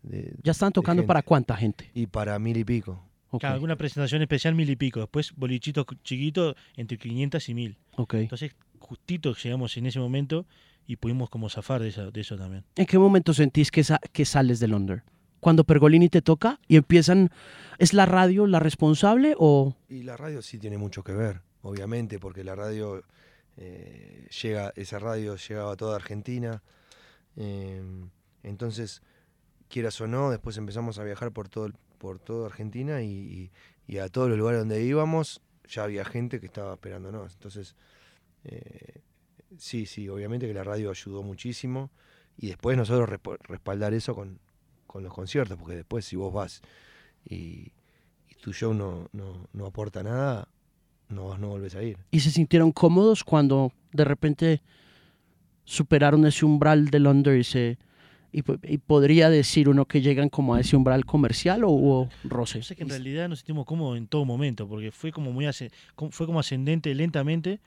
de- 0.03 0.33
¿Ya 0.43 0.51
están 0.51 0.73
tocando 0.73 1.05
para 1.05 1.21
cuánta 1.21 1.55
gente? 1.55 1.89
y 1.93 2.07
para 2.07 2.37
mil 2.39 2.57
y 2.57 2.65
pico. 2.65 3.01
Ok, 3.29 3.41
Claro, 3.41 3.55
alguna 3.55 3.75
presentación 3.75 4.21
especial 4.21 4.55
mil 4.55 4.69
y 4.69 4.75
pico, 4.75 4.99
después 5.01 5.33
bolichitos 5.35 5.85
chiquitos 6.03 6.55
entre 6.75 6.97
500 6.97 7.49
y 7.49 7.53
1000. 7.53 7.77
ok. 7.97 8.13
Entonces, 8.15 8.55
justito 8.79 9.33
llegamos 9.35 9.75
en 9.77 9.85
ese 9.85 9.99
momento 9.99 10.45
y 10.85 10.95
pudimos 10.95 11.29
como 11.29 11.49
zafar 11.49 11.81
de 11.81 11.89
eso, 11.89 12.09
de 12.11 12.21
eso 12.21 12.37
también. 12.37 12.63
¿En 12.77 12.85
qué 12.85 12.97
momento 12.97 13.33
sentís 13.33 13.69
que, 13.71 13.83
sa- 13.83 13.99
que 14.13 14.23
sales 14.25 14.59
del 14.59 14.73
under? 14.73 15.03
Cuando 15.41 15.65
Pergolini 15.65 16.07
te 16.09 16.21
toca 16.21 16.59
y 16.67 16.77
empiezan, 16.77 17.29
¿es 17.77 17.93
la 17.93 18.05
radio 18.05 18.47
la 18.47 18.59
responsable 18.59 19.35
o...? 19.37 19.75
Y 19.89 20.03
la 20.03 20.15
radio 20.17 20.41
sí 20.41 20.57
tiene 20.57 20.77
mucho 20.77 21.03
que 21.03 21.11
ver, 21.11 21.41
obviamente, 21.61 22.19
porque 22.19 22.43
la 22.45 22.55
radio 22.55 23.03
eh, 23.57 24.27
llega, 24.41 24.71
esa 24.75 24.99
radio 24.99 25.35
llegaba 25.35 25.73
a 25.73 25.75
toda 25.75 25.95
Argentina. 25.97 26.63
eh, 27.35 27.81
entonces, 28.43 29.01
quieras 29.67 29.99
o 29.99 30.07
no, 30.07 30.29
después 30.31 30.57
empezamos 30.57 30.97
a 30.99 31.03
viajar 31.03 31.31
por 31.31 31.49
todo, 31.49 31.65
el- 31.65 31.73
por 31.97 32.19
toda 32.19 32.47
Argentina 32.47 33.01
y, 33.01 33.51
y- 33.87 33.97
a 33.99 34.09
todos 34.09 34.27
los 34.29 34.37
lugares 34.37 34.59
donde 34.59 34.83
íbamos 34.83 35.41
ya 35.69 35.83
había 35.83 36.03
gente 36.05 36.39
que 36.39 36.45
estaba 36.45 36.73
esperándonos. 36.73 37.33
Entonces, 37.33 37.75
eh, 38.43 39.01
sí, 39.57 39.85
sí, 39.85 40.09
obviamente 40.09 40.47
que 40.47 40.53
la 40.53 40.63
radio 40.63 40.89
ayudó 40.89 41.23
muchísimo. 41.23 41.89
Y 42.37 42.47
después 42.47 42.77
nosotros 42.77 43.09
respaldar 43.47 43.93
eso 43.93 44.13
con, 44.13 44.39
con 44.85 45.03
los 45.03 45.13
conciertos, 45.13 45.57
porque 45.57 45.75
después 45.75 46.05
si 46.05 46.15
vos 46.15 46.33
vas 46.33 46.61
y, 47.25 47.71
y 48.29 48.35
tu 48.41 48.53
show 48.53 48.73
no, 48.73 49.09
no, 49.11 49.47
no 49.53 49.65
aporta 49.65 50.03
nada, 50.03 50.47
no, 51.09 51.37
no 51.37 51.47
volvés 51.49 51.75
a 51.75 51.81
ir. 51.83 51.97
¿Y 52.11 52.19
se 52.19 52.29
sintieron 52.31 52.71
cómodos 52.71 53.23
cuando 53.23 53.71
de 53.91 54.03
repente 54.05 54.61
superaron 55.63 56.25
ese 56.25 56.45
umbral 56.45 56.89
del 56.89 57.07
under 57.07 57.37
y 57.37 57.43
se... 57.43 57.77
Y, 58.37 58.43
po- 58.43 58.59
y 58.61 58.77
podría 58.77 59.31
decir 59.31 59.67
uno 59.67 59.85
que 59.85 59.99
llegan 59.99 60.29
como 60.29 60.53
a 60.53 60.59
ese 60.59 60.75
umbral 60.75 61.05
comercial 61.05 61.63
o 61.63 61.71
hubo 61.71 62.09
roce? 62.23 62.61
Sé 62.61 62.75
que 62.75 62.83
en 62.83 62.89
realidad 62.89 63.27
nos 63.27 63.39
sentimos 63.39 63.65
cómodos 63.65 63.97
en 63.97 64.05
todo 64.05 64.25
momento, 64.25 64.67
porque 64.67 64.91
fue 64.91 65.11
como 65.11 65.31
muy 65.31 65.47
ascendente 65.47 66.93
lentamente, 66.93 67.59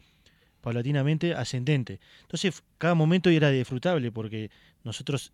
paulatinamente 0.61 1.35
ascendente. 1.35 1.99
Entonces, 2.23 2.63
cada 2.79 2.95
momento 2.95 3.31
era 3.31 3.51
disfrutable, 3.51 4.13
porque 4.13 4.53
nosotros, 4.85 5.33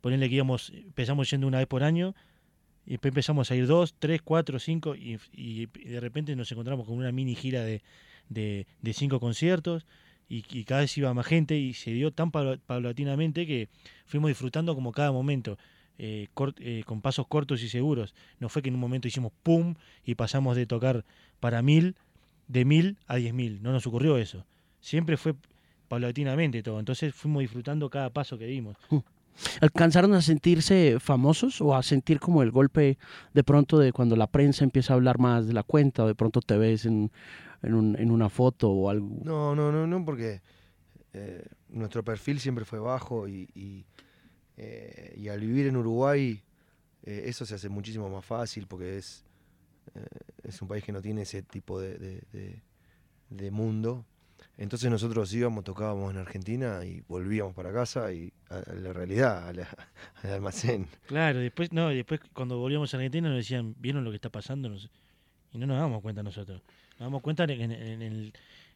ponerle 0.00 0.30
que 0.30 0.36
íbamos, 0.36 0.70
empezamos 0.70 1.30
yendo 1.30 1.46
una 1.46 1.58
vez 1.58 1.66
por 1.66 1.82
año, 1.82 2.14
y 2.86 2.92
después 2.92 3.10
empezamos 3.10 3.50
a 3.50 3.54
ir 3.54 3.66
dos, 3.66 3.94
tres, 3.98 4.22
cuatro, 4.22 4.58
cinco, 4.58 4.94
y, 4.96 5.18
de 5.66 6.00
repente 6.00 6.34
nos 6.34 6.50
encontramos 6.50 6.86
con 6.86 6.96
una 6.96 7.12
mini 7.12 7.34
gira 7.34 7.62
de 7.62 7.84
cinco 8.94 9.20
conciertos, 9.20 9.84
y, 10.34 10.44
y 10.50 10.64
cada 10.64 10.80
vez 10.82 10.96
iba 10.98 11.12
más 11.14 11.26
gente, 11.26 11.56
y 11.56 11.74
se 11.74 11.92
dio 11.92 12.10
tan 12.10 12.30
paula- 12.30 12.58
paulatinamente 12.66 13.46
que 13.46 13.68
fuimos 14.06 14.28
disfrutando 14.28 14.74
como 14.74 14.92
cada 14.92 15.12
momento. 15.12 15.58
eh, 15.98 16.28
eh, 16.58 16.82
con 16.84 17.00
pasos 17.00 17.26
cortos 17.28 17.62
y 17.62 17.68
seguros. 17.68 18.14
No 18.40 18.48
fue 18.48 18.62
que 18.62 18.68
en 18.70 18.74
un 18.74 18.80
momento 18.80 19.06
hicimos 19.06 19.30
pum 19.42 19.74
y 20.04 20.14
pasamos 20.16 20.56
de 20.56 20.66
tocar 20.66 21.04
para 21.38 21.62
mil, 21.62 21.94
de 22.48 22.64
mil 22.64 22.96
a 23.06 23.16
diez 23.16 23.32
mil. 23.32 23.62
No 23.62 23.70
nos 23.72 23.86
ocurrió 23.86 24.16
eso. 24.16 24.44
Siempre 24.80 25.16
fue 25.16 25.34
paulatinamente 25.88 26.62
todo. 26.62 26.80
Entonces 26.80 27.14
fuimos 27.14 27.40
disfrutando 27.42 27.88
cada 27.88 28.10
paso 28.10 28.36
que 28.38 28.46
dimos. 28.46 28.76
¿Alcanzaron 29.60 30.14
a 30.14 30.22
sentirse 30.22 30.98
famosos 30.98 31.60
o 31.60 31.74
a 31.76 31.82
sentir 31.82 32.18
como 32.18 32.42
el 32.42 32.50
golpe 32.50 32.98
de 33.32 33.44
pronto 33.44 33.78
de 33.78 33.92
cuando 33.92 34.16
la 34.16 34.26
prensa 34.26 34.64
empieza 34.64 34.92
a 34.92 34.96
hablar 34.96 35.18
más 35.18 35.46
de 35.46 35.52
la 35.52 35.62
cuenta 35.62 36.04
o 36.04 36.06
de 36.08 36.14
pronto 36.14 36.40
te 36.40 36.56
ves 36.58 36.84
en, 36.84 37.10
en, 37.62 37.74
un- 37.74 37.96
en 37.98 38.10
una 38.10 38.28
foto 38.28 38.70
o 38.70 38.90
algo? 38.90 39.18
No, 39.24 39.54
no, 39.54 39.70
no, 39.72 39.86
no, 39.86 40.04
porque 40.04 40.40
eh, 41.12 41.44
nuestro 41.68 42.02
perfil 42.04 42.40
siempre 42.40 42.64
fue 42.64 42.78
bajo 42.78 43.28
y, 43.28 43.48
y, 43.54 43.84
eh, 44.56 45.14
y 45.16 45.28
al 45.28 45.40
vivir 45.40 45.66
en 45.66 45.76
Uruguay 45.76 46.42
eh, 47.04 47.24
eso 47.26 47.44
se 47.46 47.54
hace 47.54 47.68
muchísimo 47.68 48.08
más 48.08 48.24
fácil 48.24 48.66
porque 48.66 48.98
es, 48.98 49.24
eh, 49.94 50.04
es 50.44 50.60
un 50.62 50.68
país 50.68 50.84
que 50.84 50.92
no 50.92 51.02
tiene 51.02 51.22
ese 51.22 51.42
tipo 51.42 51.80
de, 51.80 51.98
de- 51.98 52.22
de- 52.32 52.62
de 53.30 53.50
mundo. 53.50 54.04
Entonces 54.58 54.90
nosotros 54.90 55.32
íbamos, 55.32 55.64
tocábamos 55.64 56.12
en 56.12 56.18
Argentina 56.18 56.84
y 56.84 57.00
volvíamos 57.08 57.54
para 57.54 57.72
casa 57.72 58.12
y 58.12 58.32
a, 58.50 58.58
a 58.58 58.74
la 58.74 58.92
realidad, 58.92 59.48
a 59.48 59.52
la- 59.52 59.68
al 60.22 60.30
almacén. 60.32 60.86
Claro, 61.06 61.38
después, 61.38 61.72
no, 61.72 61.88
después 61.88 62.20
cuando 62.34 62.58
volvíamos 62.58 62.92
a 62.92 62.96
Argentina 62.98 63.28
nos 63.28 63.38
decían, 63.38 63.74
¿vieron 63.78 64.04
lo 64.04 64.10
que 64.10 64.16
está 64.16 64.30
pasando? 64.30 64.68
Nos- 64.68 64.90
y 65.52 65.58
no 65.58 65.66
nos 65.66 65.78
damos 65.78 66.02
cuenta 66.02 66.22
nosotros. 66.22 66.62
Nos 66.92 67.00
damos 67.00 67.22
cuenta 67.22 67.44
en, 67.44 67.50
en- 67.60 67.72
en 67.72 68.02
el, 68.02 68.32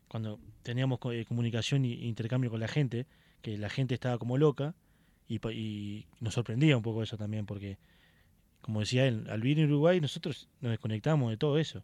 cuando 0.08 0.38
teníamos 0.62 0.98
eh, 1.12 1.24
comunicación 1.26 1.84
e 1.84 1.88
intercambio 1.88 2.50
con 2.50 2.60
la 2.60 2.68
gente, 2.68 3.06
que 3.42 3.56
la 3.58 3.68
gente 3.68 3.94
estaba 3.94 4.18
como 4.18 4.38
loca 4.38 4.74
y, 5.28 5.36
y 5.50 6.06
nos 6.20 6.34
sorprendía 6.34 6.76
un 6.76 6.82
poco 6.82 7.02
eso 7.02 7.16
también, 7.16 7.46
porque, 7.46 7.78
como 8.60 8.80
decía 8.80 9.06
él, 9.06 9.26
al 9.30 9.40
vivir 9.40 9.60
en 9.60 9.66
Uruguay 9.70 10.00
nosotros 10.00 10.48
nos 10.60 10.70
desconectamos 10.70 11.30
de 11.30 11.36
todo 11.36 11.58
eso. 11.58 11.82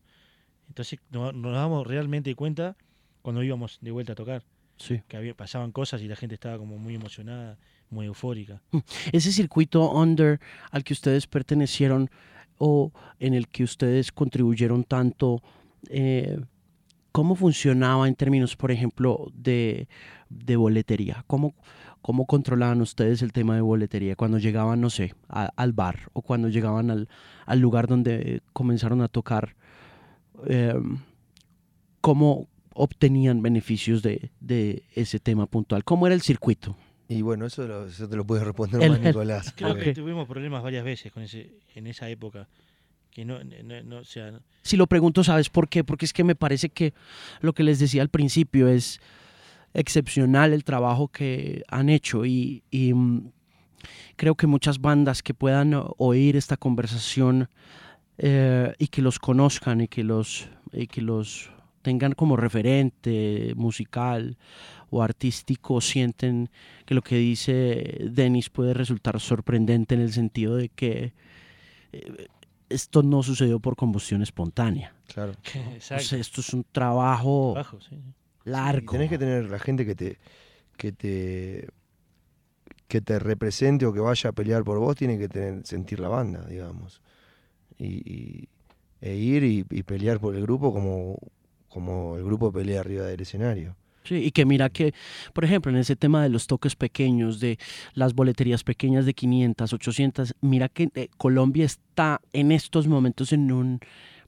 Entonces 0.68 1.00
no- 1.11 1.33
nos 1.33 1.52
damos 1.55 1.87
realmente 1.87 2.35
cuenta 2.35 2.76
cuando 3.22 3.42
íbamos 3.42 3.78
de 3.81 3.90
vuelta 3.90 4.12
a 4.12 4.16
tocar, 4.16 4.42
Sí. 4.78 5.00
que 5.07 5.16
había, 5.16 5.35
pasaban 5.35 5.70
cosas 5.70 6.00
y 6.02 6.09
la 6.09 6.16
gente 6.16 6.35
estaba 6.35 6.59
como 6.59 6.78
muy 6.78 6.94
emocionada, 6.94 7.57
muy 7.90 8.07
eufórica. 8.07 8.61
Ese 9.12 9.31
circuito 9.33 9.90
under 9.92 10.40
al 10.70 10.83
que 10.83 10.92
ustedes 10.92 11.26
pertenecieron 11.26 12.11
o 12.64 12.92
en 13.18 13.35
el 13.35 13.48
que 13.48 13.64
ustedes 13.64 14.12
contribuyeron 14.12 14.85
tanto, 14.85 15.42
eh, 15.90 16.38
¿cómo 17.11 17.35
funcionaba 17.35 18.07
en 18.07 18.15
términos, 18.15 18.54
por 18.54 18.71
ejemplo, 18.71 19.33
de, 19.35 19.88
de 20.29 20.54
boletería? 20.54 21.25
¿Cómo, 21.27 21.54
¿Cómo 22.02 22.25
controlaban 22.25 22.81
ustedes 22.81 23.21
el 23.23 23.33
tema 23.33 23.56
de 23.56 23.63
boletería 23.63 24.15
cuando 24.15 24.38
llegaban, 24.38 24.81
no 24.81 24.90
sé, 24.90 25.13
a- 25.29 25.50
al 25.56 25.73
bar 25.73 26.08
o 26.13 26.23
cuando 26.23 26.48
llegaban 26.48 26.92
al, 26.92 27.08
al 27.46 27.58
lugar 27.58 27.88
donde 27.88 28.42
comenzaron 28.52 29.02
a 29.02 29.08
tocar? 29.08 29.56
Eh, 30.46 30.75
¿Cómo 32.00 32.46
obtenían 32.75 33.42
beneficios 33.42 34.02
de, 34.02 34.31
de 34.40 34.85
ese 34.94 35.19
tema 35.19 35.46
puntual? 35.46 35.83
¿Cómo 35.83 36.06
era 36.06 36.15
el 36.15 36.23
circuito? 36.23 36.77
Y 37.09 37.23
bueno, 37.23 37.46
eso, 37.46 37.67
lo- 37.67 37.87
eso 37.87 38.09
te 38.09 38.17
lo 38.17 38.25
puede 38.27 38.44
responder 38.44 38.83
El- 38.83 38.90
más 38.92 39.00
Nicolás. 39.00 39.53
Creo 39.57 39.71
porque- 39.71 39.85
que 39.87 39.94
tuvimos 39.94 40.27
problemas 40.29 40.63
varias 40.63 40.85
veces 40.85 41.13
con 41.13 41.23
ese, 41.23 41.50
en 41.75 41.87
esa 41.87 42.09
época. 42.09 42.48
Que 43.11 43.27
no, 43.27 43.44
no, 43.44 43.83
no, 43.85 43.98
o 43.98 44.05
sea, 44.05 44.33
Si 44.63 44.77
lo 44.79 44.87
pregunto, 44.87 45.23
¿sabes 45.23 45.50
por 45.50 45.69
qué? 45.69 45.85
Porque 45.85 46.07
es 46.07 46.15
que 46.15 46.25
me 46.25 46.35
parece 46.35 46.71
que 46.71 46.94
lo 47.42 47.53
que 47.53 47.63
les 47.63 47.79
decía 47.79 48.00
al 48.00 48.09
principio 48.09 48.69
es, 48.69 49.00
excepcional 49.75 50.53
el 50.53 50.65
trabajo 50.65 51.09
que 51.09 51.63
han 51.69 51.88
hecho 51.88 52.25
y, 52.27 52.63
y, 52.71 52.92
mm, 52.94 53.31
creo 54.17 54.35
que 54.35 54.46
muchas 54.46 54.81
bandas 54.81 55.23
que 55.23 55.35
puedan 55.35 55.73
oír 55.98 56.37
esta 56.37 56.57
conversación 56.57 57.48
eh, 58.19 58.73
y 58.79 58.88
que 58.88 59.03
los 59.03 59.19
conozcan 59.19 59.81
y 59.81 59.88
que 59.88 60.05
los, 60.05 60.48
y 60.73 60.87
que 60.87 61.00
los 61.00 61.50
tengan 61.83 62.13
como 62.13 62.37
referente 62.37 63.55
musical 63.57 64.37
o 64.93 65.03
artístico 65.03 65.81
sienten 65.81 66.51
que 66.87 66.95
lo 66.95 67.03
que 67.03 67.17
dice 67.17 68.09
Denis 68.11 68.51
puede 68.51 68.75
resultar 68.75 69.19
sorprendente 69.19 69.95
en 69.95 70.03
el 70.03 70.13
sentido 70.13 70.57
de 70.57 70.69
que 70.69 71.15
eh, 71.93 72.27
esto 72.69 73.03
no 73.03 73.23
sucedió 73.23 73.59
por 73.59 73.75
combustión 73.75 74.23
espontánea. 74.23 74.95
Claro. 75.13 75.33
Entonces, 75.55 76.13
esto 76.13 76.43
es 76.43 76.53
un 76.55 76.65
trabajo 76.71 77.55
sí. 77.88 77.99
largo. 78.45 78.93
Y 78.95 78.99
tenés 78.99 79.11
que 79.11 79.19
tener 79.19 79.51
la 79.51 79.59
gente 79.59 79.85
que 79.85 79.95
te, 79.95 80.19
que 80.77 80.93
te 80.93 81.69
que 82.87 83.01
te 83.01 83.19
represente 83.19 83.87
o 83.87 83.93
que 83.93 84.01
vaya 84.01 84.29
a 84.29 84.33
pelear 84.35 84.65
por 84.65 84.79
vos, 84.79 84.95
tiene 84.95 85.19
que 85.19 85.27
tener, 85.27 85.67
sentir 85.67 85.99
la 85.99 86.09
banda, 86.09 86.45
digamos. 86.45 87.01
Y, 87.79 87.87
y- 88.05 88.49
e 89.01 89.17
ir 89.17 89.43
y, 89.43 89.65
y 89.71 89.83
pelear 89.83 90.21
por 90.21 90.37
el 90.37 90.43
grupo 90.43 90.73
como, 90.73 91.19
como 91.69 92.17
el 92.17 92.23
grupo 92.25 92.53
pelea 92.53 92.81
arriba 92.81 93.07
del 93.07 93.23
escenario. 93.23 93.75
Sí, 94.05 94.17
y 94.17 94.31
que 94.33 94.44
mira 94.44 94.69
que, 94.69 94.94
por 95.33 95.44
ejemplo, 95.44 95.71
en 95.71 95.79
ese 95.79 95.96
tema 95.96 96.23
de 96.23 96.29
los 96.29 96.46
toques 96.46 96.77
pequeños, 96.77 97.40
de 97.40 97.59
las 97.94 98.15
boleterías 98.15 98.65
pequeñas 98.65 99.07
de 99.07 99.15
500, 99.15 99.73
800, 99.73 100.35
mira 100.40 100.69
que 100.69 100.88
eh, 100.94 101.09
Colombia 101.17 101.65
está 101.65 102.21
en 102.33 102.53
estos 102.53 102.88
momentos 102.88 103.33
en 103.33 103.53
un 103.53 103.81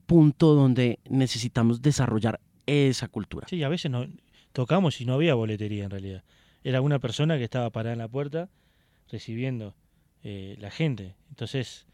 punto 0.07 0.55
donde 0.55 1.01
necesitamos 1.09 1.83
desarrollar 1.83 2.41
esa 2.66 3.09
cultura. 3.09 3.47
Sí, 3.49 3.62
a 3.62 3.68
veces 3.68 3.91
no 3.91 4.07
tocamos 4.53 5.01
y 5.01 5.05
no 5.05 5.14
había 5.14 5.35
boletería 5.35 5.85
en 5.85 5.91
realidad. 5.91 6.25
Era 6.62 6.81
una 6.81 6.99
persona 6.99 7.37
que 7.37 7.45
estaba 7.45 7.70
parada 7.70 7.93
en 7.93 7.99
la 7.99 8.09
puerta 8.09 8.49
recibiendo 9.11 9.75
eh, 10.22 10.57
la 10.59 10.70
gente. 10.70 11.14
Entonces, 11.29 11.87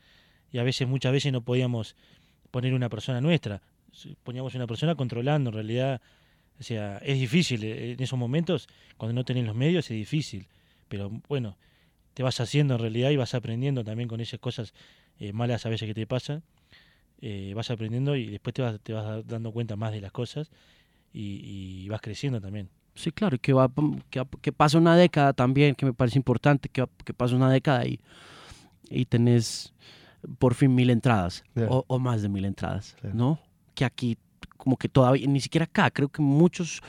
y 0.52 0.58
a 0.58 0.62
veces, 0.62 0.86
muchas 0.86 1.12
veces 1.12 1.32
no 1.32 1.42
podíamos 1.42 1.96
poner 2.50 2.74
una 2.74 2.88
persona 2.88 3.20
nuestra. 3.20 3.62
Poníamos 4.22 4.54
una 4.54 4.66
persona 4.66 4.94
controlando. 4.94 5.50
En 5.50 5.54
realidad, 5.54 6.00
o 6.60 6.62
sea, 6.62 6.98
es 6.98 7.18
difícil. 7.18 7.64
eh, 7.64 7.92
En 7.92 8.00
esos 8.02 8.18
momentos, 8.18 8.68
cuando 8.98 9.14
no 9.14 9.24
tenés 9.24 9.44
los 9.46 9.56
medios, 9.56 9.90
es 9.90 9.96
difícil. 9.96 10.46
Pero 10.88 11.10
bueno, 11.28 11.56
te 12.14 12.22
vas 12.22 12.38
haciendo 12.40 12.74
en 12.74 12.80
realidad 12.80 13.10
y 13.10 13.16
vas 13.16 13.34
aprendiendo 13.34 13.82
también 13.82 14.08
con 14.08 14.20
esas 14.20 14.38
cosas 14.40 14.74
eh, 15.18 15.32
malas 15.32 15.64
a 15.66 15.68
veces 15.70 15.86
que 15.88 15.94
te 15.94 16.06
pasan. 16.06 16.42
Eh, 17.22 17.52
vas 17.54 17.70
aprendiendo 17.70 18.16
y 18.16 18.26
después 18.26 18.54
te 18.54 18.62
vas, 18.62 18.80
te 18.80 18.92
vas 18.92 19.26
dando 19.26 19.52
cuenta 19.52 19.76
más 19.76 19.92
de 19.92 20.00
las 20.00 20.10
cosas 20.12 20.50
y, 21.12 21.82
y 21.84 21.88
vas 21.88 22.00
creciendo 22.00 22.40
también. 22.40 22.68
Sí, 22.94 23.12
claro, 23.12 23.36
y 23.36 23.38
que, 23.38 23.52
va, 23.52 23.70
que, 24.10 24.22
que 24.42 24.52
pasa 24.52 24.76
una 24.78 24.96
década 24.96 25.32
también, 25.32 25.74
que 25.74 25.86
me 25.86 25.92
parece 25.92 26.18
importante, 26.18 26.68
que, 26.68 26.84
que 27.04 27.14
pasa 27.14 27.36
una 27.36 27.50
década 27.50 27.86
y, 27.86 28.00
y 28.90 29.04
tenés 29.04 29.72
por 30.38 30.54
fin 30.54 30.74
mil 30.74 30.90
entradas 30.90 31.44
o, 31.70 31.84
o 31.86 31.98
más 31.98 32.20
de 32.22 32.28
mil 32.28 32.44
entradas. 32.44 32.96
¿no? 33.14 33.38
Que 33.74 33.84
aquí, 33.84 34.18
como 34.60 34.76
que 34.76 34.88
todavía, 34.88 35.26
ni 35.26 35.40
siquiera 35.40 35.64
acá, 35.64 35.90
creo 35.90 36.08
que 36.08 36.22
en 36.22 36.28
muchos 36.28 36.82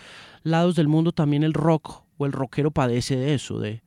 lados 0.43 0.75
del 0.75 0.87
mundo 0.87 1.11
también 1.11 1.43
el 1.43 1.53
rock 1.53 2.03
o 2.17 2.25
el 2.25 2.31
rockero 2.33 2.69
padece 2.71 3.15
de 3.15 3.33
eso, 3.33 3.59
de, 3.59 3.81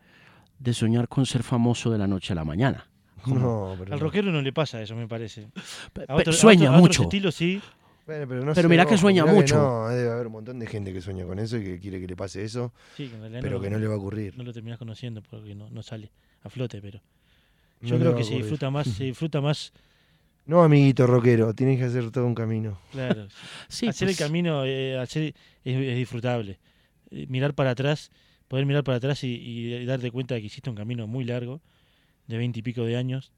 de 0.59 0.75
soñar 0.75 1.07
con 1.09 1.27
ser 1.27 1.43
famoso 1.43 1.91
de 1.91 1.99
la 1.99 2.07
noche 2.07 2.33
a 2.33 2.37
la 2.37 2.45
mañana. 2.45 2.89
No, 3.27 3.75
pero 3.79 3.95
Al 3.95 4.01
rockero 4.01 4.31
no 4.33 4.43
le 4.43 4.53
pasa 4.53 4.83
eso, 4.83 4.95
me 4.97 5.07
parece. 5.09 5.49
A 6.09 6.15
otro- 6.17 6.33
a 6.33 6.37
sueña 6.37 6.65
otro- 6.65 6.75
a 6.75 6.79
otros 6.79 6.81
mucho. 6.89 7.03
estilos 7.05 7.35
sí, 7.35 7.61
Bueno, 8.07 8.27
pero 8.29 8.41
no 8.45 8.53
Pero 8.53 8.69
sé, 8.69 8.69
mirá 8.69 8.85
que 8.85 8.99
sueña 8.99 9.25
mucho. 9.25 9.57
no, 9.57 9.89
debe 9.89 10.11
haber 10.11 10.27
un 10.27 10.33
montón 10.35 10.59
de 10.59 10.67
gente 10.67 10.93
que 10.93 11.01
sueña 11.01 11.25
con 11.25 11.39
eso 11.39 11.57
y 11.57 11.65
que 11.65 11.79
quiere 11.81 12.01
que 12.01 12.07
le 12.07 12.15
pase 12.17 12.45
eso, 12.45 12.73
sí, 12.97 13.09
que 13.09 13.15
en 13.15 13.21
realidad 13.23 13.41
pero 13.41 13.57
no, 13.57 13.63
que 13.63 13.71
no 13.71 13.79
le 13.79 13.87
va 13.87 13.95
a 13.95 13.97
ocurrir. 13.97 14.37
no 14.37 14.45
lo 14.45 14.53
terminás 14.53 14.79
conociendo 14.79 15.23
porque 15.23 15.55
no, 15.55 15.71
no 15.71 15.83
sale 15.83 16.11
a 16.43 16.51
flote, 16.51 16.83
pero 16.83 17.01
yo 17.81 17.99
creo 17.99 18.13
a 18.13 18.17
que 18.17 18.25
se 18.25 18.35
disfruta 18.35 18.69
más, 18.71 18.89
se 18.89 19.05
disfruta 19.05 19.41
más, 19.41 19.73
No, 20.47 20.63
amiguito 20.63 21.07
rockero, 21.07 21.55
tienes 21.55 21.79
que 21.79 21.85
hacer 21.85 22.11
todo 22.11 22.27
un 22.27 22.35
camino. 22.35 22.79
claro. 22.93 23.27
Sí, 23.69 23.87
hacer 23.87 24.09
el 24.09 24.15
pues, 24.15 24.27
camino, 24.27 24.65
eh, 24.65 24.99
hacer, 24.99 25.35
es, 25.65 25.77
es 25.77 25.97
disfrutable. 25.97 26.59
Eh, 27.11 27.27
mirar 27.29 27.55
para 27.55 27.71
atrás, 27.71 28.11
poder 28.49 28.67
mirar 28.67 28.85
para 28.85 28.99
atrás 28.99 29.25
y, 29.25 29.29
y 29.35 29.85
darte 29.87 30.11
cuenta 30.11 30.35
de 30.35 30.41
que 30.41 30.47
hiciste 30.49 30.69
un 30.71 30.77
camino 30.77 31.07
muy 31.07 31.25
largo, 31.25 31.61
de 32.27 32.37
veinte 32.37 32.59
y 32.61 32.63
pico 32.63 32.85
de 32.85 32.97
años, 32.97 33.33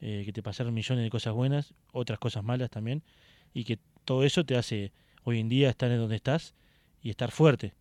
eh, 0.00 0.22
que 0.24 0.32
te 0.32 0.42
pasaron 0.42 0.74
millones 0.74 1.04
de 1.04 1.10
cosas 1.10 1.32
buenas, 1.32 1.74
otras 1.92 2.18
cosas 2.18 2.44
malas 2.44 2.70
también, 2.70 3.02
y 3.54 3.64
que 3.64 3.78
todo 4.04 4.24
eso 4.24 4.44
te 4.44 4.56
hace 4.56 4.92
hoy 5.24 5.40
en 5.40 5.48
día 5.48 5.70
estar 5.70 5.90
en 5.90 5.98
donde 5.98 6.16
estás 6.16 6.54
y 7.02 7.10
estar 7.10 7.30
fuerte. 7.30 7.72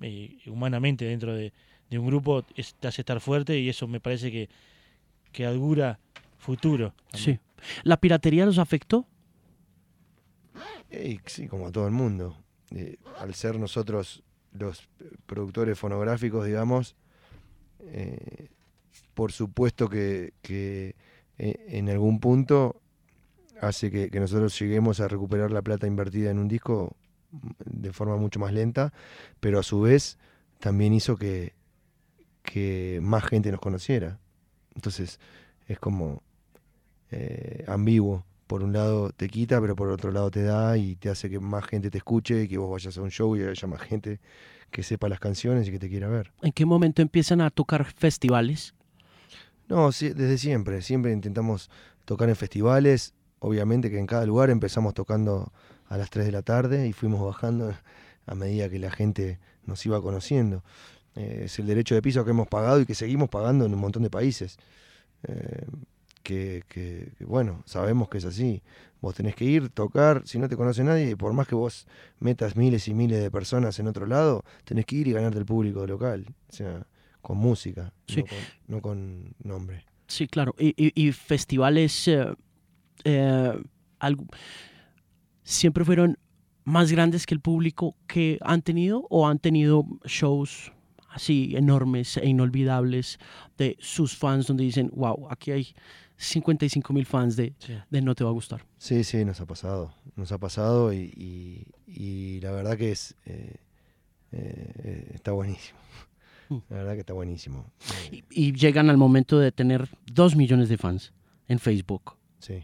Eh, 0.00 0.38
humanamente 0.46 1.04
dentro 1.04 1.34
de, 1.34 1.52
de 1.90 1.98
un 1.98 2.06
grupo 2.06 2.44
es- 2.56 2.74
te 2.74 2.88
hace 2.88 3.02
estar 3.02 3.20
fuerte 3.20 3.58
y 3.58 3.68
eso 3.68 3.86
me 3.86 4.00
parece 4.00 4.30
que, 4.32 4.48
que 5.32 5.44
augura 5.46 5.98
futuro. 6.38 6.94
también. 7.10 7.36
Sí. 7.36 7.43
¿La 7.82 7.96
piratería 7.96 8.46
los 8.46 8.58
afectó? 8.58 9.06
Ey, 10.90 11.20
sí, 11.26 11.48
como 11.48 11.66
a 11.66 11.72
todo 11.72 11.86
el 11.86 11.92
mundo. 11.92 12.36
Eh, 12.70 12.96
al 13.18 13.34
ser 13.34 13.58
nosotros 13.58 14.22
los 14.54 14.88
eh, 15.00 15.10
productores 15.26 15.78
fonográficos, 15.78 16.46
digamos, 16.46 16.96
eh, 17.80 18.48
por 19.14 19.32
supuesto 19.32 19.88
que, 19.88 20.32
eh, 20.42 20.94
en 21.38 21.88
algún 21.88 22.20
punto 22.20 22.80
hace 23.60 23.90
que, 23.90 24.20
nosotros 24.20 24.58
lleguemos 24.58 25.00
a 25.00 25.08
recuperar 25.08 25.50
la 25.50 25.62
plata 25.62 25.86
invertida 25.86 26.30
en 26.30 26.38
un 26.38 26.48
disco 26.48 26.96
de 27.64 27.92
forma 27.92 28.16
mucho 28.16 28.38
más 28.38 28.52
lenta, 28.52 28.92
pero 29.40 29.58
a 29.58 29.62
su 29.62 29.80
vez 29.80 30.18
también 30.60 30.92
hizo 30.92 31.16
que, 31.16 31.54
que 32.42 33.00
más 33.02 33.24
gente 33.24 33.50
nos 33.50 33.60
conociera. 33.60 34.18
Entonces 34.74 35.20
es 35.66 35.78
como 35.78 36.22
eh, 37.10 37.64
ambiguo. 37.66 38.24
Por 38.46 38.62
un 38.62 38.72
lado 38.72 39.10
te 39.10 39.28
quita, 39.28 39.60
pero 39.60 39.74
por 39.74 39.88
otro 39.88 40.12
lado 40.12 40.30
te 40.30 40.42
da 40.42 40.76
y 40.76 40.96
te 40.96 41.08
hace 41.08 41.30
que 41.30 41.40
más 41.40 41.64
gente 41.64 41.90
te 41.90 41.98
escuche 41.98 42.42
y 42.42 42.48
que 42.48 42.58
vos 42.58 42.70
vayas 42.70 42.96
a 42.98 43.02
un 43.02 43.10
show 43.10 43.34
y 43.36 43.42
haya 43.42 43.66
más 43.66 43.80
gente 43.80 44.20
que 44.70 44.82
sepa 44.82 45.08
las 45.08 45.20
canciones 45.20 45.66
y 45.68 45.70
que 45.70 45.78
te 45.78 45.88
quiera 45.88 46.08
ver. 46.08 46.32
¿En 46.42 46.52
qué 46.52 46.66
momento 46.66 47.00
empiezan 47.00 47.40
a 47.40 47.50
tocar 47.50 47.84
festivales? 47.84 48.74
No, 49.68 49.92
sí, 49.92 50.10
desde 50.10 50.36
siempre. 50.36 50.82
Siempre 50.82 51.12
intentamos 51.12 51.70
tocar 52.04 52.28
en 52.28 52.36
festivales. 52.36 53.14
Obviamente 53.38 53.90
que 53.90 53.98
en 53.98 54.06
cada 54.06 54.26
lugar 54.26 54.50
empezamos 54.50 54.94
tocando 54.94 55.52
a 55.88 55.96
las 55.96 56.10
3 56.10 56.26
de 56.26 56.32
la 56.32 56.42
tarde 56.42 56.86
y 56.86 56.92
fuimos 56.92 57.24
bajando 57.24 57.74
a 58.26 58.34
medida 58.34 58.68
que 58.68 58.78
la 58.78 58.90
gente 58.90 59.38
nos 59.64 59.84
iba 59.86 60.00
conociendo. 60.02 60.62
Eh, 61.14 61.42
es 61.44 61.58
el 61.58 61.66
derecho 61.66 61.94
de 61.94 62.02
piso 62.02 62.24
que 62.24 62.30
hemos 62.30 62.48
pagado 62.48 62.80
y 62.80 62.86
que 62.86 62.94
seguimos 62.94 63.28
pagando 63.28 63.66
en 63.66 63.74
un 63.74 63.80
montón 63.80 64.02
de 64.02 64.10
países. 64.10 64.56
Eh, 65.24 65.66
que, 66.24 66.64
que- 66.68 67.12
que, 67.16 67.24
bueno, 67.24 67.62
sabemos 67.66 68.08
que 68.08 68.18
es 68.18 68.24
así. 68.24 68.62
Vos 69.00 69.14
tenés 69.14 69.36
que 69.36 69.44
ir, 69.44 69.68
tocar, 69.68 70.22
si 70.24 70.38
no 70.40 70.48
te 70.48 70.56
conoce 70.56 70.82
nadie, 70.82 71.16
por 71.16 71.32
más 71.34 71.46
que 71.46 71.54
vos 71.54 71.86
metas 72.18 72.56
miles 72.56 72.88
y 72.88 72.94
miles 72.94 73.22
de 73.22 73.30
personas 73.30 73.78
en 73.78 73.86
otro 73.86 74.06
lado, 74.06 74.42
tenés 74.64 74.86
que 74.86 74.96
ir 74.96 75.06
y 75.08 75.12
ganarte 75.12 75.38
el 75.38 75.44
público 75.44 75.86
local. 75.86 76.26
O 76.48 76.52
sea, 76.52 76.86
con 77.22 77.36
música, 77.38 77.92
Sí. 78.08 78.22
no, 78.22 78.26
con, 78.26 78.38
no 78.66 78.82
con 78.82 79.34
nombre. 79.44 79.84
Sí, 80.08 80.26
claro. 80.26 80.54
Y, 80.58 80.74
y- 80.76 80.92
y 81.08 81.12
festivales 81.12 82.08
eh, 82.08 82.26
eh, 83.04 83.52
algo- 84.00 84.26
siempre 85.42 85.84
fueron 85.84 86.18
más 86.64 86.90
grandes 86.90 87.26
que 87.26 87.34
el 87.34 87.40
público 87.40 87.96
que 88.06 88.38
han 88.42 88.62
tenido 88.62 89.06
o 89.10 89.28
han 89.28 89.38
tenido 89.38 89.84
shows 90.06 90.72
así 91.10 91.54
enormes 91.56 92.16
e 92.16 92.26
inolvidables 92.28 93.18
de 93.58 93.76
sus 93.80 94.16
fans 94.16 94.46
donde 94.46 94.64
dicen, 94.64 94.90
wow, 94.94 95.28
aquí 95.30 95.50
hay 95.52 95.68
55 96.16 96.92
mil 96.92 97.06
fans 97.06 97.36
de, 97.36 97.54
Sí. 97.58 97.74
de 97.90 98.02
No 98.02 98.14
Te 98.14 98.24
Va 98.24 98.30
a 98.30 98.32
Gustar. 98.32 98.64
Sí, 98.78 99.04
sí, 99.04 99.24
nos 99.24 99.40
ha 99.40 99.46
pasado. 99.46 99.94
Nos 100.16 100.30
ha 100.32 100.38
pasado 100.38 100.92
y, 100.92 101.12
y- 101.16 101.66
y 101.86 102.40
la 102.40 102.50
verdad 102.52 102.76
que 102.78 102.92
es 102.92 103.14
eh, 103.26 103.56
eh, 104.32 105.10
está 105.14 105.32
buenísimo. 105.32 105.78
Mm. 106.48 106.58
La 106.68 106.76
verdad 106.76 106.92
que 106.94 107.00
está 107.00 107.12
buenísimo. 107.14 107.72
Eh, 108.12 108.22
Y, 108.30 108.48
y 108.48 108.52
llegan 108.52 108.90
al 108.90 108.96
momento 108.96 109.38
de 109.38 109.50
tener 109.52 109.88
2 110.12 110.36
millones 110.36 110.68
de 110.68 110.76
fans 110.76 111.12
en 111.48 111.58
Facebook, 111.58 112.16
sí, 112.38 112.62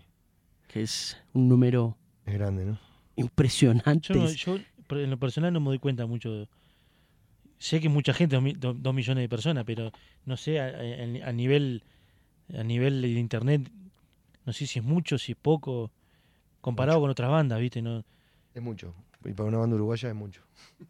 que 0.68 0.82
es 0.82 1.16
un 1.32 1.48
número 1.48 1.96
es 2.26 2.34
grande, 2.34 2.64
¿no? 2.64 2.78
impresionante. 3.16 4.12
Yo, 4.14 4.20
no- 4.20 4.30
yo, 4.30 4.58
por- 4.86 4.98
en 4.98 5.10
lo 5.10 5.18
personal 5.18 5.52
no 5.52 5.60
me 5.60 5.66
doy 5.66 5.78
cuenta 5.78 6.06
mucho. 6.06 6.30
de- 6.32 6.48
sé 7.58 7.80
que 7.80 7.88
mucha 7.88 8.14
gente, 8.14 8.36
dos, 8.36 8.42
mi- 8.42 8.52
do- 8.54 8.72
dos 8.74 8.94
millones 8.94 9.22
de 9.22 9.28
personas, 9.28 9.64
pero 9.64 9.92
no 10.24 10.36
sé, 10.36 10.60
a, 10.60 10.66
a- 10.66 11.28
a 11.28 11.32
nivel 11.32 11.82
a 12.56 12.64
nivel 12.64 13.02
de 13.02 13.08
internet, 13.08 13.70
no 14.44 14.52
sé 14.52 14.66
si 14.66 14.78
es 14.78 14.84
mucho, 14.84 15.18
si 15.18 15.32
es 15.32 15.38
poco, 15.38 15.90
comparado 16.60 17.00
con 17.00 17.10
otras 17.10 17.30
bandas, 17.30 17.60
¿viste? 17.60 17.82
No, 17.82 18.04
Es 18.54 18.62
mucho. 18.62 18.94
Y 19.24 19.32
para 19.32 19.48
una 19.48 19.58
banda 19.58 19.76
uruguaya 19.76 20.08
es 20.08 20.14
mucho. 20.14 20.42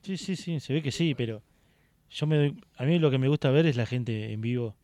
sí, 0.03 0.17
sí, 0.17 0.37
sí, 0.37 0.61
se 0.61 0.73
ve 0.73 0.83
que 0.83 0.93
sí, 0.93 1.15
pero 1.15 1.43
yo 2.11 2.27
me 2.27 2.37
doy, 2.37 2.65
a 2.77 2.85
mí 2.85 2.99
lo 2.99 3.11
que 3.11 3.19
me 3.19 3.29
gusta 3.29 3.51
ver 3.51 3.67
es 3.67 3.77
la 3.77 3.87
gente 3.87 4.33
en 4.33 4.41
vivo. 4.41 4.75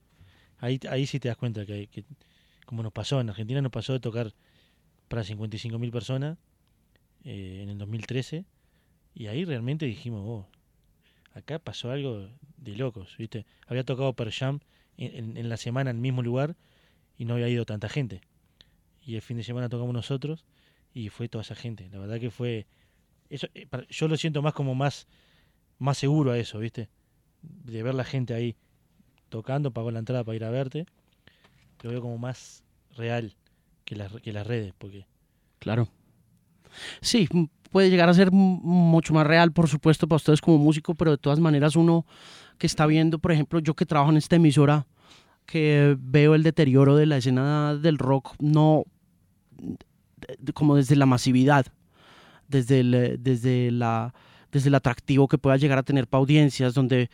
Ahí, 0.59 0.81
ahí 0.91 1.07
sí 1.07 1.21
te 1.21 1.29
das 1.29 1.37
cuenta 1.37 1.65
que, 1.67 1.87
que 1.89 2.05
como 2.65 2.83
nos 2.83 2.93
pasó, 2.93 3.21
en 3.21 3.31
Argentina 3.31 3.61
nos 3.63 3.73
pasó 3.73 3.93
de 3.93 4.01
tocar 4.01 4.33
para 5.09 5.23
55.000 5.23 5.91
personas 5.93 6.39
eh, 7.25 7.61
en 7.63 7.71
el 7.71 7.79
2013 7.79 8.45
y 9.15 9.27
ahí 9.29 9.45
realmente 9.45 9.87
dijimos, 9.87 10.23
oh, 10.25 10.47
acá 11.33 11.59
pasó 11.59 11.91
algo 11.91 12.29
de 12.57 12.77
locos, 12.77 13.17
¿viste? 13.17 13.47
Había 13.67 13.85
tocado 13.85 14.13
Per 14.13 14.31
Jam 14.31 14.61
en, 14.99 15.49
la 15.49 15.57
semana 15.57 15.91
en 15.91 15.97
el 15.97 16.03
mismo 16.03 16.23
lugar 16.23 16.57
y 17.19 17.25
no 17.25 17.35
había 17.35 17.49
ido 17.49 17.65
tanta 17.65 17.89
gente. 17.89 18.21
Y 19.05 19.15
el 19.15 19.23
fin 19.23 19.37
de 19.37 19.45
semana 19.45 19.69
tocamos 19.69 19.95
nosotros 19.95 20.45
y 20.93 21.09
fue 21.09 21.29
toda 21.29 21.43
esa 21.43 21.55
gente. 21.55 21.89
La 21.91 21.99
verdad 21.99 22.19
que 22.19 22.31
fue... 22.31 22.67
Eso, 23.29 23.49
eh, 23.55 23.67
yo 23.91 24.09
lo 24.09 24.17
siento 24.17 24.43
más 24.43 24.55
como 24.55 24.75
más, 24.75 25.07
más 25.79 25.99
seguro 25.99 26.33
a 26.33 26.39
eso, 26.39 26.59
¿viste? 26.59 26.89
De 27.43 27.83
ver 27.83 27.95
la 27.95 28.05
gente 28.05 28.35
ahí 28.35 28.57
tocando, 29.29 29.71
pagó 29.71 29.91
la 29.91 29.99
entrada 29.99 30.25
para 30.25 30.37
ir 30.37 30.45
a 30.45 30.51
verte. 30.51 30.87
Lo 31.83 31.91
veo 31.91 32.01
como 32.01 32.19
más 32.19 32.65
real 32.97 33.37
que 33.85 33.97
las, 33.97 34.13
que 34.21 34.33
las 34.33 34.47
redes, 34.47 34.75
porque... 34.77 35.07
Claro. 35.59 35.89
Sí, 37.01 37.29
puede 37.71 37.91
llegar 37.91 38.09
a 38.09 38.15
ser 38.15 38.31
mucho 38.33 39.15
más 39.15 39.27
real, 39.27 39.53
por 39.53 39.69
supuesto, 39.69 40.07
para 40.07 40.17
ustedes 40.17 40.41
como 40.41 40.59
músico, 40.59 40.95
pero 40.95 41.13
de 41.13 41.19
todas 41.19 41.41
maneras 41.41 41.77
uno 41.77 42.07
que 42.59 42.67
está 42.67 42.87
viendo, 42.87 43.19
por 43.19 43.33
ejemplo, 43.33 43.59
yo 43.61 43.75
que 43.75 43.87
trabajo 43.87 44.11
en 44.11 44.17
esta 44.17 44.37
emisora, 44.37 44.87
que 45.47 45.97
veo 45.99 46.35
el 46.35 46.43
deterioro 46.43 46.97
de 46.97 47.07
la 47.07 47.19
escena 47.19 47.75
del 47.75 47.99
rock, 47.99 48.35
no 48.41 48.85
como 50.55 50.77
desde 50.77 50.97
la 50.97 51.07
masividad, 51.07 51.67
desde 52.49 52.81
el, 52.81 53.19
desde 53.21 53.71
la 53.71 54.15
desde 54.53 54.69
el 54.69 54.75
atractivo 54.75 55.29
que 55.29 55.39
pueda 55.39 55.57
llegar 55.57 55.79
a 55.79 55.83
tener 55.83 56.07
para 56.07 56.21
audiencias 56.21 56.73
donde 56.73 57.11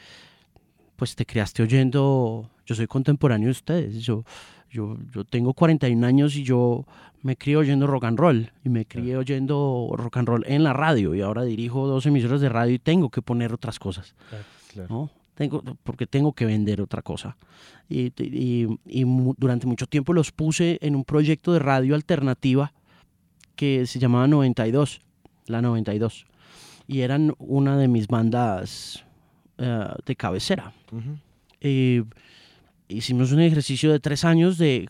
pues 0.97 1.17
te 1.17 1.27
creaste 1.27 1.63
oyendo, 1.63 2.49
yo 2.65 2.75
soy 2.75 2.87
contemporáneo 2.87 3.47
de 3.47 3.53
ustedes, 3.53 4.05
yo 4.05 4.25
yo, 4.71 4.97
yo 5.15 5.25
tengo 5.25 5.53
41 5.53 6.07
años 6.07 6.35
y 6.35 6.45
yo 6.45 6.87
me 7.23 7.37
crié 7.37 7.57
oyendo 7.57 7.87
rock 7.87 8.05
and 8.05 8.19
roll 8.19 8.51
y 8.65 8.71
me 8.71 8.87
crié 8.87 9.19
oyendo 9.19 9.93
rock 9.95 10.17
and 10.17 10.29
roll 10.29 10.45
en 10.47 10.65
la 10.65 10.73
radio 10.73 11.15
y 11.15 11.21
ahora 11.21 11.43
dirijo 11.43 11.87
dos 11.87 12.07
emisoras 12.07 12.41
de 12.41 12.49
radio 12.49 12.75
y 12.75 12.79
tengo 12.79 13.11
que 13.11 13.21
poner 13.21 13.53
otras 13.53 13.79
cosas. 13.79 14.15
¿no? 14.89 15.11
Tengo, 15.35 15.63
porque 15.83 16.07
tengo 16.07 16.33
que 16.33 16.45
vender 16.45 16.81
otra 16.81 17.03
cosa. 17.03 17.37
Y, 17.89 18.13
y, 18.23 18.69
y, 18.87 19.05
durante 19.37 19.67
mucho 19.67 19.87
tiempo 19.87 20.13
los 20.13 20.31
puse 20.31 20.79
en 20.83 20.95
un 20.95 21.05
proyecto 21.05 21.53
de 21.53 21.59
radio 21.59 21.95
alternativa 21.95 22.73
que 23.57 23.87
se 23.87 23.99
llamaba 23.99 24.27
92, 24.29 25.01
la 25.47 25.63
92. 25.63 26.27
Y 26.87 27.01
eran 27.01 27.35
una 27.39 27.77
de 27.79 27.89
mis 27.89 28.09
bandas 28.09 29.05
uh, 29.59 29.95
de 30.05 30.17
cabecera. 30.17 30.73
Uh 30.91 32.03
hicimos 32.93 33.33
un 33.33 33.41
ejercicio 33.41 33.91
de 33.93 34.01
tres 34.01 34.25
años 34.25 34.59
de, 34.59 34.89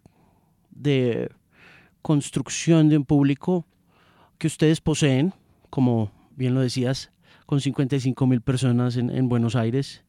de 0.70 1.30
construcción 2.02 2.88
de 2.88 2.98
un 2.98 3.04
público 3.04 3.66
que 4.38 4.46
ustedes 4.46 4.80
poseen, 4.80 5.32
como 5.70 6.10
bien 6.36 6.54
lo 6.54 6.60
decías, 6.60 7.10
con 7.46 7.60
55 7.60 8.26
mil 8.26 8.40
personas 8.40 8.96
en, 8.96 9.10
en, 9.10 9.28
Buenos 9.28 9.56
Aires, 9.56 10.02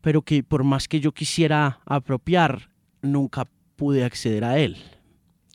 pero 0.00 0.22
que 0.22 0.42
por 0.42 0.64
más 0.64 0.88
que 0.88 1.00
yo 1.00 1.12
quisiera 1.12 1.80
apropiar, 1.86 2.70
nunca 3.02 3.46
pude 3.76 4.04
acceder 4.04 4.44
a 4.44 4.58
él. 4.58 4.76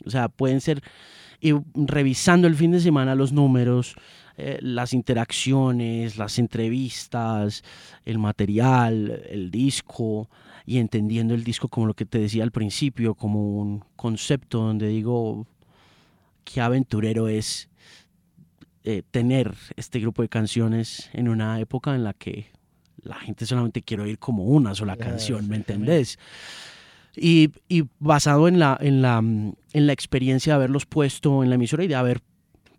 O 0.05 0.09
sea, 0.09 0.29
pueden 0.29 0.61
ser, 0.61 0.81
y 1.39 1.53
revisando 1.73 2.47
el 2.47 2.55
fin 2.55 2.71
de 2.71 2.79
semana 2.79 3.15
los 3.15 3.31
números, 3.31 3.95
eh, 4.37 4.59
las 4.61 4.93
interacciones, 4.93 6.17
las 6.17 6.39
entrevistas, 6.39 7.63
el 8.03 8.19
material, 8.19 9.23
el 9.29 9.49
disco, 9.49 10.29
y 10.65 10.79
entendiendo 10.79 11.33
el 11.33 11.43
disco 11.43 11.69
como 11.69 11.87
lo 11.87 11.93
que 11.93 12.05
te 12.05 12.19
decía 12.19 12.43
al 12.43 12.51
principio, 12.51 13.15
como 13.15 13.59
un 13.59 13.83
concepto 13.95 14.59
donde 14.59 14.87
digo, 14.87 15.47
qué 16.43 16.61
aventurero 16.61 17.27
es 17.27 17.69
eh, 18.83 19.03
tener 19.09 19.53
este 19.75 19.99
grupo 19.99 20.21
de 20.21 20.29
canciones 20.29 21.09
en 21.13 21.29
una 21.29 21.59
época 21.59 21.95
en 21.95 22.03
la 22.03 22.13
que 22.13 22.47
la 23.05 23.15
gente 23.15 23.45
solamente 23.45 23.81
quiere 23.81 24.03
oír 24.03 24.19
como 24.19 24.43
una 24.43 24.75
sola 24.75 24.97
canción, 24.97 25.47
¿me 25.47 25.55
entendés? 25.55 26.19
Y, 27.15 27.51
y, 27.69 27.85
basado 27.99 28.49
en 28.49 28.59
la, 28.59 28.77
en, 28.81 29.01
la, 29.01 29.19
en 29.19 29.87
la 29.87 29.93
experiencia 29.93 30.53
de 30.53 30.55
haberlos 30.55 30.85
puesto 30.85 31.43
en 31.43 31.49
la 31.49 31.55
emisora 31.55 31.85
y 31.85 31.87
de 31.87 31.95
haber 31.95 32.21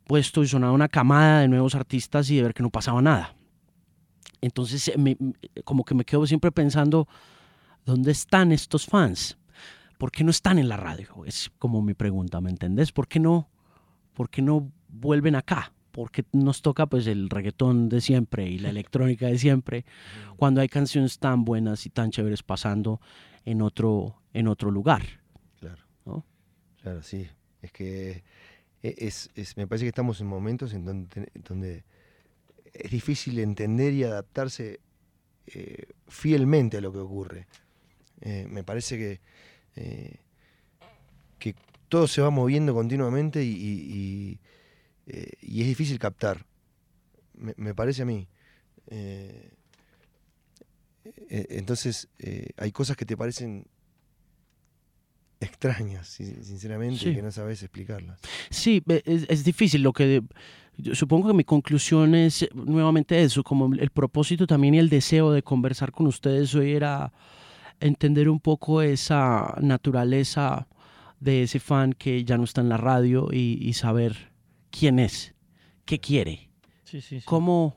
puesto 0.07 0.43
y 0.43 0.49
sonado 0.49 0.75
una 0.75 0.89
camada 0.89 1.41
de 1.41 1.49
nuevos 1.49 1.75
artistas 1.75 2.29
y 2.31 2.37
de 2.37 2.43
ver 2.43 2.55
que 2.55 2.63
no 2.63 2.71
pasaba 2.71 3.01
nada. 3.01 3.35
Entonces, 4.43 4.93
me, 4.99 5.17
como 5.65 5.85
que 5.85 5.95
me 5.95 6.05
quedo 6.05 6.27
siempre 6.27 6.53
pensando, 6.53 7.09
¿Dónde 7.87 8.11
están 8.11 8.51
estos 8.51 8.85
fans? 8.85 9.39
¿Por 9.97 10.11
qué 10.11 10.25
no 10.25 10.33
están 10.33 10.59
en 10.59 10.69
la 10.69 10.77
radio? 10.77 11.25
Es 11.25 11.53
como 11.57 11.83
mi 11.83 11.95
pregunta, 11.95 12.41
¿me 12.41 12.51
entendés? 12.51 12.91
¿Por 12.91 13.07
qué 13.07 13.21
no, 13.21 13.49
por 14.13 14.29
qué 14.29 14.43
no 14.43 14.73
vuelven 14.89 15.37
acá? 15.37 15.73
¿Por 15.97 16.11
qué 16.11 16.27
nos 16.33 16.61
toca 16.61 16.85
pues 16.85 17.07
el 17.07 17.31
reggaetón 17.31 17.89
de 17.89 18.03
siempre 18.03 18.47
y 18.47 18.59
la 18.59 18.69
electrónica 18.77 19.29
de 19.29 19.39
siempre 19.39 19.87
cuando 20.37 20.61
hay 20.61 20.69
canciones 20.69 21.19
tan 21.19 21.47
buenas 21.47 21.87
y 21.87 21.91
tan 21.91 22.11
chéveres 22.11 22.43
pasando 22.43 23.01
en 23.47 23.63
otro, 23.63 24.21
en 24.35 24.47
otro 24.47 24.71
lugar? 24.71 25.03
Claro. 25.59 25.83
¿no? 26.05 26.27
Claro, 26.83 27.03
sí. 27.03 27.27
Es 27.63 27.73
que 27.73 28.23
e, 28.83 28.95
es, 28.99 29.31
es, 29.35 29.57
me 29.57 29.67
parece 29.67 29.87
que 29.87 29.89
estamos 29.89 30.21
en 30.21 30.27
momentos 30.27 30.75
en 30.75 30.85
donde, 30.85 31.33
donde 31.49 31.85
es 32.75 32.91
difícil 32.91 33.39
entender 33.39 33.95
y 33.95 34.05
adaptarse 34.05 34.81
eh, 35.47 35.87
fielmente 36.09 36.77
a 36.77 36.83
lo 36.83 36.93
que 36.93 36.99
ocurre. 36.99 37.47
Eh, 38.21 38.47
me 38.51 38.65
parece 38.65 38.99
que, 38.99 39.21
eh, 39.77 40.17
que 41.39 41.55
todo 41.89 42.07
se 42.07 42.21
va 42.21 42.29
moviendo 42.29 42.75
continuamente 42.75 43.43
y, 43.43 44.39
eh, 45.07 45.33
es 45.41 45.67
difícil 45.67 45.99
captar. 45.99 46.47
Me, 47.35 47.75
parece 47.75 48.03
a 48.03 48.05
mí. 48.07 48.27
entonces, 51.29 52.09
hay 52.57 52.73
cosas 52.73 52.97
que 52.97 53.05
te 53.05 53.17
parecen 53.17 53.67
extrañas, 55.39 56.09
sinceramente, 56.09 57.15
que 57.15 57.21
no 57.21 57.31
sabes 57.31 57.63
explicarlas. 57.63 58.21
Sí, 58.49 58.83
es, 58.87 59.27
es 59.29 59.45
difícil. 59.45 59.83
Lo 59.83 59.93
que 59.93 60.23
supongo 60.93 61.29
que 61.29 61.35
mi 61.35 61.45
conclusión 61.45 62.15
es 62.15 62.49
nuevamente 62.55 63.23
eso, 63.23 63.43
como 63.43 63.73
el 63.75 63.91
propósito 63.91 64.47
también 64.47 64.75
y 64.75 64.79
el 64.79 64.89
deseo 64.89 65.33
de 65.33 65.43
conversar 65.43 65.93
con 65.93 66.07
ustedes 66.07 66.55
hoy 66.55 66.73
era 66.73 67.13
entender 67.81 68.29
un 68.29 68.41
poco 68.41 68.83
esa 68.83 69.55
naturaleza 69.61 70.67
de 71.21 71.43
ese 71.43 71.61
fan 71.61 71.93
que 71.93 72.25
ya 72.25 72.37
no 72.37 72.45
está 72.45 72.61
en 72.61 72.69
la 72.69 72.77
radio 72.77 73.29
y, 73.33 73.73
saber 73.73 74.33
quién 74.79 74.99
es, 74.99 75.35
qué 75.85 75.99
quiere, 75.99 76.51
sí, 76.85 77.01
sí, 77.01 77.21
cómo... 77.25 77.77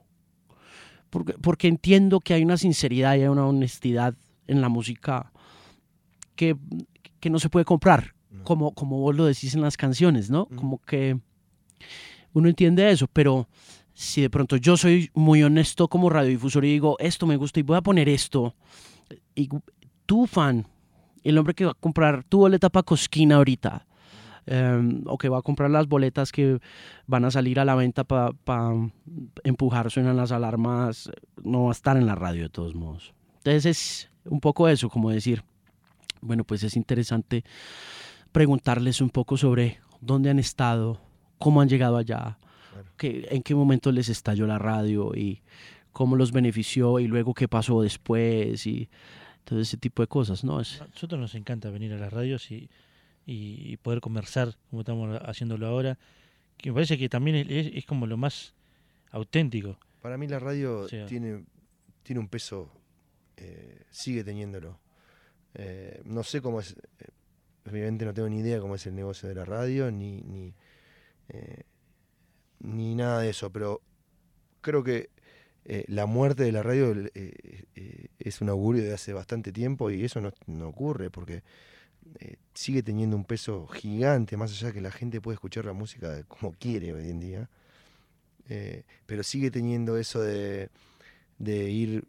Porque, 1.10 1.34
porque, 1.34 1.68
entiendo 1.68 2.20
que 2.20 2.36
hay 2.36 2.43
una 2.43 2.58
sinceridad 2.58 3.16
y 3.16 3.22
hay 3.22 3.28
una 3.28 3.47
honestidad 3.47 4.14
en 4.45 4.62
la 4.62 4.70
música 4.70 5.32
que, 6.36 6.56
que 7.20 7.30
no 7.32 7.39
se 7.39 7.50
puede 7.50 7.66
comprar, 7.66 8.14
como, 8.43 8.74
como 8.74 9.00
vos 9.00 9.16
lo 9.16 9.26
decís 9.26 9.56
en 9.56 9.62
las 9.62 9.76
canciones, 9.76 10.30
¿no? 10.30 10.45
Como 10.45 10.80
que 10.80 11.20
uno 12.34 12.47
entiende 12.47 12.89
eso, 12.91 13.08
pero 13.12 13.47
si 13.93 14.22
de 14.22 14.30
pronto 14.30 14.56
yo 14.56 14.78
soy 14.78 15.10
muy 15.14 15.41
honesto 15.41 15.88
como 15.88 16.10
radiodifusor 16.10 16.64
y 16.66 16.74
digo, 16.74 16.95
esto 17.00 17.26
me 17.26 17.38
gusta 17.38 17.60
y 17.60 17.64
voy 17.64 17.78
a 17.78 17.82
poner 17.82 18.08
esto, 18.08 18.56
y 19.34 19.50
tu 20.06 20.28
fan, 20.28 20.68
el 21.24 21.38
hombre 21.38 21.54
que 21.56 21.66
va 21.66 21.72
a 21.72 21.76
comprar 21.76 22.24
tu 22.24 22.39
boleta 22.39 22.70
para 22.70 22.84
Cosquina 22.84 23.38
ahorita, 23.38 23.88
em, 24.46 25.04
o 25.06 25.18
que 25.18 25.30
va 25.30 25.40
a 25.40 25.42
comprar 25.42 25.70
las 25.70 25.88
boletas 25.88 26.32
que 26.32 26.60
van 27.08 27.26
a 27.26 27.32
salir 27.32 27.60
a 27.60 27.66
la 27.66 27.76
venta 27.76 28.04
para 28.04 28.34
empujar, 29.44 29.92
suenan 29.92 30.18
las 30.18 30.32
alarmas, 30.32 31.10
no 31.44 31.64
va 31.64 31.70
a 31.70 31.72
estar 31.72 31.98
en 31.98 32.06
la 32.06 32.16
radio 32.16 32.44
de 32.44 32.50
todos 32.50 32.76
modos. 32.76 33.14
Entonces 33.38 33.66
es 33.66 34.10
un 34.26 34.40
poco 34.40 34.68
eso, 34.68 34.90
como 34.90 35.10
decir, 35.10 35.44
bueno, 36.22 36.44
pues 36.44 36.64
es 36.64 36.76
interesante 36.76 37.44
preguntarles 38.32 39.02
un 39.02 39.10
poco 39.10 39.38
sobre 39.38 39.80
dónde 40.02 40.30
han 40.30 40.40
estado, 40.40 41.00
cómo 41.38 41.62
han 41.62 41.70
llegado 41.70 41.98
allá, 41.98 42.38
en 43.02 43.44
qué 43.44 43.56
momento 43.56 43.92
les 43.92 44.10
estalló 44.10 44.46
la 44.46 44.60
radio 44.60 45.16
y 45.16 45.42
cómo 45.92 46.16
los 46.16 46.32
benefició 46.32 47.00
y 47.00 47.08
luego 47.08 47.34
qué 47.34 47.48
pasó 47.48 47.82
después 47.82 48.66
y 48.68 48.90
todo 49.44 49.60
ese 49.60 49.78
tipo 49.78 50.04
de 50.04 50.08
cosas, 50.08 50.44
¿no? 50.44 50.60
Es... 50.60 50.82
A 50.82 50.88
nosotros 50.88 51.20
nos 51.20 51.36
encanta 51.36 51.70
venir 51.70 51.94
a 51.94 51.98
las 51.98 52.12
radios 52.12 52.52
y, 52.52 52.70
y 53.32 53.77
poder 53.77 54.01
conversar 54.01 54.55
como 54.69 54.82
estamos 54.82 55.19
haciéndolo 55.23 55.67
ahora, 55.67 55.97
que 56.57 56.69
me 56.69 56.75
parece 56.75 56.97
que 56.97 57.09
también 57.09 57.36
es, 57.36 57.71
es 57.73 57.86
como 57.86 58.07
lo 58.07 58.17
más 58.17 58.53
auténtico. 59.11 59.77
Para 60.01 60.17
mí 60.17 60.27
la 60.27 60.39
radio 60.39 60.88
tiene, 61.07 61.45
tiene 62.03 62.19
un 62.19 62.27
peso, 62.27 62.71
eh, 63.38 63.84
sigue 63.91 64.23
teniéndolo. 64.23 64.80
Eh, 65.53 66.01
no 66.05 66.23
sé 66.23 66.41
cómo 66.41 66.59
es, 66.59 66.71
eh, 66.71 67.69
obviamente 67.69 68.05
no 68.05 68.13
tengo 68.13 68.30
ni 68.30 68.39
idea 68.39 68.59
cómo 68.59 68.75
es 68.75 68.86
el 68.88 68.95
negocio 68.95 69.30
de 69.30 69.36
la 69.36 69.45
radio, 69.45 69.91
ni, 69.91 70.21
ni, 70.21 70.53
ni 72.59 72.95
nada 72.95 73.21
de 73.21 73.30
eso, 73.30 73.51
pero 73.51 73.82
creo 74.61 74.84
que 74.84 75.09
eh, 75.65 75.86
la 75.88 76.05
muerte 76.05 76.43
de 76.43 76.51
la 76.51 76.63
radio 76.63 76.91
eh, 77.13 77.65
eh, 77.75 78.07
es 78.17 78.41
un 78.41 78.49
augurio 78.49 78.82
de 78.82 78.93
hace 78.93 79.13
bastante 79.13 79.51
tiempo 79.51 79.91
y 79.91 80.03
eso 80.03 80.19
no, 80.19 80.67
ocurre 80.67 81.11
porque 81.11 81.43
sigue 82.53 82.84
teniendo 82.84 83.16
un 83.16 83.24
peso 83.26 83.68
gigante, 83.68 84.36
más 84.38 84.51
allá 84.51 84.68
de 84.68 84.74
que 84.74 84.82
la 84.82 84.91
gente 84.91 85.22
puede 85.22 85.36
escuchar 85.36 85.66
la 85.66 85.74
música 85.74 86.24
como 86.28 86.51
quiere 86.53 86.93
hoy 86.93 87.10
en 87.10 87.20
día, 87.20 87.49
pero 89.05 89.24
sigue 89.24 89.51
teniendo 89.51 89.97
eso 89.97 90.22
de, 90.22 90.70
ir 91.39 92.03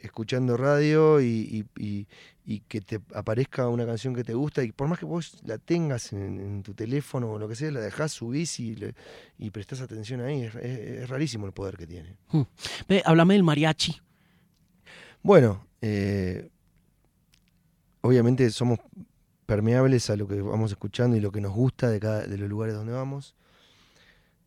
escuchando 0.00 0.56
radio 0.56 1.20
y, 1.20 1.66
y- 1.76 1.82
y- 1.84 2.06
y 2.46 2.60
que 2.60 2.80
te 2.80 3.00
aparezca 3.14 3.68
una 3.68 3.84
canción 3.84 4.14
que 4.14 4.22
te 4.24 4.32
gusta 4.32 4.62
y 4.62 4.70
por 4.72 4.86
más 4.88 4.98
que 5.00 5.04
vos 5.04 5.38
la 5.44 5.58
tengas 5.58 6.12
en, 6.12 6.40
en 6.40 6.62
tu 6.62 6.72
teléfono 6.72 7.32
o 7.32 7.38
lo 7.38 7.48
que 7.48 7.56
sea, 7.56 7.70
la 7.72 7.80
dejás, 7.80 8.12
subís 8.12 8.60
y, 8.60 8.76
le- 8.76 8.94
y 9.38 9.50
prestás 9.50 9.80
atención 9.80 10.20
ahí. 10.20 10.44
Es, 10.44 10.54
es- 10.54 10.78
es 11.02 11.08
rarísimo 11.08 11.46
el 11.46 11.52
poder 11.52 11.76
que 11.76 11.86
tiene. 11.86 12.16
Ve, 12.88 13.02
háblame 13.04 13.34
del 13.34 13.42
mariachi. 13.42 14.00
Bueno, 15.22 15.66
eh, 15.82 16.48
obviamente 18.00 18.50
somos 18.50 18.78
permeables 19.46 20.10
a 20.10 20.16
lo 20.16 20.28
que 20.28 20.40
vamos 20.42 20.70
escuchando 20.70 21.16
y 21.16 21.20
lo 21.20 21.32
que 21.32 21.40
nos 21.40 21.52
gusta 21.52 21.88
de, 21.88 22.00
cada, 22.00 22.26
de 22.26 22.38
los 22.38 22.48
lugares 22.48 22.74
donde 22.74 22.92
vamos. 22.92 23.34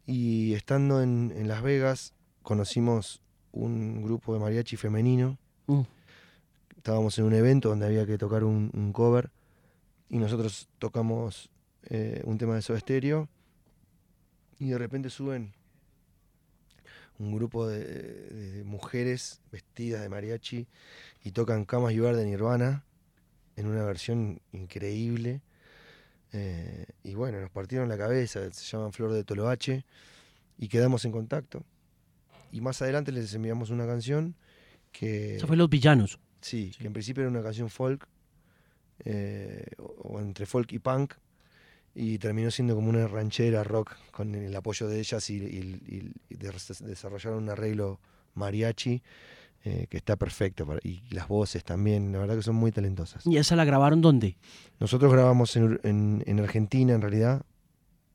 Y 0.05 0.53
estando 0.53 1.01
en, 1.01 1.33
en 1.35 1.47
Las 1.47 1.63
Vegas, 1.63 2.13
conocimos 2.43 3.21
un 3.51 4.03
grupo 4.03 4.33
de 4.33 4.39
mariachi 4.39 4.77
femenino. 4.77 5.37
Mm. 5.67 5.81
Estábamos 6.77 7.17
en 7.19 7.25
un 7.25 7.33
evento 7.33 7.69
donde 7.69 7.85
había 7.85 8.05
que 8.05 8.17
tocar 8.17 8.43
un, 8.43 8.71
un 8.73 8.91
cover 8.91 9.31
y 10.09 10.17
nosotros 10.17 10.67
tocamos 10.77 11.49
eh, 11.83 12.21
un 12.25 12.37
tema 12.37 12.55
de 12.55 12.61
Soda 12.61 12.79
Stereo 12.79 13.29
y 14.59 14.69
de 14.69 14.77
repente 14.77 15.09
suben 15.09 15.53
un 17.17 17.33
grupo 17.33 17.67
de, 17.67 18.63
mujeres 18.65 19.41
vestidas 19.51 20.01
de 20.01 20.09
mariachi 20.09 20.67
y 21.23 21.31
tocan 21.31 21.65
Camas 21.65 21.93
You 21.93 22.07
Are 22.07 22.17
de 22.17 22.25
Nirvana 22.25 22.83
en 23.61 23.67
una 23.67 23.83
versión 23.85 24.41
increíble. 24.51 25.41
Eh, 26.33 26.85
y 27.03 27.13
bueno, 27.15 27.39
nos 27.41 27.49
partieron 27.49 27.89
la 27.89 27.97
cabeza, 27.97 28.51
se 28.53 28.65
llaman 28.65 28.93
Flor 28.93 29.11
de 29.11 29.23
Toloache 29.23 29.85
y 30.57 30.67
quedamos 30.67 31.03
en 31.05 31.11
contacto. 31.11 31.63
Y 32.51 32.61
más 32.61 32.81
adelante 32.81 33.11
les 33.11 33.33
enviamos 33.33 33.69
una 33.69 33.85
canción 33.85 34.35
que, 34.91 35.37
Eso 35.37 35.47
fue 35.47 35.57
Los 35.57 35.69
Villanos. 35.69 36.19
sí, 36.41 36.71
Sí. 36.73 36.79
que 36.79 36.87
en 36.87 36.93
principio 36.93 37.21
era 37.23 37.29
una 37.31 37.43
canción 37.43 37.69
folk, 37.69 38.07
eh, 39.05 39.65
o, 39.77 39.83
o 40.03 40.19
entre 40.19 40.45
folk 40.45 40.71
y 40.73 40.79
punk, 40.79 41.13
y 41.93 42.17
terminó 42.19 42.51
siendo 42.51 42.75
como 42.75 42.89
una 42.89 43.07
ranchera 43.07 43.63
rock 43.63 43.95
con 44.11 44.33
el 44.35 44.55
apoyo 44.55 44.87
de 44.87 44.99
ellas 44.99 45.29
y, 45.29 45.35
y- 45.35 45.81
y- 45.87 46.13
y 46.29 46.35
des- 46.37 46.83
desarrollaron 46.85 47.43
un 47.43 47.49
arreglo 47.49 47.99
mariachi 48.35 49.01
eh, 49.63 49.85
que 49.89 49.97
está 49.97 50.15
perfecto 50.15 50.65
para- 50.65 50.79
y 50.83 51.03
las 51.11 51.27
voces 51.27 51.63
también, 51.63 52.11
la 52.11 52.19
verdad 52.19 52.35
que 52.35 52.41
son 52.41 52.55
muy 52.55 52.71
talentosas. 52.71 53.25
¿Y 53.27 53.37
esa 53.37 53.55
la 53.55 53.63
grabaron 53.65 54.01
dónde? 54.01 54.37
Nosotros 54.79 55.11
grabamos 55.11 55.55
en, 55.55 55.79
en- 55.83 56.23
en 56.25 56.39
Argentina 56.39 56.93
en 56.93 57.01
realidad 57.01 57.45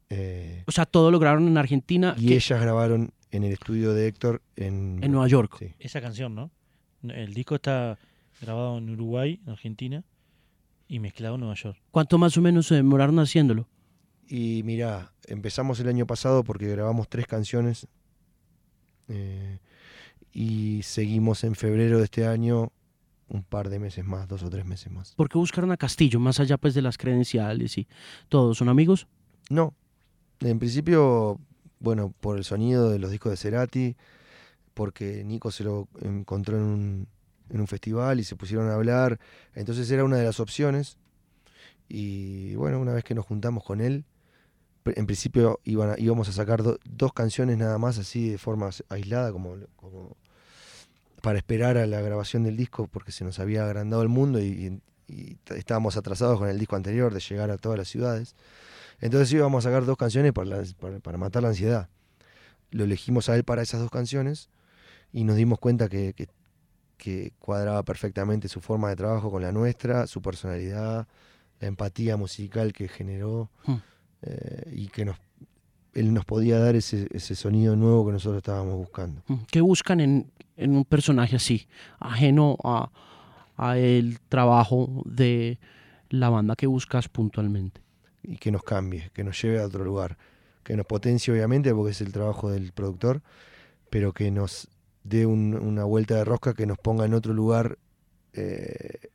eh, 0.08 0.62
O 0.68 0.72
sea, 0.72 0.86
todo 0.86 1.10
lo 1.10 1.18
grabaron 1.18 1.48
en 1.48 1.58
Argentina 1.58 2.14
y 2.16 2.28
que- 2.28 2.34
ellas 2.36 2.60
grabaron 2.60 3.12
en 3.32 3.42
el 3.44 3.52
estudio 3.52 3.92
de 3.92 4.06
Héctor 4.06 4.40
en, 4.54 5.00
en 5.02 5.10
Nueva 5.10 5.26
York. 5.28 5.56
Sí. 5.58 5.74
Esa 5.80 6.00
canción, 6.00 6.34
¿no? 6.34 6.50
El 7.02 7.34
disco 7.34 7.56
está 7.56 7.98
grabado 8.40 8.78
en 8.78 8.88
Uruguay, 8.90 9.40
en 9.44 9.50
Argentina, 9.52 10.04
y 10.88 11.00
mezclado 11.00 11.34
en 11.34 11.40
Nueva 11.40 11.56
York. 11.56 11.78
¿Cuánto 11.90 12.18
más 12.18 12.36
o 12.36 12.40
menos 12.40 12.68
se 12.68 12.76
demoraron 12.76 13.18
haciéndolo? 13.18 13.66
Y 14.28 14.62
mirá, 14.64 15.12
empezamos 15.26 15.80
el 15.80 15.88
año 15.88 16.06
pasado 16.06 16.44
porque 16.44 16.68
grabamos 16.68 17.08
tres 17.08 17.26
canciones 17.26 17.86
eh, 19.08 19.58
y 20.38 20.82
seguimos 20.82 21.44
en 21.44 21.54
febrero 21.54 21.96
de 21.96 22.04
este 22.04 22.26
año 22.26 22.70
un 23.28 23.42
par 23.42 23.70
de 23.70 23.78
meses 23.78 24.04
más, 24.04 24.28
dos 24.28 24.42
o 24.42 24.50
tres 24.50 24.66
meses 24.66 24.92
más. 24.92 25.14
¿Por 25.14 25.30
qué 25.30 25.38
buscaron 25.38 25.72
a 25.72 25.78
Castillo, 25.78 26.20
más 26.20 26.38
allá 26.40 26.58
pues 26.58 26.74
de 26.74 26.82
las 26.82 26.98
credenciales 26.98 27.78
y 27.78 27.88
todos 28.28 28.58
son 28.58 28.68
amigos? 28.68 29.06
No, 29.48 29.72
en 30.40 30.58
principio, 30.58 31.40
bueno, 31.80 32.12
por 32.20 32.36
el 32.36 32.44
sonido 32.44 32.90
de 32.90 32.98
los 32.98 33.10
discos 33.10 33.30
de 33.30 33.38
Cerati, 33.38 33.96
porque 34.74 35.24
Nico 35.24 35.50
se 35.50 35.64
lo 35.64 35.88
encontró 36.02 36.58
en 36.58 36.64
un, 36.64 37.08
en 37.48 37.60
un 37.60 37.66
festival 37.66 38.20
y 38.20 38.24
se 38.24 38.36
pusieron 38.36 38.68
a 38.68 38.74
hablar, 38.74 39.18
entonces 39.54 39.90
era 39.90 40.04
una 40.04 40.18
de 40.18 40.24
las 40.24 40.38
opciones. 40.38 40.98
Y 41.88 42.54
bueno, 42.56 42.78
una 42.78 42.92
vez 42.92 43.04
que 43.04 43.14
nos 43.14 43.24
juntamos 43.24 43.64
con 43.64 43.80
él, 43.80 44.04
en 44.84 45.06
principio 45.06 45.60
iban 45.64 45.90
a- 45.92 45.98
íbamos 45.98 46.28
a 46.28 46.32
sacar 46.32 46.62
do- 46.62 46.78
dos 46.84 47.14
canciones 47.14 47.56
nada 47.56 47.78
más 47.78 47.96
así 47.98 48.28
de 48.28 48.38
forma 48.38 48.68
aislada, 48.90 49.32
como, 49.32 49.56
como 49.76 50.16
para 51.26 51.38
esperar 51.38 51.76
a 51.76 51.86
la 51.88 52.00
grabación 52.00 52.44
del 52.44 52.56
disco, 52.56 52.86
porque 52.86 53.10
se 53.10 53.24
nos 53.24 53.40
había 53.40 53.64
agrandado 53.64 54.00
el 54.04 54.08
mundo 54.08 54.38
y, 54.40 54.46
y- 54.46 54.80
y 55.12 55.34
t- 55.42 55.58
estábamos 55.58 55.96
atrasados 55.96 56.38
con 56.38 56.48
el 56.48 56.56
disco 56.56 56.76
anterior 56.76 57.12
de 57.12 57.18
llegar 57.18 57.50
a 57.50 57.56
todas 57.58 57.76
las 57.76 57.88
ciudades. 57.88 58.36
Entonces 59.00 59.32
íbamos 59.32 59.66
a 59.66 59.68
sacar 59.70 59.84
dos 59.84 59.96
canciones 59.96 60.32
para, 60.32 60.46
la- 60.50 60.64
para, 60.78 61.00
para 61.00 61.18
matar 61.18 61.42
la 61.42 61.48
ansiedad. 61.48 61.88
Lo 62.70 62.84
elegimos 62.84 63.28
a 63.28 63.34
él 63.34 63.42
para 63.42 63.62
esas 63.62 63.80
dos 63.80 63.90
canciones 63.90 64.50
y 65.12 65.24
nos 65.24 65.34
dimos 65.34 65.58
cuenta 65.58 65.88
que, 65.88 66.12
que- 66.12 66.28
que 66.96 67.32
cuadraba 67.40 67.82
perfectamente 67.82 68.46
su 68.48 68.60
forma 68.60 68.88
de 68.90 68.94
trabajo 68.94 69.28
con 69.28 69.42
la 69.42 69.50
nuestra, 69.50 70.06
su 70.06 70.22
personalidad, 70.22 71.08
la 71.58 71.66
empatía 71.66 72.16
musical 72.16 72.72
que 72.72 72.86
generó 72.86 73.50
Hmm. 73.64 73.74
eh, 74.22 74.70
y 74.76 74.86
que 74.86 75.04
nos, 75.04 75.16
él 75.92 76.14
nos 76.14 76.24
podía 76.24 76.60
dar 76.60 76.76
ese, 76.76 77.08
ese 77.10 77.34
sonido 77.34 77.74
nuevo 77.74 78.06
que 78.06 78.12
nosotros 78.12 78.36
estábamos 78.38 78.76
buscando. 78.76 79.22
Mm, 79.26 79.34
¿Qué 79.50 79.60
buscan 79.60 80.00
en, 80.00 80.30
en 80.56 80.76
un 80.76 80.84
personaje 80.84 81.36
así, 81.36 81.68
ajeno 82.00 82.56
a, 82.64 82.90
a 83.56 83.78
el 83.78 84.18
trabajo 84.28 85.02
de 85.06 85.58
la 86.08 86.28
banda 86.30 86.56
que 86.56 86.66
buscas 86.66 87.08
puntualmente? 87.08 87.80
y 88.28 88.38
que 88.38 88.50
nos 88.50 88.64
cambie, 88.64 89.10
que 89.14 89.22
nos 89.22 89.40
lleve 89.40 89.60
a 89.60 89.66
otro 89.66 89.84
lugar, 89.84 90.18
que 90.64 90.74
nos 90.76 90.84
potencie 90.86 91.32
obviamente 91.32 91.72
porque 91.72 91.92
es 91.92 92.00
el 92.00 92.10
trabajo 92.12 92.50
del 92.50 92.72
productor, 92.72 93.22
pero 93.88 94.12
que 94.12 94.32
nos 94.32 94.68
dé 95.04 95.26
un- 95.26 95.54
una 95.54 95.84
vuelta 95.84 96.16
de 96.16 96.24
rosca 96.24 96.52
que 96.52 96.66
nos 96.66 96.76
ponga 96.78 97.04
en 97.04 97.14
otro 97.14 97.32
lugar 97.32 97.78
eh, 98.32 99.10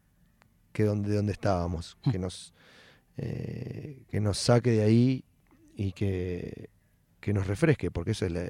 que 0.72 0.84
donde, 0.86 1.14
donde 1.14 1.34
estábamos, 1.34 1.98
que 2.10 2.18
nos, 2.20 2.54
eh, 3.18 4.04
que 4.10 4.22
nos 4.22 4.38
saque 4.38 4.72
de 4.72 4.84
ahí 4.84 5.26
y 5.76 5.92
que, 5.92 6.70
que 7.20 7.34
nos 7.34 7.48
refresque, 7.48 7.92
porque 7.92 8.12
esa 8.12 8.28
es 8.28 8.32
la, 8.32 8.44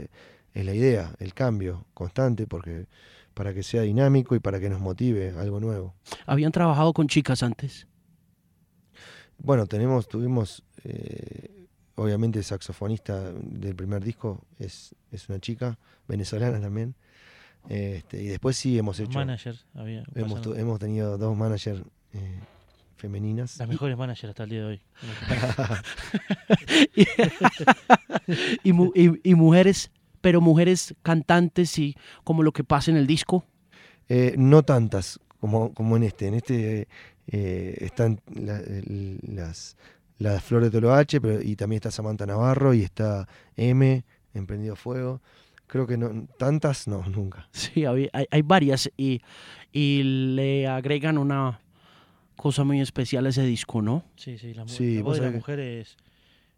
es 0.53 0.65
la 0.65 0.73
idea, 0.73 1.13
el 1.19 1.33
cambio 1.33 1.85
constante, 1.93 2.47
porque 2.47 2.87
para 3.33 3.53
que 3.53 3.63
sea 3.63 3.81
dinámico 3.83 4.35
y 4.35 4.39
para 4.39 4.59
que 4.59 4.69
nos 4.69 4.81
motive 4.81 5.33
algo 5.37 5.59
nuevo. 5.59 5.93
¿Habían 6.25 6.51
trabajado 6.51 6.91
con 6.93 7.07
chicas 7.07 7.43
antes? 7.43 7.87
Bueno, 9.37 9.65
tenemos, 9.65 10.07
tuvimos, 10.07 10.63
eh, 10.83 11.65
obviamente, 11.95 12.43
saxofonista 12.43 13.31
del 13.31 13.75
primer 13.75 14.03
disco, 14.03 14.41
es, 14.59 14.93
es 15.11 15.29
una 15.29 15.39
chica, 15.39 15.79
venezolana 16.07 16.59
también. 16.59 16.93
Este, 17.69 18.21
y 18.21 18.27
después 18.27 18.57
sí 18.57 18.77
hemos 18.77 18.99
hecho, 18.99 19.17
managers, 19.19 19.65
había, 19.75 20.03
hemos, 20.15 20.45
hemos 20.57 20.79
tenido 20.79 21.17
dos 21.17 21.37
managers 21.37 21.81
eh, 22.13 22.39
femeninas. 22.97 23.57
las 23.59 23.67
mejores 23.67 23.95
managers 23.97 24.29
hasta 24.31 24.43
el 24.43 24.49
día 24.49 24.59
de 24.59 24.65
hoy. 24.65 24.81
y, 28.63 28.73
mu- 28.73 28.91
y- 28.95 29.29
y 29.29 29.35
mujeres, 29.35 29.91
pero 30.21 30.39
mujeres 30.41 30.93
cantantes 31.03 31.77
y 31.79 31.95
como 32.23 32.43
lo 32.43 32.51
que 32.51 32.63
pasa 32.63 32.91
en 32.91 32.97
el 32.97 33.07
disco. 33.07 33.45
Eh, 34.09 34.35
no 34.37 34.63
tantas 34.63 35.19
como, 35.39 35.73
como 35.73 35.97
en 35.97 36.03
este. 36.03 36.27
En 36.27 36.33
este 36.35 36.87
eh, 37.27 37.77
están 37.81 38.19
la- 38.33 38.61
las, 39.21 39.77
las 40.17 40.43
Flores 40.43 40.71
de 40.71 40.79
Toloache, 40.79 41.19
pero, 41.21 41.41
y 41.41 41.55
también 41.55 41.77
está 41.77 41.91
Samantha 41.91 42.25
Navarro 42.25 42.73
y 42.73 42.81
está 42.83 43.27
M, 43.55 44.03
Emprendido 44.33 44.75
Fuego. 44.75 45.21
Creo 45.67 45.87
que 45.87 45.97
no, 45.97 46.27
tantas 46.37 46.87
no, 46.87 47.03
nunca. 47.07 47.47
Sí, 47.53 47.85
hay, 47.85 48.09
hay 48.11 48.41
varias 48.41 48.91
y, 48.97 49.21
y 49.71 50.03
le 50.35 50.67
agregan 50.67 51.17
una 51.17 51.61
cosa 52.35 52.63
muy 52.65 52.81
especial 52.81 53.25
a 53.25 53.29
ese 53.29 53.43
disco, 53.45 53.81
¿no? 53.81 54.03
Sí, 54.17 54.37
sí, 54.37 54.53
la, 54.53 54.67
Sí, 54.67 54.97
la 54.97 55.03
voz 55.03 55.17
de 55.17 55.23
la 55.25 55.29
que- 55.31 55.37
mujer 55.37 55.59
es, 55.61 55.95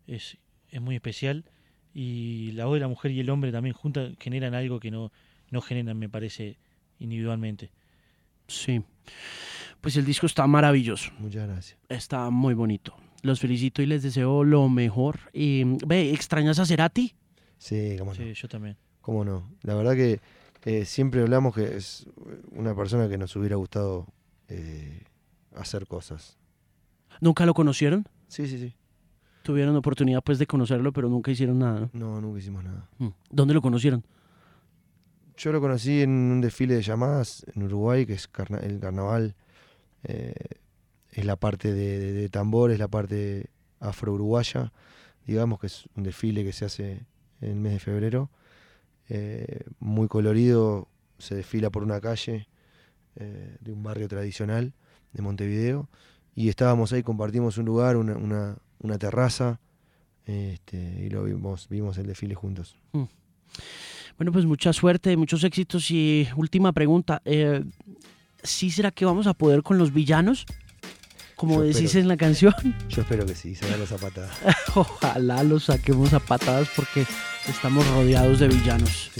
es, 0.08 0.38
es 0.70 0.82
muy 0.82 0.96
especial 0.96 1.46
y 1.94 2.52
la 2.54 2.66
voz 2.66 2.76
de 2.76 2.80
la 2.82 2.88
mujer 2.88 3.12
y 3.12 3.20
el 3.20 3.30
hombre 3.30 3.52
también 3.52 3.74
juntas 3.74 4.14
generan 4.20 4.54
algo 4.54 4.80
que 4.80 4.92
no, 4.92 5.12
no 5.52 5.62
generan, 5.62 5.98
me 5.98 6.10
parece, 6.10 6.58
individualmente. 7.00 7.72
Sí. 8.48 8.82
Pues 9.82 9.98
el 9.98 10.06
disco 10.06 10.26
está 10.26 10.48
maravilloso, 10.48 11.12
Muchas 11.20 11.48
gracias. 11.48 11.80
está 11.90 12.30
muy 12.30 12.54
bonito. 12.54 12.96
Los 13.22 13.40
felicito 13.40 13.82
y 13.82 13.86
les 13.86 14.04
deseo 14.04 14.44
lo 14.44 14.68
mejor. 14.70 15.20
Y 15.32 15.64
ve, 15.86 16.12
¿extrañas 16.12 16.60
a 16.60 16.66
Cerati? 16.66 17.14
Sí, 17.58 17.96
cómo 17.98 18.12
no. 18.12 18.18
Sí, 18.18 18.34
yo 18.34 18.48
también. 18.48 18.76
Cómo 19.02 19.24
no. 19.24 19.50
La 19.62 19.76
verdad 19.76 19.96
que 19.96 20.20
eh, 20.66 20.86
siempre 20.86 21.22
hablamos 21.22 21.56
que 21.56 21.76
es 21.76 22.06
una 22.52 22.76
persona 22.76 23.08
que 23.08 23.18
nos 23.18 23.36
hubiera 23.36 23.56
gustado 23.56 24.08
eh, 24.50 25.04
hacer 25.56 25.88
cosas. 25.88 26.38
¿Nunca 27.22 27.46
lo 27.46 27.54
conocieron? 27.54 28.08
Sí, 28.28 28.48
sí, 28.48 28.58
sí. 28.58 28.74
Tuvieron 29.44 29.76
oportunidad 29.76 30.24
pues 30.24 30.40
de 30.40 30.48
conocerlo, 30.48 30.92
pero 30.92 31.08
nunca 31.10 31.30
hicieron 31.30 31.60
nada. 31.60 31.90
¿no? 31.94 32.00
No, 32.16 32.22
nunca 32.22 32.40
hicimos 32.40 32.64
nada. 32.64 32.90
Mm. 32.98 33.10
¿Dónde 33.30 33.54
lo 33.54 33.62
conocieron? 33.62 34.04
Yo 35.38 35.52
lo 35.52 35.60
conocí 35.62 36.02
en 36.02 36.10
un 36.12 36.42
desfile 36.42 36.76
de 36.76 36.82
llamadas 36.82 37.46
en 37.54 37.64
Uruguay, 37.64 38.06
que 38.06 38.14
es 38.14 38.28
carna- 38.28 38.60
el 38.60 38.80
carnaval. 38.80 39.36
eh, 40.06 40.34
es 41.12 41.26
la 41.26 41.36
parte 41.36 41.72
de, 41.74 42.00
de- 42.00 42.12
de 42.14 42.30
tambor, 42.30 42.72
es 42.72 42.80
la 42.80 42.88
parte 42.88 43.50
afro-uruguaya. 43.80 44.72
Digamos 45.28 45.60
que 45.60 45.68
es 45.68 45.88
un 45.96 46.04
desfile 46.04 46.44
que 46.44 46.52
se 46.54 46.66
hace 46.66 47.06
en 47.42 47.50
el 47.52 47.56
mes 47.56 47.74
de 47.74 47.80
febrero. 47.80 48.30
eh, 49.10 49.64
muy 49.80 50.08
colorido, 50.08 50.88
se 51.20 51.36
desfila 51.36 51.70
por 51.70 51.84
una 51.84 52.00
calle 52.02 52.48
eh, 53.18 53.58
de 53.60 53.72
un 53.74 53.84
barrio 53.84 54.08
tradicional 54.08 54.74
de 55.14 55.22
Montevideo. 55.22 55.90
Y 56.36 56.50
estábamos 56.50 56.94
ahí, 56.94 57.04
compartimos 57.04 57.58
un 57.58 57.66
lugar, 57.66 57.96
una, 57.98 58.16
una, 58.18 58.58
una 58.84 59.00
terraza, 59.00 59.60
este, 60.26 60.78
y 60.78 61.10
lo 61.10 61.24
vimos, 61.24 61.68
vimos 61.70 61.98
el 61.98 62.06
desfile 62.06 62.36
juntos. 62.36 62.76
Mm. 62.92 63.04
Bueno, 64.18 64.32
pues 64.32 64.46
mucha 64.46 64.72
suerte, 64.74 65.18
muchos 65.18 65.44
éxitos. 65.44 65.90
Y 65.90 66.28
última 66.36 66.72
pregunta, 66.72 67.22
eh, 67.26 67.64
¿sí 68.44 68.70
será 68.70 68.92
que 68.92 69.06
vamos 69.06 69.26
a 69.28 69.34
poder 69.34 69.64
con 69.64 69.78
los 69.78 69.92
villanos? 69.92 70.46
Como 71.36 71.62
decís 71.62 71.96
en 71.96 72.08
la 72.08 72.16
canción. 72.16 72.54
Yo 72.90 73.02
espero 73.02 73.26
que 73.26 73.36
sí, 73.36 73.56
se 73.56 73.78
los 73.78 73.92
a 73.92 73.98
patadas. 73.98 74.38
Ojalá 74.76 75.44
los 75.44 75.66
saquemos 75.66 76.14
a 76.14 76.20
patadas 76.20 76.70
porque 76.76 77.06
estamos 77.48 77.88
rodeados 77.90 78.40
de 78.40 78.48
villanos. 78.48 79.12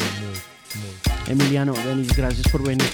Emiliano, 1.28 1.74
Denis, 1.74 2.16
gracias 2.16 2.48
por 2.50 2.64
venir. 2.64 2.88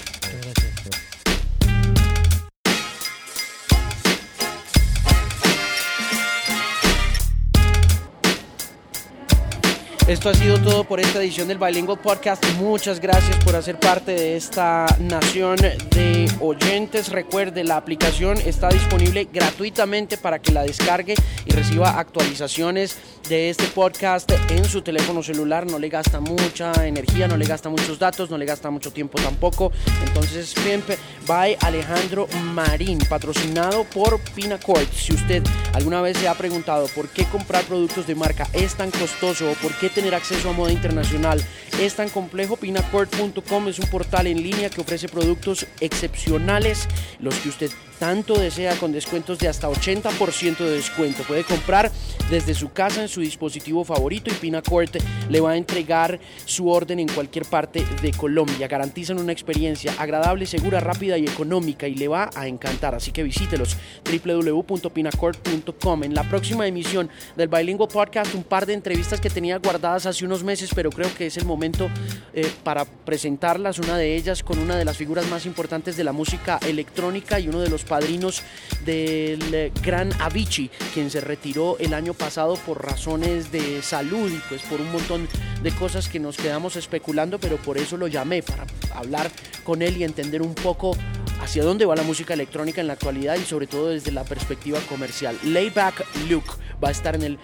Esto 10.10 10.28
ha 10.28 10.34
sido 10.34 10.58
todo 10.58 10.82
por 10.82 10.98
esta 10.98 11.22
edición 11.22 11.46
del 11.46 11.58
Bilingual 11.58 12.00
Podcast. 12.00 12.44
Muchas 12.58 12.98
gracias 12.98 13.36
por 13.44 13.54
hacer 13.54 13.78
parte 13.78 14.10
de 14.10 14.36
esta 14.36 14.84
nación 14.98 15.54
de 15.54 16.28
oyentes. 16.40 17.10
Recuerde, 17.10 17.62
la 17.62 17.76
aplicación 17.76 18.36
está 18.44 18.70
disponible 18.70 19.28
gratuitamente 19.32 20.18
para 20.18 20.40
que 20.40 20.50
la 20.50 20.64
descargue 20.64 21.14
y 21.46 21.52
reciba 21.52 22.00
actualizaciones 22.00 22.98
de 23.28 23.50
este 23.50 23.66
podcast 23.66 24.28
en 24.50 24.64
su 24.64 24.82
teléfono 24.82 25.22
celular. 25.22 25.70
No 25.70 25.78
le 25.78 25.88
gasta 25.88 26.18
mucha 26.18 26.72
energía, 26.84 27.28
no 27.28 27.36
le 27.36 27.46
gasta 27.46 27.68
muchos 27.68 28.00
datos, 28.00 28.30
no 28.30 28.36
le 28.36 28.46
gasta 28.46 28.68
mucho 28.68 28.92
tiempo 28.92 29.16
tampoco. 29.22 29.70
Entonces, 30.04 30.48
siempre 30.48 30.98
by 31.28 31.56
Alejandro 31.60 32.26
Marín, 32.52 32.98
patrocinado 33.08 33.84
por 33.84 34.18
Pinacord. 34.34 34.88
Si 34.92 35.14
usted 35.14 35.44
alguna 35.72 36.00
vez 36.00 36.18
se 36.18 36.26
ha 36.26 36.34
preguntado 36.34 36.88
por 36.96 37.08
qué 37.10 37.26
comprar 37.26 37.62
productos 37.62 38.08
de 38.08 38.16
marca 38.16 38.48
es 38.52 38.74
tan 38.74 38.90
costoso 38.90 39.48
o 39.48 39.54
por 39.54 39.72
qué 39.74 39.88
tener 40.00 40.14
acceso 40.14 40.48
a 40.48 40.52
moda 40.54 40.72
internacional. 40.72 41.44
Es 41.78 41.94
tan 41.94 42.08
complejo, 42.08 42.56
pinacord.com 42.56 43.68
es 43.68 43.78
un 43.78 43.86
portal 43.90 44.26
en 44.28 44.42
línea 44.42 44.70
que 44.70 44.80
ofrece 44.80 45.10
productos 45.10 45.66
excepcionales, 45.80 46.88
los 47.18 47.34
que 47.34 47.50
usted 47.50 47.70
tanto 48.00 48.34
desea 48.38 48.74
con 48.76 48.90
descuentos 48.92 49.38
de 49.38 49.46
hasta 49.46 49.68
80% 49.68 50.56
de 50.56 50.70
descuento. 50.70 51.22
Puede 51.24 51.44
comprar 51.44 51.92
desde 52.30 52.54
su 52.54 52.72
casa 52.72 53.02
en 53.02 53.08
su 53.08 53.20
dispositivo 53.20 53.84
favorito 53.84 54.30
y 54.30 54.34
Pinacord 54.34 54.96
le 55.28 55.40
va 55.40 55.50
a 55.50 55.56
entregar 55.58 56.18
su 56.46 56.70
orden 56.70 56.98
en 56.98 57.08
cualquier 57.08 57.44
parte 57.44 57.84
de 58.00 58.12
Colombia. 58.12 58.68
Garantizan 58.68 59.18
una 59.18 59.32
experiencia 59.32 59.92
agradable, 59.98 60.46
segura, 60.46 60.80
rápida 60.80 61.18
y 61.18 61.24
económica 61.24 61.86
y 61.86 61.94
le 61.94 62.08
va 62.08 62.30
a 62.34 62.46
encantar. 62.46 62.94
Así 62.94 63.12
que 63.12 63.22
visítelos 63.22 63.76
www.pinacord.com. 64.24 66.04
En 66.04 66.14
la 66.14 66.24
próxima 66.24 66.66
emisión 66.66 67.10
del 67.36 67.48
Bilingual 67.48 67.90
Podcast, 67.90 68.34
un 68.34 68.44
par 68.44 68.64
de 68.64 68.72
entrevistas 68.72 69.20
que 69.20 69.28
tenía 69.28 69.58
guardadas 69.58 70.06
hace 70.06 70.24
unos 70.24 70.42
meses, 70.42 70.70
pero 70.74 70.88
creo 70.88 71.14
que 71.14 71.26
es 71.26 71.36
el 71.36 71.44
momento 71.44 71.90
eh, 72.32 72.50
para 72.64 72.86
presentarlas. 72.86 73.78
Una 73.78 73.98
de 73.98 74.16
ellas 74.16 74.42
con 74.42 74.58
una 74.58 74.76
de 74.76 74.86
las 74.86 74.96
figuras 74.96 75.28
más 75.28 75.44
importantes 75.44 75.98
de 75.98 76.04
la 76.04 76.12
música 76.12 76.58
electrónica 76.66 77.38
y 77.38 77.48
uno 77.48 77.60
de 77.60 77.68
los 77.68 77.84
padrinos 77.90 78.42
del 78.86 79.52
eh, 79.52 79.72
gran 79.82 80.12
Avicii, 80.22 80.70
quien 80.94 81.10
se 81.10 81.20
retiró 81.20 81.76
el 81.80 81.92
año 81.92 82.14
pasado 82.14 82.54
por 82.54 82.86
razones 82.86 83.50
de 83.50 83.82
salud 83.82 84.30
y 84.30 84.40
pues 84.48 84.62
por 84.62 84.80
un 84.80 84.92
montón 84.92 85.28
de 85.60 85.72
cosas 85.72 86.08
que 86.08 86.20
nos 86.20 86.36
quedamos 86.36 86.76
especulando, 86.76 87.40
pero 87.40 87.56
por 87.56 87.78
eso 87.78 87.96
lo 87.96 88.06
llamé, 88.06 88.44
para 88.44 88.64
hablar 88.94 89.28
con 89.64 89.82
él 89.82 89.96
y 89.96 90.04
entender 90.04 90.40
un 90.40 90.54
poco 90.54 90.96
hacia 91.42 91.64
dónde 91.64 91.84
va 91.84 91.96
la 91.96 92.04
música 92.04 92.34
electrónica 92.34 92.80
en 92.80 92.86
la 92.86 92.92
actualidad 92.92 93.36
y 93.36 93.44
sobre 93.44 93.66
todo 93.66 93.88
desde 93.88 94.12
la 94.12 94.22
perspectiva 94.22 94.78
comercial. 94.88 95.36
Layback 95.42 96.04
Luke 96.28 96.50
va 96.82 96.88
a 96.88 96.92
estar 96.92 97.14
en 97.16 97.22
el 97.22 97.38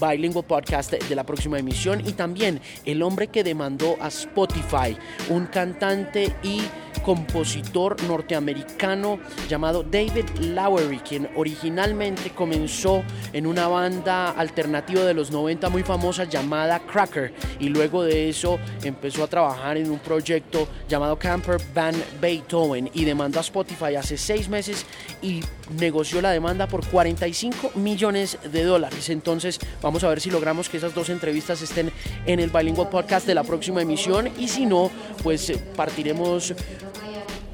Bilingual 0.00 0.44
Podcast 0.44 0.92
de 0.92 1.14
la 1.14 1.24
próxima 1.24 1.58
emisión 1.58 2.06
y 2.06 2.12
también 2.12 2.60
el 2.84 3.02
hombre 3.02 3.28
que 3.28 3.42
demandó 3.42 3.96
a 4.00 4.08
Spotify, 4.08 4.96
un 5.30 5.46
cantante 5.46 6.34
y 6.42 6.62
compositor 7.02 8.02
norteamericano 8.04 9.18
llamado 9.48 9.82
David 9.82 10.26
Lowery, 10.40 10.98
quien 10.98 11.28
originalmente 11.36 12.30
comenzó 12.30 13.02
en 13.32 13.46
una 13.46 13.68
banda 13.68 14.30
alternativa 14.30 15.02
de 15.04 15.14
los 15.14 15.30
90 15.30 15.68
muy 15.68 15.82
famosa 15.82 16.24
llamada 16.24 16.80
Cracker 16.80 17.32
y 17.60 17.68
luego 17.68 18.02
de 18.02 18.28
eso 18.28 18.58
empezó 18.82 19.24
a 19.24 19.28
trabajar 19.28 19.76
en 19.76 19.90
un 19.90 19.98
proyecto 19.98 20.68
llamado 20.88 21.18
Camper 21.18 21.60
Van 21.74 21.94
Beethoven 22.20 22.90
y 22.92 23.04
demandó 23.04 23.38
a 23.38 23.42
Spotify 23.42 23.96
hace 23.96 24.16
seis 24.16 24.48
meses 24.48 24.86
y 25.22 25.40
negoció 25.70 26.20
la 26.20 26.30
demanda 26.30 26.66
por 26.66 26.86
45 26.86 27.72
millones 27.76 28.38
de 28.50 28.64
dólares. 28.64 29.10
Entonces 29.10 29.58
vamos 29.82 30.04
a 30.04 30.08
ver 30.08 30.20
si 30.20 30.30
logramos 30.30 30.68
que 30.68 30.76
esas 30.76 30.94
dos 30.94 31.08
entrevistas 31.08 31.62
estén 31.62 31.92
en 32.26 32.40
el 32.40 32.50
Bilingual 32.50 32.88
Podcast 32.88 33.26
de 33.26 33.34
la 33.34 33.44
próxima 33.44 33.82
emisión 33.82 34.30
y 34.38 34.48
si 34.48 34.66
no, 34.66 34.90
pues 35.22 35.50
eh, 35.50 35.58
partiremos 35.76 36.54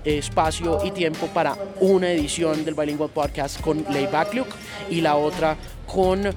espacio 0.05 0.81
y 0.85 0.91
tiempo 0.91 1.29
para 1.29 1.57
una 1.81 2.11
edición 2.11 2.65
del 2.65 2.75
Bilingual 2.75 3.11
Podcast 3.11 3.61
con 3.61 3.85
Layback 3.91 4.35
Luke 4.35 4.51
y 4.91 5.01
la 5.01 5.15
otra 5.17 5.57
con, 5.87 6.29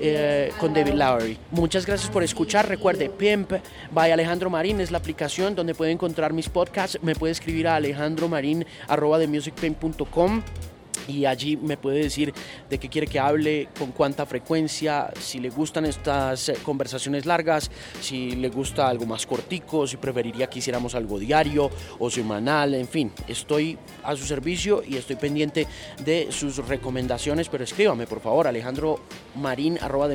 eh, 0.00 0.52
con 0.58 0.72
David 0.72 0.94
Lowery. 0.94 1.36
Muchas 1.50 1.84
gracias 1.86 2.08
por 2.10 2.22
escuchar. 2.22 2.68
Recuerde, 2.68 3.10
Pimp 3.10 3.52
by 3.90 4.12
Alejandro 4.12 4.48
Marín 4.50 4.80
es 4.80 4.92
la 4.92 4.98
aplicación 4.98 5.54
donde 5.54 5.74
puede 5.74 5.92
encontrar 5.92 6.32
mis 6.32 6.48
podcasts. 6.48 6.98
Me 7.02 7.14
puede 7.14 7.32
escribir 7.32 7.68
a 7.68 7.76
alejandromarin.com 7.76 10.42
y 11.10 11.26
allí 11.26 11.56
me 11.56 11.76
puede 11.76 12.02
decir 12.02 12.32
de 12.68 12.78
qué 12.78 12.88
quiere 12.88 13.06
que 13.06 13.18
hable, 13.18 13.68
con 13.78 13.92
cuánta 13.92 14.26
frecuencia, 14.26 15.10
si 15.18 15.40
le 15.40 15.50
gustan 15.50 15.84
estas 15.84 16.48
eh, 16.48 16.56
conversaciones 16.62 17.26
largas, 17.26 17.70
si 18.00 18.32
le 18.32 18.48
gusta 18.48 18.88
algo 18.88 19.06
más 19.06 19.26
cortico, 19.26 19.86
si 19.86 19.96
preferiría 19.96 20.48
que 20.48 20.60
hiciéramos 20.60 20.94
algo 20.94 21.18
diario 21.18 21.70
o 21.98 22.10
semanal, 22.10 22.74
en 22.74 22.88
fin, 22.88 23.12
estoy 23.26 23.76
a 24.04 24.14
su 24.16 24.24
servicio 24.24 24.82
y 24.86 24.96
estoy 24.96 25.16
pendiente 25.16 25.66
de 26.04 26.28
sus 26.30 26.56
recomendaciones, 26.68 27.48
pero 27.48 27.64
escríbame 27.64 28.06
por 28.06 28.20
favor, 28.20 28.46
Alejandro 28.46 29.00
Marín 29.36 29.78
arroba 29.80 30.08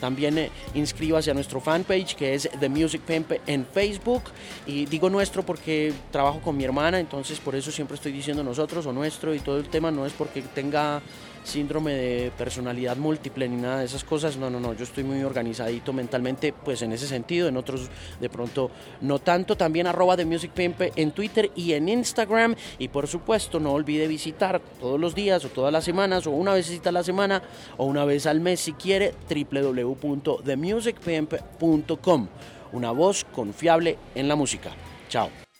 también 0.00 0.38
eh, 0.38 0.50
inscríbase 0.74 1.30
a 1.30 1.34
nuestro 1.34 1.60
fanpage 1.60 2.14
que 2.14 2.34
es 2.34 2.48
The 2.58 2.68
Music 2.68 3.02
en 3.46 3.66
Facebook 3.66 4.22
y 4.66 4.86
digo 4.86 5.10
nuestro 5.10 5.44
porque 5.44 5.92
trabajo 6.10 6.40
con 6.40 6.56
mi 6.56 6.64
hermana, 6.64 6.98
entonces 6.98 7.38
por 7.40 7.54
eso 7.54 7.70
siempre 7.70 7.96
estoy 7.96 8.12
diciendo 8.12 8.42
nosotros 8.42 8.86
o 8.86 8.92
nuestro 8.92 9.34
todo 9.44 9.58
el 9.58 9.68
tema 9.68 9.90
no 9.90 10.06
es 10.06 10.12
porque 10.12 10.42
tenga 10.42 11.02
síndrome 11.44 11.92
de 11.92 12.32
personalidad 12.36 12.96
múltiple 12.96 13.48
ni 13.48 13.56
nada 13.56 13.80
de 13.80 13.86
esas 13.86 14.04
cosas, 14.04 14.36
no, 14.36 14.50
no, 14.50 14.60
no, 14.60 14.74
yo 14.74 14.84
estoy 14.84 15.02
muy 15.04 15.22
organizadito 15.24 15.92
mentalmente, 15.92 16.52
pues 16.52 16.82
en 16.82 16.92
ese 16.92 17.06
sentido, 17.06 17.48
en 17.48 17.56
otros 17.56 17.88
de 18.20 18.28
pronto 18.28 18.70
no 19.00 19.18
tanto, 19.18 19.56
también 19.56 19.86
arroba 19.86 20.16
de 20.16 20.24
Music 20.24 20.52
en 20.56 21.12
Twitter 21.12 21.50
y 21.56 21.72
en 21.72 21.88
Instagram 21.88 22.54
y 22.78 22.88
por 22.88 23.08
supuesto 23.08 23.60
no 23.60 23.72
olvide 23.72 24.06
visitar 24.06 24.60
todos 24.80 25.00
los 25.00 25.14
días 25.14 25.44
o 25.44 25.48
todas 25.48 25.72
las 25.72 25.84
semanas 25.84 26.26
o 26.26 26.30
una 26.30 26.54
vez 26.54 26.80
a 26.84 26.92
la 26.92 27.04
semana 27.04 27.42
o 27.76 27.84
una 27.84 28.04
vez 28.04 28.26
al 28.26 28.40
mes 28.40 28.60
si 28.60 28.72
quiere 28.72 29.14
www.themusicpimp.com, 29.28 32.28
una 32.72 32.90
voz 32.92 33.24
confiable 33.24 33.98
en 34.14 34.28
la 34.28 34.36
música. 34.36 34.70
Chao. 35.08 35.51